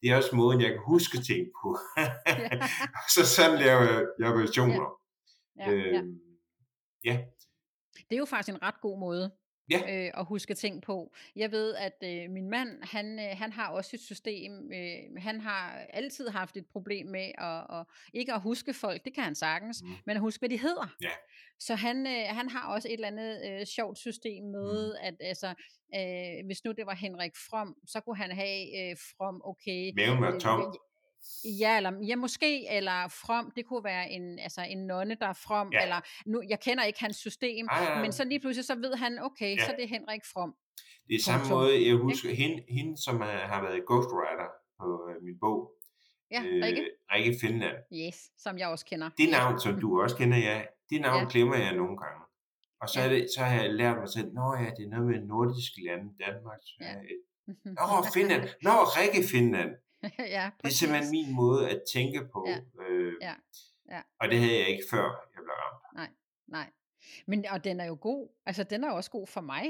Det 0.01 0.07
er 0.11 0.17
også 0.21 0.37
måden, 0.37 0.61
jeg 0.61 0.71
kan 0.75 0.85
huske 0.95 1.17
ting 1.31 1.43
på. 1.59 1.69
så 3.15 3.23
sådan 3.37 3.59
laver 3.65 3.85
jeg, 3.93 4.01
jeg 4.23 4.31
versioner. 4.43 4.89
Ja, 5.59 5.71
ja. 5.71 6.01
Øhm, 6.01 6.21
ja. 7.05 7.15
Det 8.07 8.15
er 8.17 8.23
jo 8.25 8.31
faktisk 8.33 8.55
en 8.55 8.63
ret 8.63 8.81
god 8.81 8.99
måde. 8.99 9.25
Ja. 9.71 10.07
Øh, 10.07 10.11
og 10.15 10.25
huske 10.25 10.55
ting 10.55 10.83
på. 10.83 11.13
Jeg 11.37 11.53
ved, 11.53 11.75
at 11.75 12.05
øh, 12.05 12.31
min 12.31 12.51
mand, 12.51 12.69
han, 12.83 13.19
øh, 13.19 13.39
han 13.39 13.53
har 13.53 13.69
også 13.69 13.91
et 13.95 14.01
system. 14.01 14.73
Øh, 14.73 15.23
han 15.23 15.41
har 15.41 15.87
altid 15.93 16.29
haft 16.29 16.57
et 16.57 16.67
problem 16.67 17.07
med 17.07 17.33
at, 17.39 17.79
at 17.79 17.87
ikke 18.15 18.33
at 18.33 18.41
huske 18.41 18.75
folk. 18.75 19.05
Det 19.05 19.15
kan 19.15 19.25
han 19.25 19.35
sagtens, 19.35 19.83
mm. 19.83 19.89
men 20.07 20.17
at 20.17 20.21
huske, 20.21 20.41
hvad 20.41 20.49
de 20.49 20.59
hedder. 20.59 20.97
Ja. 21.03 21.11
Så 21.59 21.75
han, 21.75 22.07
øh, 22.07 22.25
han 22.27 22.51
har 22.51 22.75
også 22.75 22.89
et 22.89 22.93
eller 22.93 23.09
andet 23.09 23.43
øh, 23.51 23.67
sjovt 23.67 23.99
system 23.99 24.45
med, 24.45 24.93
mm. 24.93 24.99
at 25.03 25.15
altså, 25.21 25.55
øh, 25.95 26.47
hvis 26.47 26.65
nu 26.65 26.73
det 26.73 26.87
var 26.87 26.95
Henrik 26.95 27.33
From, 27.51 27.77
så 27.87 28.01
kunne 28.01 28.17
han 28.17 28.31
have 28.31 28.91
øh, 28.91 28.97
From, 29.17 29.43
okay. 29.45 29.93
Maven 29.97 30.21
var 30.21 30.39
tom. 30.39 30.61
Øh, 30.61 30.90
Ja, 31.45 31.77
eller, 31.77 31.93
ja, 32.07 32.17
måske, 32.17 32.69
eller 32.71 33.09
from, 33.09 33.53
det 33.57 33.67
kunne 33.67 33.85
være 33.85 34.11
en, 34.11 34.39
altså 34.39 34.61
en 34.69 34.87
nonne, 34.87 35.15
der 35.15 35.27
er 35.27 35.33
from, 35.33 35.73
ja. 35.73 35.83
eller, 35.83 36.01
nu, 36.27 36.43
jeg 36.49 36.61
kender 36.61 36.85
ikke 36.85 37.01
hans 37.01 37.17
system, 37.17 37.69
ah, 37.71 37.85
ja, 37.85 37.93
ja. 37.93 38.03
men 38.03 38.13
så 38.13 38.25
lige 38.25 38.41
pludselig, 38.41 38.65
så 38.65 38.75
ved 38.75 38.95
han, 38.95 39.19
okay, 39.19 39.57
ja. 39.57 39.65
så 39.65 39.75
det 39.77 39.85
er 39.85 39.89
Henrik 39.89 40.25
From. 40.33 40.55
Det 41.09 41.15
er 41.15 41.23
samme 41.23 41.49
måde, 41.49 41.89
jeg 41.89 41.97
husker, 41.97 42.35
hende, 42.35 42.63
hende, 42.69 43.03
som 43.03 43.21
har 43.21 43.63
været 43.63 43.81
ghostwriter 43.87 44.49
på 44.81 44.87
uh, 44.87 45.25
min 45.25 45.39
bog, 45.41 45.81
Ja, 46.31 46.43
Rikke. 46.43 46.83
Øh, 46.83 46.89
Rikke 47.13 47.39
Finland. 47.41 47.77
Yes, 47.93 48.17
som 48.39 48.59
jeg 48.59 48.69
også 48.69 48.87
kender. 48.87 49.11
Det 49.19 49.31
navn, 49.31 49.61
som 49.61 49.81
du 49.81 50.03
også 50.03 50.17
kender, 50.17 50.39
ja, 50.39 50.63
det 50.91 51.01
navn 51.01 51.23
ja. 51.23 51.31
glemmer 51.31 51.57
jeg 51.57 51.73
nogle 51.77 51.97
gange. 51.97 52.23
Og 52.81 52.89
så, 52.89 53.01
ja. 53.01 53.07
er 53.07 53.11
det, 53.11 53.29
så 53.37 53.41
har 53.45 53.63
jeg 53.63 53.75
lært 53.75 53.97
mig 53.99 54.09
selv, 54.09 54.33
nå 54.33 54.57
ja, 54.57 54.71
det 54.77 54.85
er 54.87 54.91
noget 54.91 55.07
med 55.07 55.21
nordiske 55.21 55.85
lande, 55.87 56.09
Danmark, 56.25 56.61
Sverige. 56.63 57.17
Ja. 57.49 57.71
Nå, 57.79 57.87
Finland. 58.15 58.43
Nå, 58.63 58.75
Rikke 58.97 59.29
Finland. 59.33 59.71
ja, 60.37 60.51
det 60.63 60.69
er 60.69 60.73
simpelthen 60.73 61.11
min 61.11 61.35
måde 61.35 61.71
at 61.71 61.83
tænke 61.93 62.21
på. 62.33 62.47
Ja. 62.49 62.85
Øh, 62.85 63.13
ja. 63.23 63.35
Ja. 63.91 64.01
Og 64.21 64.29
det 64.29 64.39
havde 64.39 64.59
jeg 64.59 64.69
ikke 64.69 64.85
før, 64.91 65.05
jeg 65.05 65.43
blev 65.45 65.53
ramt. 65.53 65.83
Nej, 65.95 66.09
nej. 66.49 66.71
Men, 67.27 67.47
og 67.51 67.65
den 67.65 67.81
er 67.81 67.85
jo 67.85 67.99
god. 68.01 68.29
Altså, 68.47 68.65
den 68.65 68.85
er 68.85 68.91
også 68.91 69.11
god 69.11 69.27
for 69.27 69.41
mig. 69.41 69.65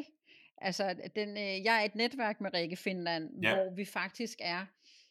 Altså, 0.58 0.94
den, 1.16 1.28
øh, 1.28 1.64
jeg 1.64 1.80
er 1.80 1.84
et 1.84 1.94
netværk 1.94 2.40
med 2.40 2.54
Rikke 2.54 2.76
Finland, 2.76 3.42
ja. 3.42 3.54
hvor 3.54 3.74
vi 3.74 3.84
faktisk 3.84 4.38
er, 4.40 4.66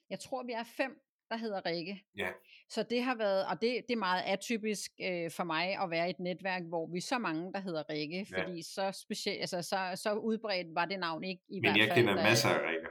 jeg 0.10 0.20
tror, 0.20 0.44
vi 0.44 0.52
er 0.52 0.64
fem, 0.64 1.02
der 1.30 1.38
hedder 1.38 1.66
Rikke. 1.66 2.04
Ja. 2.18 2.30
Så 2.70 2.84
det 2.84 3.04
har 3.04 3.16
været, 3.16 3.46
og 3.46 3.62
det, 3.62 3.84
det 3.88 3.94
er 3.94 4.00
meget 4.00 4.24
atypisk 4.26 4.92
øh, 5.02 5.32
for 5.32 5.44
mig 5.44 5.82
at 5.82 5.90
være 5.90 6.08
i 6.08 6.10
et 6.10 6.20
netværk, 6.20 6.64
hvor 6.64 6.88
vi 6.88 6.98
er 6.98 7.02
så 7.02 7.18
mange, 7.18 7.54
der 7.54 7.60
hedder 7.60 7.90
Rikke, 7.90 8.28
ja. 8.32 8.44
fordi 8.44 8.62
så 8.62 8.92
specielt, 8.92 9.40
altså 9.42 9.62
så, 9.62 9.92
så 9.96 10.14
udbredt 10.14 10.76
var 10.76 10.86
det 10.86 11.00
navn 11.00 11.24
ikke 11.24 11.44
i 11.50 11.60
Men 11.60 11.62
hvert 11.62 11.72
fald. 11.72 11.82
Men 11.82 11.88
jeg 11.88 11.96
kender 11.96 12.30
masser 12.30 12.50
af 12.50 12.70
Rikke. 12.70 12.88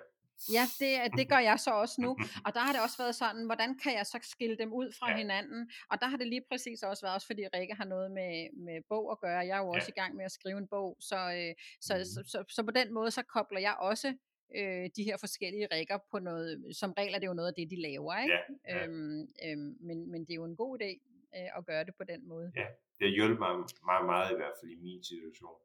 Ja, 0.52 0.64
det, 0.80 1.18
det 1.18 1.28
gør 1.28 1.38
jeg 1.38 1.60
så 1.60 1.70
også 1.70 2.00
nu. 2.00 2.10
Og 2.46 2.54
der 2.54 2.60
har 2.60 2.72
det 2.72 2.82
også 2.82 2.98
været 2.98 3.14
sådan, 3.14 3.44
hvordan 3.46 3.78
kan 3.78 3.92
jeg 3.94 4.06
så 4.06 4.18
skille 4.22 4.56
dem 4.58 4.72
ud 4.72 4.92
fra 4.98 5.10
ja. 5.10 5.16
hinanden? 5.16 5.70
Og 5.90 6.00
der 6.00 6.06
har 6.06 6.16
det 6.16 6.26
lige 6.26 6.44
præcis 6.50 6.82
også 6.82 7.02
været, 7.06 7.14
også 7.14 7.26
fordi 7.26 7.42
Rikke 7.54 7.74
har 7.74 7.84
noget 7.84 8.10
med, 8.10 8.48
med 8.66 8.82
bog 8.88 9.12
at 9.12 9.20
gøre. 9.20 9.38
Jeg 9.38 9.56
er 9.58 9.62
jo 9.62 9.68
også 9.68 9.92
ja. 9.96 10.00
i 10.00 10.00
gang 10.00 10.16
med 10.16 10.24
at 10.24 10.32
skrive 10.32 10.58
en 10.58 10.68
bog, 10.68 10.96
så, 11.00 11.16
øh, 11.16 11.54
så, 11.80 11.94
mm. 11.98 12.04
så, 12.04 12.22
så, 12.26 12.44
så 12.48 12.62
på 12.62 12.70
den 12.70 12.94
måde, 12.94 13.10
så 13.10 13.22
kobler 13.22 13.60
jeg 13.60 13.76
også 13.80 14.14
øh, 14.56 14.90
de 14.96 15.04
her 15.04 15.16
forskellige 15.16 15.68
rækker 15.72 15.98
på 16.10 16.18
noget, 16.18 16.76
som 16.76 16.92
regel 16.92 17.14
er 17.14 17.18
det 17.18 17.26
jo 17.26 17.32
noget 17.32 17.48
af 17.48 17.54
det, 17.54 17.70
de 17.70 17.82
laver, 17.82 18.22
ikke? 18.22 18.34
Ja, 18.34 18.76
ja. 18.76 18.86
Øhm, 18.86 19.20
øhm, 19.44 19.76
men, 19.80 20.10
men 20.10 20.20
det 20.20 20.30
er 20.30 20.34
jo 20.34 20.44
en 20.44 20.56
god 20.56 20.78
idé 20.82 20.90
øh, 21.36 21.58
at 21.58 21.66
gøre 21.66 21.84
det 21.84 21.94
på 21.96 22.04
den 22.04 22.28
måde. 22.28 22.52
Ja, 22.56 22.66
det 23.00 23.10
hjælper 23.10 23.56
mig 23.56 23.66
meget, 23.84 24.06
meget 24.06 24.32
i 24.32 24.36
hvert 24.36 24.56
fald 24.60 24.70
i 24.70 24.80
min 24.82 25.04
situation. 25.04 25.58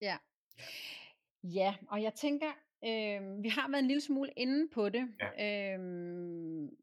Ja. 0.00 0.16
Ja, 1.42 1.74
og 1.88 2.02
jeg 2.02 2.14
tænker, 2.14 2.52
Øh, 2.84 3.42
vi 3.42 3.48
har 3.48 3.70
været 3.70 3.82
en 3.82 3.88
lille 3.88 4.00
smule 4.00 4.30
inde 4.36 4.68
på 4.74 4.88
det, 4.88 5.08
ja. 5.20 5.74
øh, 5.74 5.80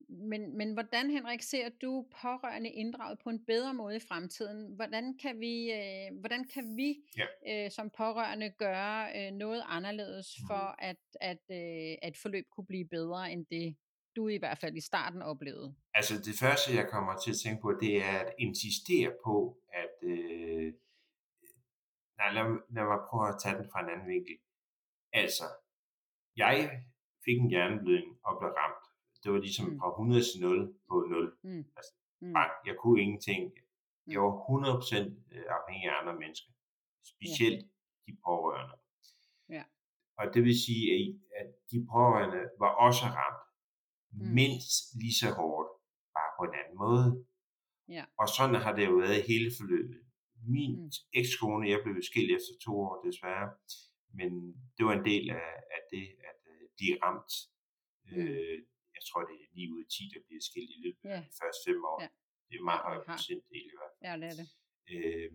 men, 0.10 0.58
men 0.58 0.74
hvordan 0.74 1.10
Henrik 1.10 1.42
ser 1.42 1.70
du 1.82 2.06
pårørende 2.22 2.70
inddraget 2.70 3.20
på 3.24 3.30
en 3.30 3.46
bedre 3.46 3.74
måde 3.74 3.96
i 3.96 4.00
fremtiden? 4.00 4.76
Hvordan 4.76 5.18
kan 5.22 5.40
vi, 5.40 5.72
øh, 5.72 6.20
hvordan 6.20 6.48
kan 6.54 6.78
vi 6.78 6.96
ja. 7.18 7.26
øh, 7.66 7.72
som 7.72 7.90
pårørende 7.98 8.50
gøre 8.50 9.08
øh, 9.18 9.32
noget 9.32 9.64
anderledes 9.66 10.28
for, 10.48 10.68
mm. 10.70 10.90
at, 10.90 10.98
at, 11.22 11.44
øh, 11.52 11.98
at 12.02 12.18
forløb 12.18 12.46
kunne 12.56 12.66
blive 12.66 12.88
bedre 12.88 13.32
end 13.32 13.46
det, 13.46 13.76
du 14.16 14.28
i 14.28 14.38
hvert 14.38 14.58
fald 14.58 14.76
i 14.76 14.82
starten 14.82 15.22
oplevede? 15.22 15.76
Altså 15.94 16.14
det 16.26 16.36
første, 16.40 16.76
jeg 16.76 16.88
kommer 16.90 17.18
til 17.18 17.32
at 17.32 17.38
tænke 17.44 17.62
på, 17.62 17.78
det 17.82 17.98
er 17.98 18.20
at 18.20 18.34
insistere 18.40 19.12
på, 19.26 19.58
at... 19.74 20.10
Øh, 20.10 20.74
nej, 22.18 22.32
lad, 22.34 22.44
lad 22.70 22.84
mig 22.84 23.00
prøve 23.10 23.28
at 23.30 23.36
tage 23.44 23.58
den 23.58 23.70
fra 23.72 23.80
en 23.84 23.90
anden 23.90 24.08
vinkel. 24.08 24.38
Altså, 25.14 25.44
jeg 26.38 26.56
fik 27.26 27.38
en 27.40 27.50
hjerneblødning 27.50 28.16
og 28.28 28.34
blev 28.40 28.52
ramt. 28.62 28.86
Det 29.24 29.32
var 29.32 29.40
ligesom 29.40 29.66
mm. 29.70 29.80
fra 29.80 29.90
100 29.90 30.24
til 30.30 30.42
0 30.42 30.74
på 30.90 30.96
0. 31.10 31.36
Mm. 31.44 31.66
Altså, 31.78 31.94
mm. 32.22 32.36
jeg 32.68 32.76
kunne 32.82 33.02
ingenting. 33.02 33.42
Jeg 34.14 34.20
var 34.26 34.34
100% 34.34 35.36
øh, 35.36 35.46
afhængig 35.58 35.86
af 35.90 35.96
andre 36.02 36.16
mennesker. 36.24 36.52
Specielt 37.14 37.62
ja. 37.64 37.70
de 38.06 38.12
pårørende. 38.26 38.76
Ja. 39.56 39.64
Og 40.20 40.26
det 40.34 40.42
vil 40.48 40.58
sige, 40.66 40.84
at 41.40 41.50
de 41.72 41.78
pårørende 41.92 42.42
var 42.64 42.72
også 42.88 43.06
ramt. 43.20 43.44
Mm. 44.12 44.34
Mindst 44.40 44.76
lige 45.02 45.18
så 45.22 45.30
hårdt. 45.40 45.70
Bare 46.16 46.32
på 46.38 46.44
en 46.50 46.56
anden 46.60 46.78
måde. 46.86 47.08
Ja. 47.96 48.04
Og 48.22 48.28
sådan 48.38 48.62
har 48.66 48.74
det 48.78 48.86
jo 48.92 48.96
været 49.06 49.28
hele 49.32 49.50
forløbet. 49.60 50.00
Min 50.56 50.74
mm. 50.84 50.92
ekskone, 51.20 51.70
jeg 51.74 51.80
blev 51.84 51.96
skilt 52.10 52.32
efter 52.38 52.54
to 52.66 52.74
år 52.86 52.96
desværre, 53.08 53.48
men 54.18 54.32
det 54.76 54.84
var 54.88 54.94
en 55.00 55.06
del 55.12 55.26
af, 55.30 55.50
af 55.76 55.82
det 55.92 56.06
at 56.30 56.40
øh, 56.54 56.64
blive 56.78 56.96
ramt. 57.04 57.34
Mm. 58.06 58.18
Øh, 58.18 58.58
jeg 58.96 59.04
tror, 59.08 59.22
det 59.30 59.36
er 59.44 59.48
9 59.56 59.72
ud 59.74 59.80
af 59.86 59.90
10, 59.90 60.12
der 60.14 60.22
bliver 60.28 60.44
skilt 60.50 60.72
i 60.76 60.80
løbet 60.86 61.10
af 61.10 61.22
de 61.30 61.34
første 61.42 61.62
fem 61.68 61.86
år. 61.92 61.98
Ja. 62.04 62.10
Det 62.50 62.56
er 62.60 62.64
meget 62.72 62.84
høj 62.90 62.98
procentdel 63.08 63.66
i 63.74 63.78
hvert 63.78 63.94
fald. 63.94 64.06
Ja, 64.10 64.14
det 64.22 64.28
er 64.32 64.38
det. 64.42 64.48
Øh, 64.94 65.32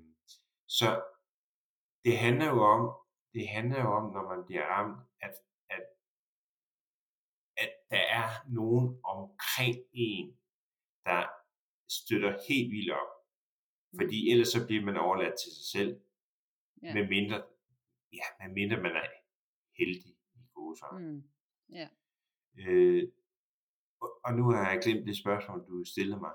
så 0.79 0.88
det 2.05 2.19
handler 2.19 2.47
jo 2.55 2.61
om, 2.75 2.83
det 3.35 3.49
handler 3.49 3.79
jo 3.85 3.91
om, 3.99 4.12
når 4.12 4.25
man 4.33 4.47
bliver 4.47 4.67
ramt, 4.75 4.99
at, 5.21 5.35
at, 5.71 5.85
at 7.57 7.73
der 7.91 8.05
er 8.21 8.29
nogen 8.59 9.01
omkring 9.05 9.77
en, 9.93 10.38
der 11.05 11.27
støtter 11.88 12.33
helt 12.49 12.71
vildt 12.71 12.93
op. 12.93 13.12
Fordi 14.01 14.19
mm. 14.25 14.31
ellers 14.31 14.49
så 14.49 14.67
bliver 14.67 14.85
man 14.85 14.97
overladt 14.97 15.37
til 15.43 15.53
sig 15.57 15.67
selv, 15.77 16.01
ja. 16.83 16.95
med 16.95 17.09
mindre 17.09 17.38
ja, 18.12 18.27
hvad 18.38 18.55
mindre 18.55 18.77
man 18.77 18.97
er 18.97 19.07
heldig 19.79 20.07
i 20.35 20.40
gode 20.55 20.77
Mm. 20.92 21.23
Ja. 21.73 21.88
Øh, 22.59 23.09
og, 24.01 24.21
og 24.25 24.35
nu 24.35 24.51
har 24.51 24.71
jeg 24.71 24.81
glemt 24.83 25.07
det 25.07 25.16
spørgsmål, 25.16 25.66
du 25.68 25.85
stillede 25.85 26.21
mig. 26.21 26.31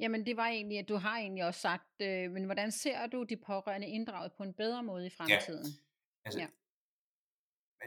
Jamen 0.00 0.26
det 0.26 0.36
var 0.36 0.46
egentlig, 0.46 0.78
at 0.78 0.88
du 0.88 0.96
har 0.96 1.18
egentlig 1.18 1.44
også 1.46 1.60
sagt, 1.60 2.00
øh, 2.02 2.30
men 2.30 2.44
hvordan 2.44 2.72
ser 2.72 3.06
du 3.06 3.22
de 3.22 3.36
pårørende 3.36 3.88
inddraget 3.88 4.32
på 4.32 4.42
en 4.42 4.54
bedre 4.54 4.82
måde 4.82 5.06
i 5.06 5.10
fremtiden? 5.10 5.66
Ja, 5.66 6.24
altså, 6.24 6.40
ja. 6.40 6.48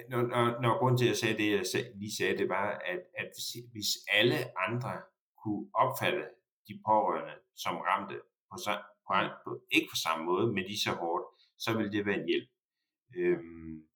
Når, 0.10 0.22
når, 0.22 0.62
når 0.62 0.80
grund 0.80 0.98
til, 0.98 1.06
at 1.06 1.10
jeg 1.10 1.18
sagde 1.18 1.38
det, 1.38 1.50
jeg 1.52 1.66
lige 1.96 2.16
sagde, 2.18 2.38
det 2.38 2.50
var, 2.50 2.70
at, 2.92 3.00
at 3.18 3.32
hvis 3.72 3.90
alle 4.14 4.60
andre 4.68 5.02
kunne 5.44 5.70
opfatte 5.74 6.24
de 6.68 6.82
pårørende 6.86 7.36
som 7.56 7.76
ramte 7.78 8.16
på, 8.50 8.56
på, 9.08 9.14
på, 9.44 9.50
ikke 9.72 9.88
på 9.92 9.98
samme 10.06 10.26
måde, 10.26 10.54
men 10.54 10.64
lige 10.64 10.80
så 10.80 10.92
hårdt, 10.92 11.26
så 11.58 11.78
ville 11.78 11.92
det 11.92 12.06
være 12.06 12.20
en 12.20 12.28
hjælp. 12.28 12.50
Øhm, 13.16 13.88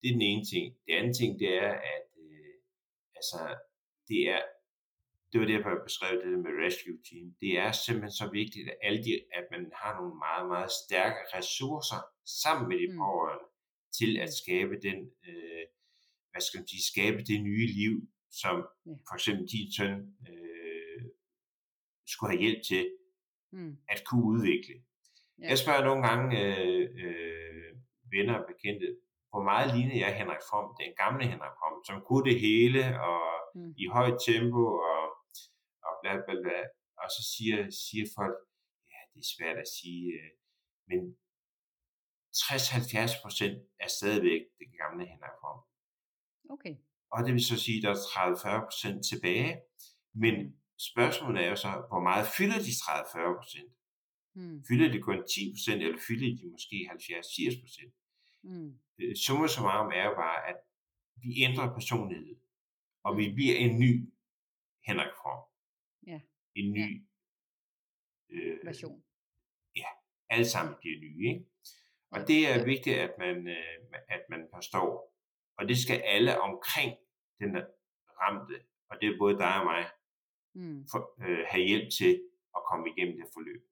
det 0.00 0.08
er 0.08 0.12
den 0.12 0.22
ene 0.22 0.44
ting. 0.52 0.76
Det 0.86 0.92
andet 0.92 1.16
ting, 1.16 1.38
det 1.38 1.50
er, 1.54 1.72
at 1.94 2.08
øh, 2.24 2.54
altså, 3.18 3.38
det 4.08 4.20
er, 4.34 4.42
det 5.32 5.40
var 5.40 5.46
derfor, 5.46 5.68
jeg 5.70 5.86
beskrev 5.90 6.14
det 6.22 6.38
med 6.44 6.52
rescue 6.64 6.98
team. 7.08 7.26
Det 7.40 7.52
er 7.64 7.72
simpelthen 7.72 8.18
så 8.22 8.26
vigtigt, 8.40 8.66
at, 8.70 8.76
alle 8.82 9.04
de, 9.04 9.12
at 9.38 9.44
man 9.50 9.62
har 9.82 9.92
nogle 10.00 10.14
meget, 10.26 10.46
meget 10.52 10.70
stærke 10.82 11.20
ressourcer 11.36 12.00
sammen 12.42 12.68
med 12.68 12.76
de 12.82 12.88
mm. 12.92 12.98
pårørende 12.98 13.46
til 13.98 14.10
at 14.24 14.30
skabe 14.42 14.74
den, 14.86 14.98
øh, 15.28 15.64
hvad 16.30 16.42
skal 16.46 16.58
man 16.60 16.68
sige, 16.68 16.90
skabe 16.92 17.18
det 17.30 17.38
nye 17.50 17.66
liv, 17.80 17.94
som 18.40 18.56
ja. 18.86 18.92
for 19.08 19.14
eksempel 19.14 19.44
din 19.54 19.72
søn 19.76 19.96
øh, 20.30 21.00
skulle 22.12 22.30
have 22.32 22.42
hjælp 22.44 22.62
til 22.70 22.84
mm. 23.52 23.76
at 23.88 24.00
kunne 24.06 24.24
udvikle. 24.32 24.74
Ja. 25.38 25.48
Jeg 25.48 25.58
spørger 25.58 25.84
nogle 25.84 26.02
gange 26.08 26.26
øh, 26.46 26.88
øh, 27.04 27.49
venner 28.14 28.34
og 28.40 28.46
bekendte, 28.52 28.88
hvor 29.30 29.42
meget 29.50 29.66
lignede 29.74 30.00
jeg 30.04 30.18
Henrik 30.20 30.44
Fromm, 30.48 30.68
den 30.80 30.92
gamle 31.02 31.24
Henrik 31.32 31.56
Fromm, 31.58 31.78
som 31.88 31.96
kunne 32.06 32.26
det 32.30 32.38
hele, 32.46 32.82
og 33.08 33.22
mm. 33.54 33.72
i 33.82 33.84
højt 33.96 34.18
tempo, 34.28 34.62
og, 34.90 35.02
og 35.86 35.92
bla 36.02 36.12
bla 36.24 36.34
bla. 36.44 36.58
Og 37.02 37.08
så 37.14 37.22
siger, 37.32 37.56
siger 37.84 38.06
folk, 38.18 38.36
ja, 38.92 39.00
det 39.12 39.20
er 39.24 39.32
svært 39.36 39.58
at 39.64 39.68
sige, 39.78 40.04
øh, 40.18 40.30
men 40.90 41.00
60-70 42.36 43.22
procent 43.22 43.56
er 43.84 43.88
stadigvæk 43.98 44.42
det 44.60 44.68
gamle 44.80 45.02
Henrik 45.12 45.36
Fromm. 45.40 45.60
Okay. 46.54 46.74
Og 47.14 47.18
det 47.24 47.32
vil 47.34 47.44
så 47.52 47.56
sige, 47.64 47.78
at 47.78 47.84
der 47.84 47.90
er 47.90 48.00
30-40 48.60 48.68
procent 48.68 48.98
tilbage. 49.10 49.52
Men 50.22 50.34
mm. 50.44 50.52
spørgsmålet 50.90 51.44
er 51.44 51.50
jo 51.54 51.58
så, 51.66 51.70
hvor 51.90 52.02
meget 52.08 52.26
fylder 52.36 52.58
de 52.66 52.72
30-40 52.84 53.38
procent? 53.40 53.70
Mm. 54.34 54.58
Fylder 54.68 54.88
det 54.94 55.00
kun 55.08 55.18
10%, 55.18 55.72
eller 55.72 56.00
fylder 56.08 56.30
de 56.38 56.44
måske 56.54 56.76
70-80%? 56.92 57.99
Mm. 58.42 58.78
Summa 59.14 59.46
summarum 59.46 59.92
er 59.92 60.04
jo 60.04 60.14
bare, 60.14 60.48
at 60.48 60.56
vi 61.22 61.42
ændrer 61.42 61.74
personlighed, 61.74 62.36
og 63.02 63.16
vi 63.16 63.28
mm. 63.28 63.34
bliver 63.34 63.56
en 63.56 63.78
ny 63.78 64.12
Henrik 64.86 65.12
Fromm. 65.22 65.42
Ja. 66.06 66.20
En 66.54 66.72
ny 66.72 67.06
ja. 68.30 68.36
øh, 68.36 68.58
version. 68.64 69.04
Ja, 69.76 69.86
alle 70.30 70.48
sammen 70.48 70.74
bliver 70.80 71.00
nye, 71.00 71.28
ikke? 71.28 71.44
Og 72.10 72.20
det 72.28 72.48
er 72.52 72.64
vigtigt, 72.64 72.96
at 72.96 73.14
man, 73.18 73.48
øh, 73.48 74.00
at 74.08 74.22
man 74.28 74.48
forstår. 74.54 75.16
Og 75.56 75.68
det 75.68 75.78
skal 75.78 76.00
alle 76.00 76.40
omkring 76.40 76.98
den 77.38 77.56
ramte, 78.20 78.54
og 78.90 78.96
det 79.00 79.08
er 79.08 79.18
både 79.18 79.38
dig 79.38 79.60
og 79.60 79.64
mig, 79.64 79.90
mm. 80.54 80.88
for, 80.90 81.22
øh, 81.24 81.46
have 81.48 81.66
hjælp 81.66 81.88
til 81.98 82.22
at 82.56 82.62
komme 82.70 82.90
igennem 82.90 83.16
det 83.16 83.28
forløb. 83.32 83.62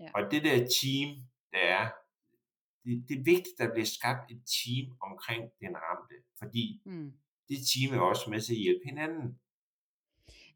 Ja. 0.00 0.10
Og 0.14 0.30
det 0.30 0.44
der 0.44 0.56
team, 0.80 1.08
der 1.52 1.58
er, 1.58 1.90
det, 2.84 3.04
det 3.08 3.18
er 3.18 3.22
vigtigt, 3.34 3.60
at 3.60 3.66
der 3.66 3.72
bliver 3.74 3.90
skabt 3.98 4.30
et 4.32 4.42
team 4.56 4.86
omkring 5.08 5.42
den 5.60 5.74
ramte, 5.84 6.14
fordi 6.38 6.82
mm. 6.86 7.12
det 7.48 7.58
team 7.70 7.94
er 7.96 8.00
også 8.00 8.30
med 8.30 8.40
til 8.40 8.54
at 8.54 8.64
hjælpe 8.66 8.84
hinanden. 8.84 9.38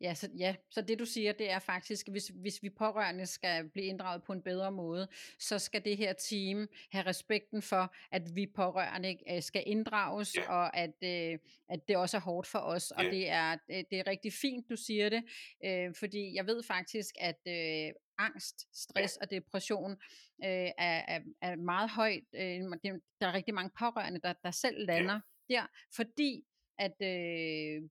Ja 0.00 0.14
så, 0.14 0.28
ja, 0.38 0.54
så 0.70 0.80
det 0.80 0.98
du 0.98 1.04
siger, 1.04 1.32
det 1.32 1.50
er 1.50 1.58
faktisk, 1.58 2.08
hvis, 2.08 2.28
hvis 2.28 2.62
vi 2.62 2.70
pårørende 2.70 3.26
skal 3.26 3.68
blive 3.68 3.86
inddraget 3.86 4.22
på 4.22 4.32
en 4.32 4.42
bedre 4.42 4.72
måde, 4.72 5.08
så 5.38 5.58
skal 5.58 5.84
det 5.84 5.96
her 5.96 6.12
team 6.12 6.68
have 6.92 7.06
respekten 7.06 7.62
for, 7.62 7.94
at 8.10 8.22
vi 8.34 8.46
pårørende 8.46 9.18
øh, 9.30 9.42
skal 9.42 9.62
inddrages, 9.66 10.36
ja. 10.36 10.52
og 10.52 10.76
at, 10.76 10.94
øh, 11.02 11.38
at 11.68 11.88
det 11.88 11.96
også 11.96 12.16
er 12.16 12.20
hårdt 12.20 12.46
for 12.46 12.58
os, 12.58 12.92
ja. 12.98 13.04
og 13.04 13.12
det 13.12 13.28
er, 13.28 13.56
det 13.68 13.98
er 13.98 14.06
rigtig 14.06 14.32
fint, 14.32 14.70
du 14.70 14.76
siger 14.76 15.08
det, 15.08 15.24
øh, 15.64 15.94
fordi 15.94 16.34
jeg 16.34 16.46
ved 16.46 16.62
faktisk, 16.62 17.14
at 17.18 17.40
øh, 17.48 17.92
angst, 18.18 18.76
stress 18.82 19.18
ja. 19.20 19.24
og 19.24 19.30
depression 19.30 19.92
øh, 20.44 20.70
er, 20.78 21.02
er, 21.08 21.20
er 21.42 21.56
meget 21.56 21.90
højt. 21.90 22.24
Øh, 22.34 22.60
der 23.20 23.26
er 23.26 23.34
rigtig 23.34 23.54
mange 23.54 23.70
pårørende, 23.78 24.20
der, 24.20 24.32
der 24.32 24.50
selv 24.50 24.86
lander 24.86 25.20
ja. 25.48 25.54
der, 25.54 25.66
fordi 25.96 26.44
at 26.78 26.96
øh, 27.02 27.82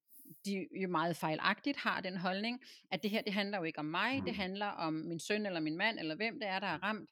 de 0.45 0.67
jo 0.82 0.89
meget 0.89 1.17
fejlagtigt 1.17 1.78
har 1.78 2.01
den 2.01 2.17
holdning, 2.17 2.61
at 2.91 3.03
det 3.03 3.11
her, 3.11 3.21
det 3.21 3.34
handler 3.34 3.57
jo 3.57 3.63
ikke 3.63 3.80
om 3.80 3.86
mig, 3.86 4.19
mm. 4.19 4.25
det 4.25 4.36
handler 4.36 4.65
om 4.65 4.93
min 4.93 5.19
søn 5.19 5.45
eller 5.45 5.59
min 5.59 5.78
mand, 5.78 5.99
eller 5.99 6.15
hvem 6.15 6.39
det 6.39 6.47
er, 6.47 6.59
der 6.59 6.67
er 6.67 6.84
ramt. 6.84 7.09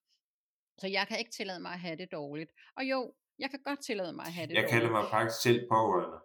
Så 0.78 0.88
jeg 0.88 1.08
kan 1.08 1.20
ikke 1.20 1.32
tillade 1.32 1.60
mig 1.60 1.72
at 1.72 1.80
have 1.80 1.98
det 1.98 2.12
dårligt. 2.12 2.52
Og 2.78 2.84
jo, 2.84 3.14
jeg 3.40 3.50
kan 3.50 3.60
godt 3.66 3.80
tillade 3.86 4.14
mig 4.14 4.26
at 4.26 4.34
have 4.34 4.48
det 4.48 4.54
jeg 4.54 4.64
dårligt. 4.64 4.74
Jeg 4.74 4.82
kalder 4.82 4.92
mig 4.98 5.10
faktisk 5.12 5.42
selv 5.42 5.60
pårørende. 5.72 6.20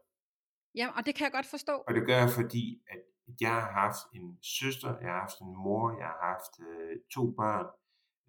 Ja, 0.75 0.87
og 0.97 1.07
det 1.07 1.15
kan 1.15 1.25
jeg 1.25 1.33
godt 1.33 1.47
forstå. 1.47 1.75
Og 1.89 1.95
det 1.95 2.07
gør 2.07 2.19
jeg, 2.25 2.31
fordi 2.41 2.65
at 2.93 3.03
jeg 3.41 3.55
har 3.65 3.73
haft 3.83 4.03
en 4.15 4.27
søster, 4.59 4.89
jeg 5.05 5.11
har 5.15 5.21
haft 5.27 5.39
en 5.47 5.55
mor, 5.65 5.85
jeg 6.03 6.09
har 6.13 6.21
haft 6.33 6.55
øh, 6.67 6.93
to 7.15 7.23
børn, 7.41 7.67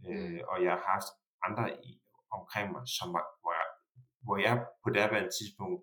øh, 0.08 0.34
mm. 0.34 0.50
og 0.52 0.58
jeg 0.66 0.72
har 0.78 0.86
haft 0.94 1.12
andre 1.48 1.66
i, 1.90 1.92
omkring 2.38 2.68
mig, 2.74 2.84
som 2.98 3.08
var, 3.16 3.26
hvor, 3.42 3.54
jeg, 3.60 3.68
hvor 4.26 4.38
jeg 4.48 4.56
på 4.84 4.90
det 4.96 5.30
tidspunkt 5.38 5.82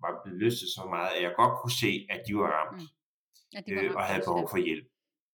var 0.00 0.20
blevet 0.22 0.40
løstet 0.40 0.68
så 0.76 0.82
meget, 0.94 1.10
at 1.16 1.22
jeg 1.22 1.32
godt 1.36 1.54
kunne 1.60 1.76
se, 1.84 1.92
at 2.14 2.20
de 2.26 2.32
var 2.36 2.50
ramt, 2.58 2.82
mm. 2.82 2.88
ja, 3.54 3.58
de 3.66 3.70
var 3.74 3.82
ramt 3.82 3.90
øh, 3.90 3.96
og 4.00 4.04
havde 4.04 4.24
behov 4.28 4.48
for 4.52 4.60
hjælp. 4.66 4.86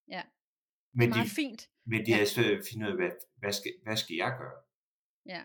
Ja. 0.09 0.23
Men 0.95 1.01
det 1.01 1.13
er 1.13 1.17
meget 1.17 1.31
de, 1.31 1.35
fint. 1.43 1.63
Men 1.87 1.99
de 2.07 2.11
ja. 2.11 2.15
havde 2.15 2.29
svært 2.35 2.53
at 2.59 2.65
finde 2.71 2.87
ud 2.87 2.91
af, 2.91 2.97
hvad, 2.97 3.11
hvad, 3.41 3.53
skal, 3.53 3.73
hvad 3.85 3.97
skal 3.97 4.17
jeg 4.17 4.31
gøre? 4.41 4.59
Ja. 5.27 5.43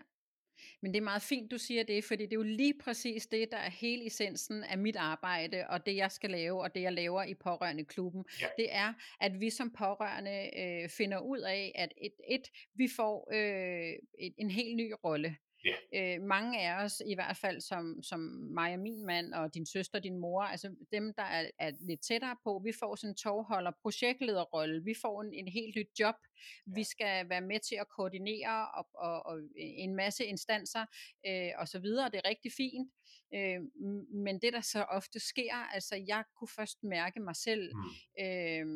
Men 0.82 0.94
det 0.94 1.00
er 1.00 1.04
meget 1.04 1.22
fint, 1.22 1.50
du 1.50 1.58
siger 1.58 1.82
det, 1.82 2.04
fordi 2.04 2.22
det 2.22 2.32
er 2.32 2.36
jo 2.36 2.42
lige 2.42 2.74
præcis 2.84 3.26
det, 3.26 3.48
der 3.50 3.56
er 3.56 3.70
hele 3.70 4.06
essensen 4.06 4.64
af 4.64 4.78
mit 4.78 4.96
arbejde, 4.96 5.66
og 5.68 5.86
det 5.86 5.96
jeg 5.96 6.12
skal 6.12 6.30
lave, 6.30 6.62
og 6.62 6.74
det 6.74 6.82
jeg 6.82 6.92
laver 6.92 7.22
i 7.22 7.34
Pårørende 7.34 7.84
Klubben. 7.84 8.24
Ja. 8.40 8.46
Det 8.56 8.74
er, 8.74 8.92
at 9.20 9.40
vi 9.40 9.50
som 9.50 9.70
pårørende 9.78 10.50
øh, 10.58 10.88
finder 10.88 11.18
ud 11.18 11.38
af, 11.38 11.72
at 11.74 11.92
et, 12.02 12.12
et 12.28 12.50
vi 12.74 12.88
får 12.96 13.28
øh, 13.32 13.92
et, 14.18 14.34
en 14.38 14.50
helt 14.50 14.76
ny 14.76 14.92
rolle. 15.04 15.36
Yeah. 15.66 16.16
Øh, 16.16 16.22
mange 16.22 16.60
af 16.60 16.84
os, 16.84 17.02
i 17.06 17.14
hvert 17.14 17.36
fald 17.36 17.60
som, 17.60 18.02
som 18.02 18.20
mig 18.54 18.72
og 18.74 18.80
min 18.80 19.06
mand, 19.06 19.34
og 19.34 19.54
din 19.54 19.66
søster, 19.66 19.98
din 19.98 20.18
mor, 20.18 20.42
altså 20.42 20.74
dem, 20.92 21.14
der 21.14 21.22
er, 21.22 21.50
er 21.58 21.72
lidt 21.80 22.00
tættere 22.00 22.36
på, 22.44 22.60
vi 22.64 22.72
får 22.80 22.96
sådan 22.96 23.10
en 23.10 23.16
tovholder, 23.16 23.72
projektlederrolle, 23.82 24.84
vi 24.84 24.94
får 25.02 25.22
en, 25.22 25.34
en 25.34 25.48
helt 25.48 25.76
nyt 25.76 26.00
job, 26.00 26.14
yeah. 26.14 26.76
vi 26.76 26.84
skal 26.84 27.28
være 27.28 27.40
med 27.40 27.60
til 27.60 27.74
at 27.80 27.88
koordinere 27.88 28.68
og, 28.70 28.86
og, 28.94 29.26
og 29.26 29.40
en 29.56 29.96
masse 29.96 30.24
instanser 30.24 30.86
øh, 31.26 31.50
og 31.58 31.68
så 31.68 31.78
videre, 31.78 32.10
det 32.10 32.20
er 32.24 32.28
rigtig 32.28 32.52
fint. 32.56 32.92
Øh, 33.34 33.60
men 34.24 34.40
det 34.42 34.52
der 34.52 34.60
så 34.60 34.82
ofte 34.82 35.20
sker, 35.20 35.54
altså 35.54 36.04
jeg 36.06 36.24
kunne 36.36 36.48
først 36.56 36.82
mærke 36.82 37.20
mig 37.20 37.36
selv 37.36 37.72
mm. 37.74 38.24
øh, 38.24 38.66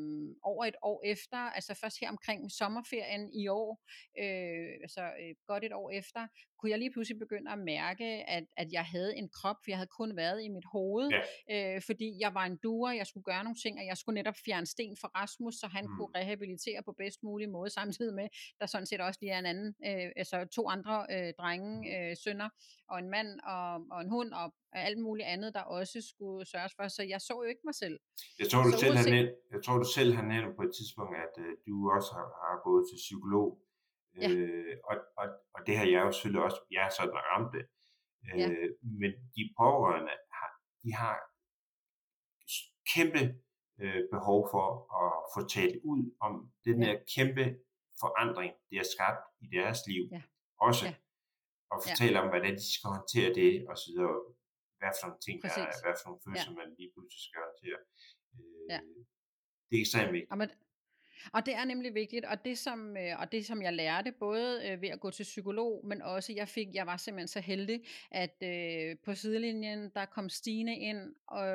over 0.42 0.64
et 0.64 0.74
år 0.82 1.02
efter, 1.04 1.36
altså 1.36 1.74
først 1.74 2.00
her 2.00 2.08
omkring 2.08 2.50
sommerferien 2.50 3.34
i 3.34 3.48
år, 3.48 3.82
øh, 4.18 4.70
altså 4.82 5.02
øh, 5.02 5.34
godt 5.46 5.64
et 5.64 5.72
år 5.72 5.90
efter, 5.90 6.28
kunne 6.62 6.70
jeg 6.70 6.78
lige 6.78 6.92
pludselig 6.92 7.18
begynde 7.18 7.50
at 7.52 7.58
mærke, 7.58 8.04
at, 8.04 8.44
at 8.56 8.72
jeg 8.72 8.84
havde 8.84 9.16
en 9.16 9.28
krop, 9.28 9.56
for 9.62 9.70
jeg 9.70 9.78
havde 9.78 9.94
kun 10.00 10.16
været 10.16 10.44
i 10.44 10.48
mit 10.48 10.64
hoved, 10.72 11.10
ja. 11.48 11.74
øh, 11.76 11.82
fordi 11.88 12.08
jeg 12.20 12.34
var 12.34 12.44
en 12.44 12.56
duer, 12.56 12.92
jeg 12.92 13.06
skulle 13.06 13.24
gøre 13.24 13.44
nogle 13.44 13.58
ting, 13.64 13.78
og 13.80 13.86
jeg 13.86 13.96
skulle 13.96 14.14
netop 14.14 14.34
fjerne 14.44 14.66
sten 14.66 14.96
for 15.00 15.08
Rasmus, 15.20 15.54
så 15.54 15.66
han 15.66 15.84
mm. 15.84 15.96
kunne 15.96 16.12
rehabilitere 16.18 16.82
på 16.82 16.92
bedst 16.92 17.22
mulig 17.22 17.48
måde, 17.50 17.70
samtidig 17.80 18.14
med, 18.14 18.28
der 18.60 18.66
sådan 18.66 18.86
set 18.86 19.00
også 19.00 19.18
lige 19.22 19.32
er 19.32 19.38
en 19.38 19.46
anden, 19.46 19.74
øh, 19.88 20.10
altså 20.16 20.36
to 20.56 20.68
andre 20.68 21.06
øh, 21.14 21.32
drenge, 21.38 21.70
mm. 21.80 21.94
øh, 21.94 22.16
sønner, 22.24 22.48
og 22.90 22.98
en 22.98 23.10
mand 23.10 23.40
og, 23.54 23.72
og 23.94 24.00
en 24.04 24.10
hund, 24.10 24.32
og 24.32 24.54
alt 24.72 24.98
muligt 24.98 25.26
andet, 25.34 25.54
der 25.54 25.60
også 25.60 25.98
skulle 26.10 26.46
sørges 26.46 26.72
for, 26.76 26.88
så 26.88 27.02
jeg 27.02 27.20
så 27.20 27.34
jo 27.42 27.48
ikke 27.52 27.64
mig 27.64 27.74
selv. 27.74 27.96
Jeg 28.38 28.48
tror, 28.50 28.62
du, 28.62 28.72
selv, 28.84 28.96
han, 28.96 29.08
jeg 29.54 29.60
tror, 29.64 29.76
du 29.84 29.88
selv 29.98 30.10
har 30.18 30.26
nævnt 30.34 30.56
på 30.56 30.62
et 30.62 30.72
tidspunkt, 30.78 31.14
at 31.24 31.34
øh, 31.44 31.52
du 31.66 31.74
også 31.96 32.10
har, 32.16 32.26
har 32.46 32.58
gået 32.68 32.84
til 32.90 32.96
psykolog, 33.04 33.48
Ja. 34.20 34.28
Øh, 34.30 34.76
og, 34.84 34.96
og, 35.16 35.26
og 35.54 35.60
det 35.66 35.74
har 35.78 35.86
jeg 35.94 36.00
jo 36.06 36.12
selvfølgelig 36.12 36.44
også, 36.48 36.60
jeg 36.70 36.82
er 36.86 36.92
sådan 36.98 37.20
ramt 37.30 37.52
det. 37.56 37.64
Øh, 38.26 38.38
ja. 38.40 38.48
Men 39.00 39.10
de 39.36 39.42
pårørende, 39.58 40.14
har, 40.38 40.50
de 40.82 40.90
har 41.02 41.16
kæmpe 42.94 43.22
øh, 43.82 44.02
behov 44.14 44.40
for 44.52 44.66
at 45.02 45.12
få 45.34 45.40
talt 45.56 45.76
ud 45.90 46.02
om 46.26 46.32
den 46.66 46.76
ja. 46.82 46.86
her 46.86 46.94
kæmpe 47.14 47.44
forandring, 48.02 48.52
det 48.68 48.76
har 48.82 48.88
skabt 48.96 49.22
i 49.44 49.46
deres 49.56 49.80
liv. 49.90 50.02
Ja. 50.16 50.22
Også. 50.68 50.84
Ja. 50.86 50.94
Og 51.72 51.78
fortælle 51.86 52.16
ja. 52.18 52.22
om, 52.24 52.28
hvordan 52.32 52.54
de 52.62 52.66
skal 52.76 52.88
håndtere 52.96 53.30
det, 53.40 53.52
og 53.70 53.76
så 53.82 53.86
videre. 53.92 54.16
Hvad 54.78 54.92
for 54.98 55.06
nogle 55.08 55.22
ting, 55.26 55.36
der 55.42 55.48
er, 55.48 55.82
hvad 55.84 55.94
for 56.00 56.06
nogle 56.08 56.22
følelser, 56.24 56.52
ja. 56.52 56.58
man 56.60 56.68
lige 56.78 56.90
pludselig 56.94 57.22
skal 57.28 57.40
håndtere. 57.46 57.78
Øh, 58.34 58.66
ja. 58.74 58.80
Det 59.68 59.74
er 59.78 59.82
ekstremt 59.84 60.12
vigtigt. 60.16 60.30
men, 60.40 60.48
og 61.32 61.46
det 61.46 61.54
er 61.54 61.64
nemlig 61.64 61.94
vigtigt, 61.94 62.24
og 62.24 62.44
det 62.44 62.58
som, 62.58 62.96
øh, 62.96 63.20
og 63.20 63.32
det 63.32 63.46
som 63.46 63.62
jeg 63.62 63.72
lærte, 63.72 64.12
både 64.12 64.60
øh, 64.68 64.82
ved 64.82 64.88
at 64.88 65.00
gå 65.00 65.10
til 65.10 65.22
psykolog, 65.22 65.86
men 65.86 66.02
også 66.02 66.32
jeg 66.32 66.48
fik, 66.48 66.66
jeg 66.74 66.86
var 66.86 66.96
simpelthen 66.96 67.28
så 67.28 67.40
heldig, 67.40 67.80
at 68.10 68.42
øh, 68.42 68.96
på 69.04 69.14
sidelinjen, 69.14 69.90
der 69.94 70.04
kom 70.04 70.28
Stine 70.28 70.78
ind, 70.78 71.14
og, 71.26 71.46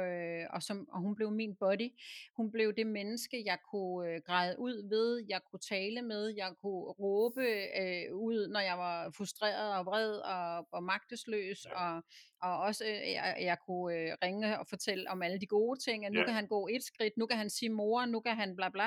og, 0.50 0.64
som, 0.64 0.90
og 0.92 1.00
hun 1.00 1.16
blev 1.16 1.32
min 1.32 1.56
body. 1.56 1.90
Hun 2.38 2.52
blev 2.52 2.74
det 2.74 2.88
menneske, 2.88 3.44
jeg 3.46 3.58
kunne 3.72 4.10
øh, 4.10 4.22
græde 4.26 4.60
ud 4.60 4.90
ved, 4.90 5.26
jeg 5.30 5.42
kunne 5.52 5.60
tale 5.60 6.02
med, 6.02 6.34
jeg 6.38 6.54
kunne 6.62 6.84
råbe 6.84 7.42
øh, 7.82 8.16
ud, 8.16 8.48
når 8.48 8.60
jeg 8.60 8.78
var 8.78 9.12
frustreret 9.18 9.76
og 9.78 9.86
vred 9.86 10.12
og, 10.12 10.68
og 10.72 10.84
magtesløs, 10.84 11.66
ja. 11.66 11.96
og, 11.96 12.04
og 12.42 12.60
også 12.60 12.86
øh, 12.86 13.12
jeg, 13.12 13.38
jeg 13.42 13.58
kunne 13.66 13.96
øh, 13.96 14.18
ringe 14.24 14.60
og 14.60 14.68
fortælle 14.68 15.10
om 15.10 15.22
alle 15.22 15.40
de 15.40 15.48
gode 15.48 15.80
ting, 15.80 16.06
at 16.06 16.12
nu 16.12 16.20
ja. 16.20 16.26
kan 16.26 16.34
han 16.34 16.48
gå 16.48 16.68
et 16.68 16.84
skridt, 16.84 17.18
nu 17.18 17.26
kan 17.26 17.38
han 17.38 17.50
sige 17.50 17.70
mor, 17.70 18.06
nu 18.06 18.20
kan 18.20 18.36
han 18.36 18.56
bla 18.56 18.70
bla, 18.70 18.86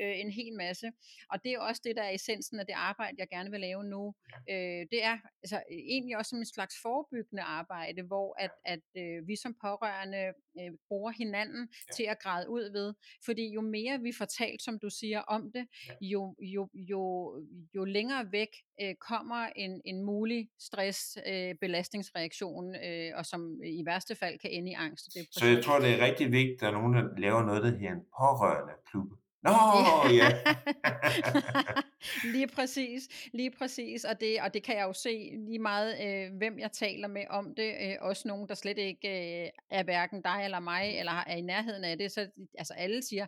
øh, 0.00 0.20
en 0.20 0.30
hel 0.30 0.52
masse. 0.56 0.92
Og 1.32 1.44
det 1.44 1.52
er 1.52 1.58
også 1.58 1.82
det, 1.84 1.96
der 1.96 2.02
er 2.02 2.10
essensen 2.10 2.60
af 2.60 2.66
det 2.66 2.74
arbejde, 2.76 3.16
jeg 3.18 3.28
gerne 3.28 3.50
vil 3.50 3.60
lave 3.60 3.84
nu. 3.84 4.14
Øh, 4.50 4.86
det 4.92 5.04
er 5.04 5.18
altså, 5.42 5.62
egentlig 5.70 6.16
også 6.16 6.28
som 6.28 6.38
en 6.38 6.46
slags 6.46 6.74
forebyggende 6.82 7.42
arbejde, 7.42 8.02
hvor 8.02 8.36
at, 8.38 8.50
at 8.64 8.84
øh, 8.96 9.28
vi 9.28 9.36
som 9.36 9.54
pårørende 9.62 10.32
øh, 10.60 10.72
bruger 10.88 11.12
hinanden 11.12 11.68
ja. 11.72 11.92
til 11.96 12.02
at 12.02 12.18
græde 12.22 12.50
ud 12.50 12.72
ved. 12.72 12.94
Fordi 13.24 13.54
jo 13.54 13.60
mere 13.60 14.00
vi 14.00 14.12
får 14.18 14.24
talt, 14.24 14.62
som 14.62 14.78
du 14.78 14.90
siger, 14.90 15.20
om 15.20 15.42
det, 15.54 15.66
ja. 15.88 15.92
jo, 16.00 16.34
jo, 16.40 16.68
jo, 16.74 17.02
jo 17.74 17.84
længere 17.84 18.32
væk 18.32 18.48
øh, 18.82 18.94
kommer 18.94 19.48
en, 19.56 19.80
en 19.84 20.04
mulig 20.04 20.48
stress, 20.60 21.18
øh, 21.26 21.54
belastningsreaktion, 21.60 22.76
øh, 22.76 23.10
og 23.18 23.26
som 23.26 23.60
i 23.64 23.82
værste 23.86 24.14
fald 24.14 24.38
kan 24.38 24.50
ende 24.50 24.70
i 24.70 24.74
angst. 24.74 25.06
Det 25.14 25.26
Så 25.30 25.46
jeg 25.46 25.64
tror, 25.64 25.78
det 25.78 25.90
er 25.90 26.04
rigtig 26.04 26.32
vigtigt, 26.32 26.54
at 26.54 26.60
der 26.60 26.68
er 26.68 26.72
nogen, 26.72 26.94
der 26.94 27.04
laver 27.18 27.42
noget, 27.42 27.62
der 27.62 27.70
hedder 27.70 27.92
en 27.92 28.04
pårørende 28.18 28.74
klub. 28.90 29.10
Nå, 29.42 29.50
ja. 30.20 30.28
lige 32.24 32.48
præcis, 32.48 33.30
lige 33.32 33.50
præcis, 33.50 34.04
og 34.04 34.20
det, 34.20 34.40
og 34.40 34.54
det 34.54 34.62
kan 34.62 34.76
jeg 34.76 34.84
jo 34.84 34.92
se 34.92 35.30
lige 35.46 35.58
meget, 35.58 35.96
øh, 36.06 36.36
hvem 36.36 36.58
jeg 36.58 36.72
taler 36.72 37.08
med 37.08 37.24
om 37.30 37.54
det, 37.54 37.74
øh, 37.82 37.96
også 38.00 38.28
nogen, 38.28 38.48
der 38.48 38.54
slet 38.54 38.78
ikke 38.78 39.08
øh, 39.08 39.50
er 39.70 39.82
hverken 39.82 40.22
dig 40.22 40.40
eller 40.44 40.60
mig, 40.60 40.98
eller 40.98 41.12
er 41.12 41.36
i 41.36 41.40
nærheden 41.40 41.84
af 41.84 41.98
det, 41.98 42.12
så 42.12 42.30
altså 42.58 42.74
alle 42.74 43.02
siger, 43.02 43.26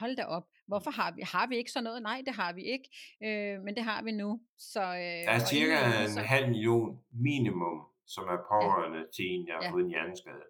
hold 0.00 0.16
da 0.16 0.24
op, 0.24 0.46
hvorfor 0.66 0.90
har 0.90 1.12
vi, 1.16 1.22
har 1.22 1.46
vi 1.46 1.56
ikke 1.56 1.70
sådan 1.70 1.84
noget? 1.84 2.02
Nej, 2.02 2.22
det 2.26 2.34
har 2.34 2.52
vi 2.52 2.62
ikke, 2.62 2.88
øh, 3.24 3.60
men 3.60 3.74
det 3.74 3.84
har 3.84 4.02
vi 4.02 4.12
nu. 4.12 4.40
Så, 4.58 4.82
øh, 4.82 5.22
der 5.26 5.30
er 5.30 5.38
cirka 5.38 6.02
en 6.02 6.10
så... 6.10 6.20
halv 6.20 6.48
million 6.48 6.98
minimum, 7.10 7.86
som 8.06 8.24
er 8.24 8.36
pårørende 8.50 8.98
ja. 8.98 9.04
til 9.16 9.24
en, 9.32 9.46
der 9.46 9.52
har 9.52 9.62
ja. 9.62 9.70
fået 9.70 9.84
en 9.84 9.90
hjerneskade. 9.90 10.42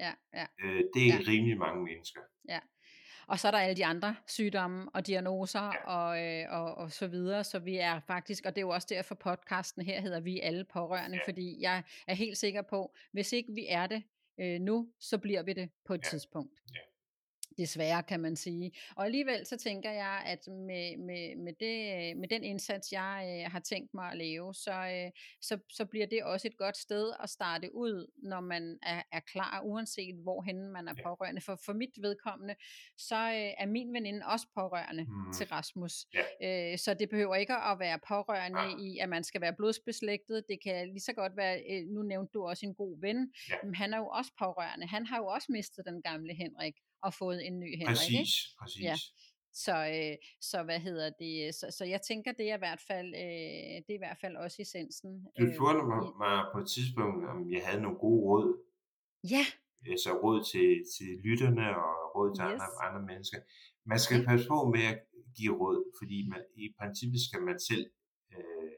Ja, 0.00 0.12
ja. 0.34 0.46
Øh, 0.62 0.84
det 0.94 1.02
er 1.08 1.14
ja. 1.14 1.18
rimelig 1.28 1.58
mange 1.58 1.84
mennesker. 1.84 2.20
Ja, 2.48 2.60
og 3.26 3.38
så 3.38 3.46
er 3.46 3.50
der 3.50 3.58
alle 3.58 3.76
de 3.76 3.86
andre 3.86 4.16
sygdomme 4.26 4.88
og 4.94 5.06
diagnoser 5.06 5.60
ja. 5.60 5.94
og, 5.94 6.24
øh, 6.24 6.46
og, 6.50 6.74
og 6.74 6.92
så 6.92 7.06
videre. 7.06 7.44
Så 7.44 7.58
vi 7.58 7.76
er 7.76 8.00
faktisk, 8.00 8.44
og 8.46 8.54
det 8.54 8.58
er 8.60 8.66
jo 8.66 8.70
også 8.70 8.86
derfor 8.90 9.14
podcasten 9.14 9.82
her 9.82 10.00
hedder 10.00 10.20
Vi 10.20 10.40
alle 10.40 10.64
pårørende, 10.64 11.16
ja. 11.16 11.30
fordi 11.30 11.56
jeg 11.60 11.82
er 12.06 12.14
helt 12.14 12.38
sikker 12.38 12.62
på, 12.62 12.94
hvis 13.12 13.32
ikke 13.32 13.52
vi 13.52 13.66
er 13.68 13.86
det 13.86 14.02
øh, 14.40 14.60
nu, 14.60 14.88
så 15.00 15.18
bliver 15.18 15.42
vi 15.42 15.52
det 15.52 15.70
på 15.86 15.94
et 15.94 16.00
ja. 16.04 16.08
tidspunkt. 16.08 16.52
Ja. 16.74 16.80
Desværre 17.58 18.02
kan 18.02 18.20
man 18.20 18.36
sige. 18.36 18.72
Og 18.96 19.04
alligevel 19.04 19.46
så 19.46 19.56
tænker 19.56 19.90
jeg, 19.90 20.22
at 20.26 20.48
med, 20.48 20.96
med, 20.96 21.36
med, 21.36 21.52
det, 21.60 22.16
med 22.16 22.28
den 22.28 22.44
indsats, 22.44 22.92
jeg 22.92 23.42
øh, 23.46 23.52
har 23.52 23.60
tænkt 23.60 23.94
mig 23.94 24.10
at 24.10 24.18
lave, 24.18 24.54
så, 24.54 24.72
øh, 24.72 25.10
så, 25.40 25.58
så 25.70 25.84
bliver 25.84 26.06
det 26.06 26.24
også 26.24 26.48
et 26.48 26.56
godt 26.56 26.76
sted 26.76 27.12
at 27.22 27.30
starte 27.30 27.74
ud, 27.74 28.10
når 28.22 28.40
man 28.40 28.78
er, 28.82 29.02
er 29.12 29.20
klar, 29.20 29.60
uanset 29.64 30.14
hvorhen 30.22 30.68
man 30.72 30.88
er 30.88 30.94
pårørende. 31.02 31.40
For, 31.40 31.58
for 31.64 31.72
mit 31.72 31.94
vedkommende, 32.00 32.54
så 32.96 33.16
øh, 33.16 33.52
er 33.58 33.66
min 33.66 33.92
veninde 33.92 34.26
også 34.26 34.46
pårørende 34.54 35.04
mm. 35.04 35.32
til 35.32 35.46
Rasmus. 35.46 36.06
Ja. 36.40 36.72
Øh, 36.72 36.78
så 36.78 36.94
det 36.94 37.08
behøver 37.08 37.34
ikke 37.34 37.54
at 37.54 37.78
være 37.78 37.98
pårørende 38.08 38.58
ah. 38.58 38.80
i, 38.80 38.98
at 38.98 39.08
man 39.08 39.24
skal 39.24 39.40
være 39.40 39.54
blodsbeslægtet. 39.56 40.44
Det 40.48 40.58
kan 40.62 40.88
lige 40.88 41.00
så 41.00 41.12
godt 41.12 41.36
være, 41.36 41.62
øh, 41.70 41.86
nu 41.86 42.02
nævnte 42.02 42.30
du 42.34 42.46
også 42.46 42.66
en 42.66 42.74
god 42.74 43.00
ven, 43.00 43.32
men 43.64 43.74
han 43.74 43.94
er 43.94 43.98
jo 43.98 44.08
også 44.08 44.32
pårørende. 44.38 44.86
Han 44.86 45.06
har 45.06 45.18
jo 45.18 45.26
også 45.26 45.52
mistet 45.52 45.86
den 45.86 46.02
gamle 46.02 46.34
Henrik 46.34 46.74
og 47.06 47.14
fået 47.14 47.46
en 47.46 47.60
ny 47.60 47.70
Henrik. 47.78 47.86
Præcis, 47.86 48.10
ikke? 48.12 48.58
præcis. 48.60 48.82
Ja. 48.82 48.96
Så, 49.66 49.76
øh, 49.96 50.14
så 50.50 50.58
hvad 50.68 50.80
hedder 50.88 51.10
det? 51.24 51.54
Så, 51.54 51.66
så 51.78 51.84
jeg 51.84 52.00
tænker, 52.10 52.32
det 52.32 52.50
er 52.50 52.56
i 52.60 52.64
hvert 52.66 52.82
fald, 52.90 53.08
øh, 53.24 53.74
det 53.84 53.90
er 53.94 54.00
i 54.00 54.04
hvert 54.06 54.20
fald 54.20 54.36
også 54.36 54.56
essensen. 54.62 55.10
Du 55.38 55.44
øh, 55.46 55.54
spurgte 55.56 55.82
mig, 55.90 56.00
i- 56.08 56.16
mig 56.24 56.36
på 56.52 56.58
et 56.62 56.68
tidspunkt, 56.76 57.20
om 57.32 57.38
jeg 57.54 57.62
havde 57.66 57.82
nogle 57.82 57.98
gode 58.04 58.20
råd. 58.28 58.48
Ja, 59.34 59.44
Altså 59.92 60.10
råd 60.24 60.38
til, 60.52 60.68
til 60.94 61.10
lytterne 61.26 61.66
og 61.86 61.94
råd 62.16 62.28
til 62.36 62.44
Yes. 62.44 62.52
andre, 62.52 62.68
andre 62.86 63.02
mennesker. 63.10 63.38
Man 63.92 63.98
skal 64.04 64.18
Ja. 64.20 64.26
passe 64.30 64.44
på 64.52 64.58
med 64.74 64.84
at 64.92 64.98
give 65.38 65.54
råd, 65.62 65.78
fordi 65.98 66.18
man, 66.32 66.42
i 66.64 66.64
princippet 66.78 67.20
skal 67.28 67.40
man 67.48 67.58
selv, 67.70 67.84
øh, 68.34 68.72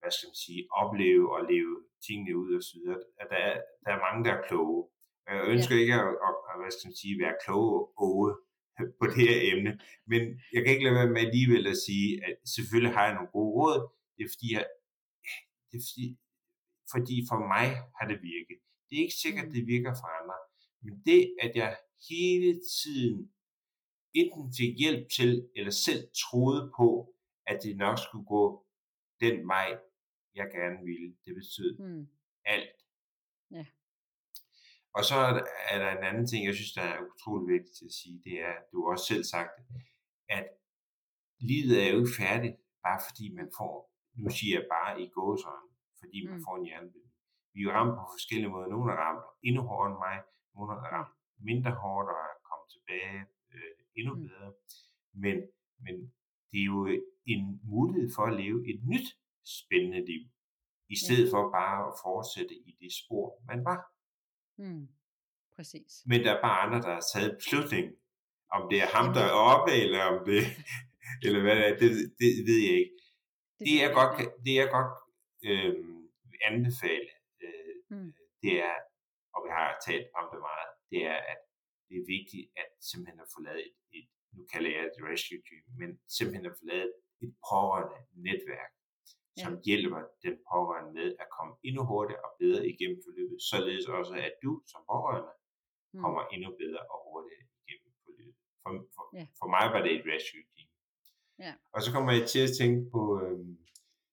hvad 0.00 0.10
skal 0.14 0.28
man 0.30 0.38
sige, 0.46 0.60
opleve 0.82 1.24
og 1.36 1.40
leve 1.52 1.74
tingene 2.06 2.32
ud 2.42 2.50
og 2.58 2.62
så 2.68 2.72
videre. 2.78 3.00
At 3.20 3.26
der, 3.32 3.40
er, 3.50 3.54
der 3.84 3.90
er 3.96 4.00
mange, 4.06 4.20
der 4.26 4.32
er 4.36 4.42
kloge. 4.48 4.80
Jeg 5.28 5.44
ønsker 5.54 5.74
ikke 5.82 5.94
at, 5.94 6.08
at, 6.26 6.34
at, 6.50 6.54
hvad 6.60 6.70
skal 6.74 6.88
man 6.88 6.96
sige, 7.02 7.22
være 7.24 7.36
kloge 7.44 7.74
og 8.04 8.14
på 9.00 9.04
det 9.06 9.22
her 9.28 9.38
emne, 9.52 9.72
men 10.10 10.20
jeg 10.52 10.60
kan 10.62 10.70
ikke 10.72 10.84
lade 10.84 10.98
være 11.00 11.12
med 11.14 11.20
alligevel 11.26 11.66
at 11.66 11.78
sige, 11.86 12.10
at 12.26 12.34
selvfølgelig 12.54 12.94
har 12.96 13.04
jeg 13.06 13.14
nogle 13.14 13.30
gode 13.36 13.52
råd. 13.58 13.78
Det 14.16 14.22
er 14.24 14.30
fordi, 14.34 14.48
jeg, 14.56 14.64
det 15.70 15.76
er 15.80 15.84
fordi, 15.90 16.06
fordi 16.94 17.16
for 17.30 17.38
mig 17.54 17.66
har 17.98 18.06
det 18.10 18.18
virket. 18.34 18.58
Det 18.86 18.94
er 18.98 19.02
ikke 19.06 19.22
sikkert, 19.24 19.46
Mm. 19.46 19.52
det 19.56 19.62
virker 19.74 19.92
for 20.00 20.08
andre. 20.20 20.38
Men 20.84 20.94
det, 21.08 21.20
at 21.44 21.52
jeg 21.60 21.70
hele 22.10 22.60
tiden 22.82 23.32
enten 24.14 24.44
fik 24.58 24.72
hjælp 24.82 25.04
til, 25.16 25.48
eller 25.56 25.70
selv 25.86 26.02
troede 26.24 26.72
på, 26.78 26.88
at 27.46 27.58
det 27.62 27.76
nok 27.76 27.98
skulle 27.98 28.26
gå 28.26 28.44
den 29.20 29.48
vej, 29.48 29.78
jeg 30.34 30.46
gerne 30.56 30.78
ville, 30.84 31.08
det 31.24 31.32
betød 31.34 31.78
mm, 31.78 32.06
alt. 32.44 32.75
Og 34.96 35.02
så 35.08 35.14
er 35.26 35.32
der- 35.36 35.46
er 35.70 35.98
en 35.98 36.04
anden 36.10 36.26
ting, 36.30 36.40
jeg 36.48 36.54
synes, 36.58 36.72
der 36.78 36.82
er 36.94 36.98
utrolig 37.12 37.46
vigtigt 37.54 37.82
at 37.88 37.92
sige, 38.00 38.16
det 38.26 38.36
er, 38.48 38.54
du 38.70 38.76
har 38.82 38.88
også 38.94 39.06
selv 39.12 39.24
sagt 39.34 39.50
det, 39.58 39.64
at 40.38 40.46
livet 41.50 41.74
er 41.82 41.88
jo 41.92 41.98
ikke 42.02 42.16
færdigt, 42.24 42.56
bare 42.86 43.00
fordi 43.08 43.24
man 43.38 43.48
får, 43.58 43.72
nu 44.22 44.28
siger 44.38 44.52
jeg 44.58 44.66
bare 44.76 44.92
i 45.02 45.06
gåsøjne, 45.16 45.70
fordi 46.00 46.18
man 46.28 46.36
Mm. 46.38 46.44
får 46.46 46.54
en 46.56 46.64
hjerneblødning. 46.68 47.14
Vi 47.54 47.58
er 47.60 47.66
jo 47.68 47.72
ramt 47.78 47.94
på 47.98 48.04
forskellige 48.16 48.50
måder. 48.54 48.68
Nogle 48.74 48.92
er 48.92 48.96
ramt 49.04 49.24
endnu 49.48 49.62
hårdere 49.70 49.90
end 49.92 49.98
mig, 50.06 50.16
nogle 50.54 50.70
er 50.76 50.80
ramt 50.94 51.12
mindre 51.48 51.72
hårdt 51.82 52.08
og 52.12 52.18
er 52.30 52.34
kommet 52.48 52.68
tilbage 52.74 53.18
øh, 53.54 53.72
endnu 53.98 54.12
Mm. 54.14 54.22
bedre. 54.26 54.48
Men, 55.24 55.36
men 55.84 55.94
det 56.50 56.58
er 56.62 56.68
jo 56.74 56.80
en 57.32 57.42
mulighed 57.72 58.08
for 58.16 58.24
at 58.30 58.36
leve 58.42 58.58
et 58.70 58.80
nyt 58.92 59.08
spændende 59.58 60.00
liv, 60.10 60.22
i 60.94 60.96
stedet 61.04 61.26
for 61.32 61.42
bare 61.58 61.78
at 61.88 61.94
fortsætte 62.04 62.54
i 62.68 62.70
det 62.80 62.92
spor, 63.00 63.26
man 63.50 63.60
var. 63.70 63.80
Mm, 64.58 64.88
præcis. 65.56 65.92
Men 66.06 66.20
der 66.24 66.32
er 66.36 66.40
bare 66.42 66.60
andre, 66.64 66.80
der 66.86 66.94
har 66.94 67.04
taget 67.14 67.36
beslutningen. 67.40 67.92
Om 68.56 68.62
det 68.70 68.78
er 68.82 68.88
ham, 68.96 69.14
der 69.14 69.24
er 69.30 69.36
oppe, 69.52 69.72
eller 69.72 70.02
om 70.04 70.18
det, 70.26 70.42
eller 71.24 71.40
hvad 71.42 71.56
det 71.56 71.66
er, 71.68 71.76
det, 71.82 71.90
det 72.20 72.30
ved 72.48 72.60
jeg 72.68 72.76
ikke. 72.82 72.96
Det, 73.58 73.64
ved 73.68 73.78
jeg 73.84 73.92
godt, 73.98 74.12
det 74.44 74.54
jeg 74.62 74.68
godt 74.76 74.92
øh, 75.48 75.74
anbefale, 76.50 77.10
øh, 77.44 77.74
Mm. 77.90 78.12
det 78.42 78.54
er, 78.68 78.76
og 79.34 79.38
vi 79.44 79.50
har 79.58 79.68
talt 79.88 80.08
om 80.20 80.24
det 80.32 80.40
meget, 80.48 80.70
det 80.90 81.00
er, 81.12 81.18
at 81.32 81.40
det 81.88 81.94
er 82.00 82.06
vigtigt 82.16 82.46
at 82.62 82.68
simpelthen 82.90 83.20
at 83.24 83.30
få 83.34 83.38
lavet 83.46 83.62
et, 83.68 83.76
et 83.98 84.08
nu 84.36 84.42
kalder 84.52 84.70
jeg 84.74 84.82
det 84.84 85.02
et 85.02 85.08
rescue 85.12 85.42
team, 85.48 85.62
men 85.80 85.90
simpelthen 86.16 86.46
at 86.50 86.56
få 86.60 86.64
lavet 86.72 86.92
et 87.24 87.32
pårørende 87.48 87.98
netværk, 88.26 88.70
som 89.42 89.52
Ja. 89.54 89.60
hjælper 89.68 90.00
den 90.24 90.34
pårørende 90.50 90.92
med 90.98 91.08
at 91.22 91.28
komme 91.36 91.52
endnu 91.68 91.82
hurtigere 91.90 92.22
og 92.28 92.32
bedre 92.42 92.62
igennem 92.72 92.98
forløbet, 93.06 93.38
således 93.50 93.86
også 93.98 94.14
at 94.28 94.34
du 94.44 94.52
som 94.72 94.80
pårørende 94.92 95.32
Mm. 95.92 96.00
kommer 96.02 96.22
endnu 96.34 96.50
bedre 96.62 96.80
og 96.92 96.98
hurtigere 97.06 97.44
igennem 97.62 97.92
forløbet. 98.04 98.36
For, 98.62 98.70
for, 98.94 99.04
Ja. 99.18 99.24
for 99.40 99.48
mig 99.54 99.64
var 99.74 99.80
det 99.84 99.92
et 99.98 100.04
rescue 100.12 100.44
team. 100.54 100.68
Ja. 101.44 101.52
Og 101.74 101.78
så 101.84 101.88
kommer 101.94 102.10
jeg 102.12 102.24
til 102.32 102.42
at 102.48 102.52
tænke 102.60 102.80
på 102.94 103.00
øh, 103.22 103.38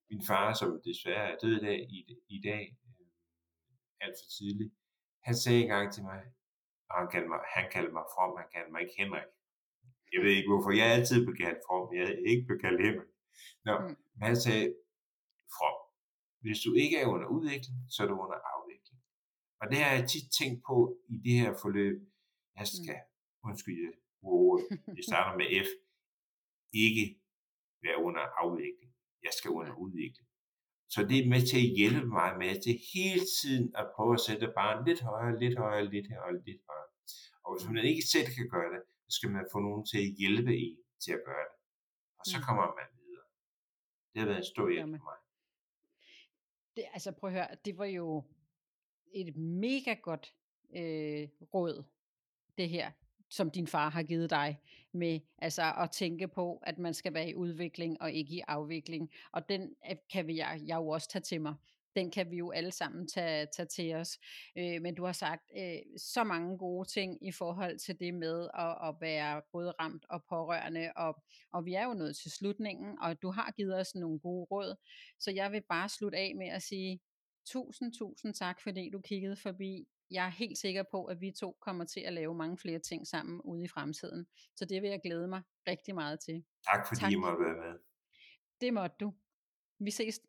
min 0.09 0.21
far, 0.29 0.47
som 0.59 0.69
desværre 0.89 1.25
er 1.33 1.37
død 1.43 1.55
i 1.61 1.63
dag, 1.67 1.79
i, 1.97 1.99
i 2.35 2.39
dag 2.49 2.63
øh, 2.87 3.05
alt 4.03 4.15
for 4.21 4.27
tidligt. 4.37 4.73
Han 5.27 5.35
sagde 5.43 5.61
engang 5.61 5.93
til 5.93 6.03
mig, 6.03 6.21
og 6.89 6.95
han 6.99 7.07
kaldte 7.13 7.29
mig, 7.33 7.39
han 7.57 7.65
kaldte 7.73 7.93
mig 7.97 8.05
From, 8.13 8.31
han 8.41 8.47
kaldte 8.53 8.71
mig 8.71 8.81
ikke 8.81 8.95
Henrik. 9.01 9.29
Jeg 10.13 10.21
ved 10.23 10.31
ikke 10.37 10.49
hvorfor, 10.51 10.71
jeg 10.79 10.85
er 10.89 10.93
altid 10.99 11.17
blevet 11.25 11.39
kaldt 11.43 11.59
From, 11.67 11.81
jeg 11.95 12.03
er 12.11 12.15
ikke 12.31 12.43
blevet 12.47 12.61
kaldt 12.65 12.81
Henrik. 12.87 13.09
Nå, 13.67 13.73
Mm. 13.79 13.95
men 14.17 14.23
han 14.31 14.37
sagde, 14.45 14.65
From, 15.55 15.77
hvis 16.43 16.59
du 16.65 16.71
ikke 16.83 16.97
er 17.03 17.07
under 17.13 17.27
udvikling, 17.35 17.77
så 17.93 17.97
er 18.03 18.07
du 18.11 18.15
under 18.25 18.39
afvikling. 18.55 18.99
Og 19.61 19.65
det 19.71 19.77
har 19.83 19.91
jeg 19.97 20.03
tit 20.13 20.27
tænkt 20.39 20.59
på 20.69 20.77
i 21.13 21.15
det 21.25 21.35
her 21.41 21.53
forløb. 21.63 21.97
Jeg 22.59 22.67
skal, 22.77 22.99
undskyld, 23.47 23.77
jeg 23.85 23.93
ordet, 24.21 24.61
det 24.95 25.03
starter 25.09 25.33
med 25.39 25.47
F, 25.67 25.69
ikke 26.85 27.05
være 27.85 27.97
under 28.07 28.23
afvikling. 28.41 28.91
Jeg 29.25 29.33
skal 29.37 29.49
under 29.59 29.73
udvikling. 29.83 30.27
Så 30.93 30.99
det 31.09 31.17
er 31.19 31.29
med 31.33 31.41
til 31.51 31.59
at 31.65 31.71
hjælpe 31.79 32.07
mig 32.19 32.29
med 32.43 32.53
til 32.65 32.73
hele 32.93 33.23
tiden 33.39 33.65
at 33.81 33.85
prøve 33.95 34.13
at 34.17 34.25
sætte 34.27 34.47
barnet 34.59 34.81
lidt 34.89 35.01
højere, 35.11 35.39
lidt 35.43 35.57
højere, 35.63 35.85
lidt 35.95 36.07
højere, 36.19 36.41
lidt 36.47 36.61
højere. 36.69 36.89
Og 37.45 37.49
hvis 37.53 37.65
man 37.75 37.85
ikke 37.91 38.03
selv 38.13 38.27
kan 38.37 38.47
gøre 38.55 38.69
det, 38.75 38.81
så 39.03 39.09
skal 39.17 39.29
man 39.35 39.45
få 39.53 39.57
nogen 39.67 39.83
til 39.91 39.99
at 40.05 40.09
hjælpe 40.21 40.51
en 40.67 40.77
til 41.03 41.11
at 41.17 41.23
gøre 41.29 41.45
det. 41.51 41.57
Og 42.19 42.23
så 42.31 42.37
Mm. 42.37 42.43
kommer 42.47 42.65
man 42.79 42.87
videre. 43.01 43.27
Det 44.11 44.17
har 44.21 44.27
været 44.31 44.41
en 44.45 44.51
stor 44.53 44.67
hjælp 44.73 44.91
for 45.01 45.05
mig. 45.09 45.19
Det, 46.75 46.85
altså 46.93 47.11
prøv 47.11 47.29
at 47.29 47.33
høre, 47.33 47.47
det 47.65 47.77
var 47.77 47.85
jo 47.85 48.23
et 49.13 49.35
mega 49.37 49.93
godt 49.93 50.33
øh, 50.75 51.27
råd, 51.53 51.83
det 52.57 52.69
her, 52.69 52.91
som 53.29 53.51
din 53.51 53.67
far 53.67 53.89
har 53.89 54.03
givet 54.03 54.29
dig, 54.29 54.59
med 54.91 55.19
altså 55.37 55.73
at 55.77 55.91
tænke 55.91 56.27
på, 56.27 56.57
at 56.63 56.77
man 56.77 56.93
skal 56.93 57.13
være 57.13 57.29
i 57.29 57.35
udvikling 57.35 58.01
og 58.01 58.11
ikke 58.11 58.35
i 58.35 58.41
afvikling. 58.47 59.11
Og 59.31 59.49
den 59.49 59.75
øh, 59.89 59.95
kan 60.11 60.27
vi, 60.27 60.37
jeg, 60.37 60.61
jeg 60.65 60.75
jo 60.75 60.87
også 60.87 61.09
tage 61.09 61.21
til 61.21 61.41
mig. 61.41 61.55
Den 61.95 62.11
kan 62.11 62.31
vi 62.31 62.37
jo 62.37 62.51
alle 62.51 62.71
sammen 62.71 63.07
tage, 63.07 63.47
tage 63.55 63.65
til 63.65 63.95
os. 63.95 64.19
Øh, 64.57 64.81
men 64.81 64.95
du 64.95 65.05
har 65.05 65.13
sagt 65.13 65.43
øh, 65.57 65.77
så 65.97 66.23
mange 66.23 66.57
gode 66.57 66.89
ting 66.89 67.27
i 67.27 67.31
forhold 67.31 67.79
til 67.79 67.99
det 67.99 68.13
med 68.13 68.49
at, 68.53 68.89
at 68.89 68.95
være 69.01 69.41
både 69.51 69.71
ramt 69.71 70.05
og 70.09 70.23
pårørende, 70.29 70.91
og, 70.95 71.23
og 71.53 71.65
vi 71.65 71.73
er 71.73 71.85
jo 71.85 71.93
nået 71.93 72.15
til 72.15 72.31
slutningen, 72.31 72.97
og 73.01 73.21
du 73.21 73.31
har 73.31 73.51
givet 73.51 73.79
os 73.79 73.95
nogle 73.95 74.19
gode 74.19 74.47
råd. 74.51 74.75
Så 75.19 75.31
jeg 75.31 75.51
vil 75.51 75.61
bare 75.69 75.89
slutte 75.89 76.17
af 76.17 76.35
med 76.35 76.47
at 76.47 76.61
sige 76.61 76.99
tusind, 77.45 77.93
tusind 77.93 78.33
tak, 78.33 78.61
fordi 78.61 78.89
du 78.89 79.01
kiggede 79.01 79.35
forbi. 79.35 79.87
Jeg 80.11 80.25
er 80.25 80.29
helt 80.29 80.57
sikker 80.57 80.83
på, 80.91 81.05
at 81.05 81.21
vi 81.21 81.31
to 81.31 81.57
kommer 81.61 81.85
til 81.85 81.99
at 81.99 82.13
lave 82.13 82.35
mange 82.35 82.57
flere 82.57 82.79
ting 82.79 83.07
sammen 83.07 83.41
ude 83.41 83.63
i 83.63 83.67
fremtiden. 83.67 84.27
Så 84.55 84.65
det 84.65 84.81
vil 84.81 84.89
jeg 84.89 85.01
glæde 85.03 85.27
mig 85.27 85.41
rigtig 85.67 85.95
meget 85.95 86.19
til. 86.19 86.43
Tak 86.71 86.87
fordi 86.87 86.99
Tak. 86.99 87.11
I 87.11 87.15
måtte 87.15 87.39
være 87.45 87.55
med. 87.55 87.79
Det 88.61 88.73
måtte 88.73 88.95
du. 88.99 89.13
Vi 89.79 89.91
ses. 89.91 90.19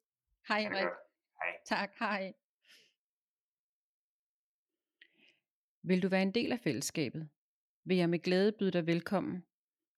Hej 0.49 0.65
godt. 0.65 0.93
Hej. 1.45 1.61
Tak, 1.65 1.99
hej. 1.99 2.35
Vil 5.83 6.03
du 6.03 6.09
være 6.09 6.23
en 6.23 6.35
del 6.35 6.53
af 6.53 6.61
fællesskabet, 6.61 7.29
vil 7.85 7.97
jeg 7.97 8.11
med 8.11 8.19
glæde 8.19 8.53
byde 8.53 8.71
dig 8.71 8.87
velkommen 8.87 9.47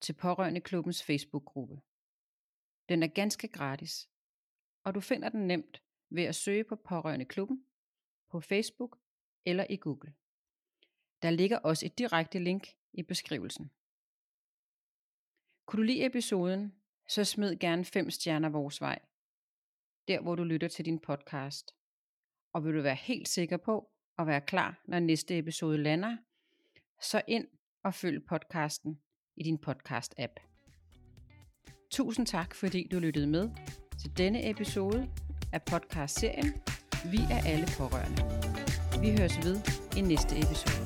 til 0.01 0.13
Pårørende 0.13 0.61
Klubbens 0.61 1.05
Facebook-gruppe. 1.05 1.81
Den 2.89 3.03
er 3.03 3.07
ganske 3.07 3.49
gratis, 3.49 4.11
og 4.85 4.95
du 4.95 5.01
finder 5.01 5.29
den 5.29 5.47
nemt 5.47 5.83
ved 6.11 6.25
at 6.25 6.35
søge 6.35 6.65
på 6.65 6.77
Pårørende 6.77 7.25
Klubben 7.25 7.67
på 8.31 8.41
Facebook 8.41 8.99
eller 9.45 9.67
i 9.71 9.77
Google. 9.77 10.15
Der 11.23 11.31
ligger 11.31 11.59
også 11.59 11.87
et 11.87 11.99
direkte 11.99 12.39
link 12.39 12.69
i 12.93 13.03
beskrivelsen. 13.03 13.71
Kunne 15.67 15.79
du 15.79 15.87
lide 15.87 16.07
episoden, 16.07 16.83
så 17.09 17.25
smid 17.25 17.57
gerne 17.57 17.85
5 17.85 18.11
stjerner 18.11 18.49
vores 18.49 18.81
vej, 18.81 18.99
der 20.09 20.21
hvor 20.21 20.35
du 20.35 20.45
lytter 20.45 20.69
til 20.69 20.85
din 20.85 20.99
podcast. 20.99 21.75
Og 22.53 22.65
vil 22.65 22.75
du 22.75 22.83
være 22.83 22.95
helt 22.95 23.29
sikker 23.29 23.57
på 23.57 23.91
at 24.19 24.27
være 24.27 24.41
klar, 24.41 24.83
når 24.89 24.99
næste 24.99 25.39
episode 25.39 25.79
lander, 25.79 26.17
så 27.03 27.23
ind 27.29 27.47
og 27.85 27.95
følg 27.95 28.27
podcasten 28.29 29.01
i 29.37 29.43
din 29.43 29.59
podcast-app. 29.67 30.35
Tusind 31.91 32.27
tak, 32.27 32.55
fordi 32.55 32.89
du 32.93 32.99
lyttede 32.99 33.27
med 33.27 33.51
til 34.01 34.19
denne 34.19 34.51
episode 34.51 35.11
af 35.53 35.63
podcast-serien 35.63 36.53
Vi 37.11 37.19
er 37.31 37.41
alle 37.47 37.67
pårørende. 37.79 38.23
Vi 39.01 39.19
høres 39.19 39.37
ved 39.45 39.57
i 39.97 40.01
næste 40.01 40.39
episode. 40.39 40.86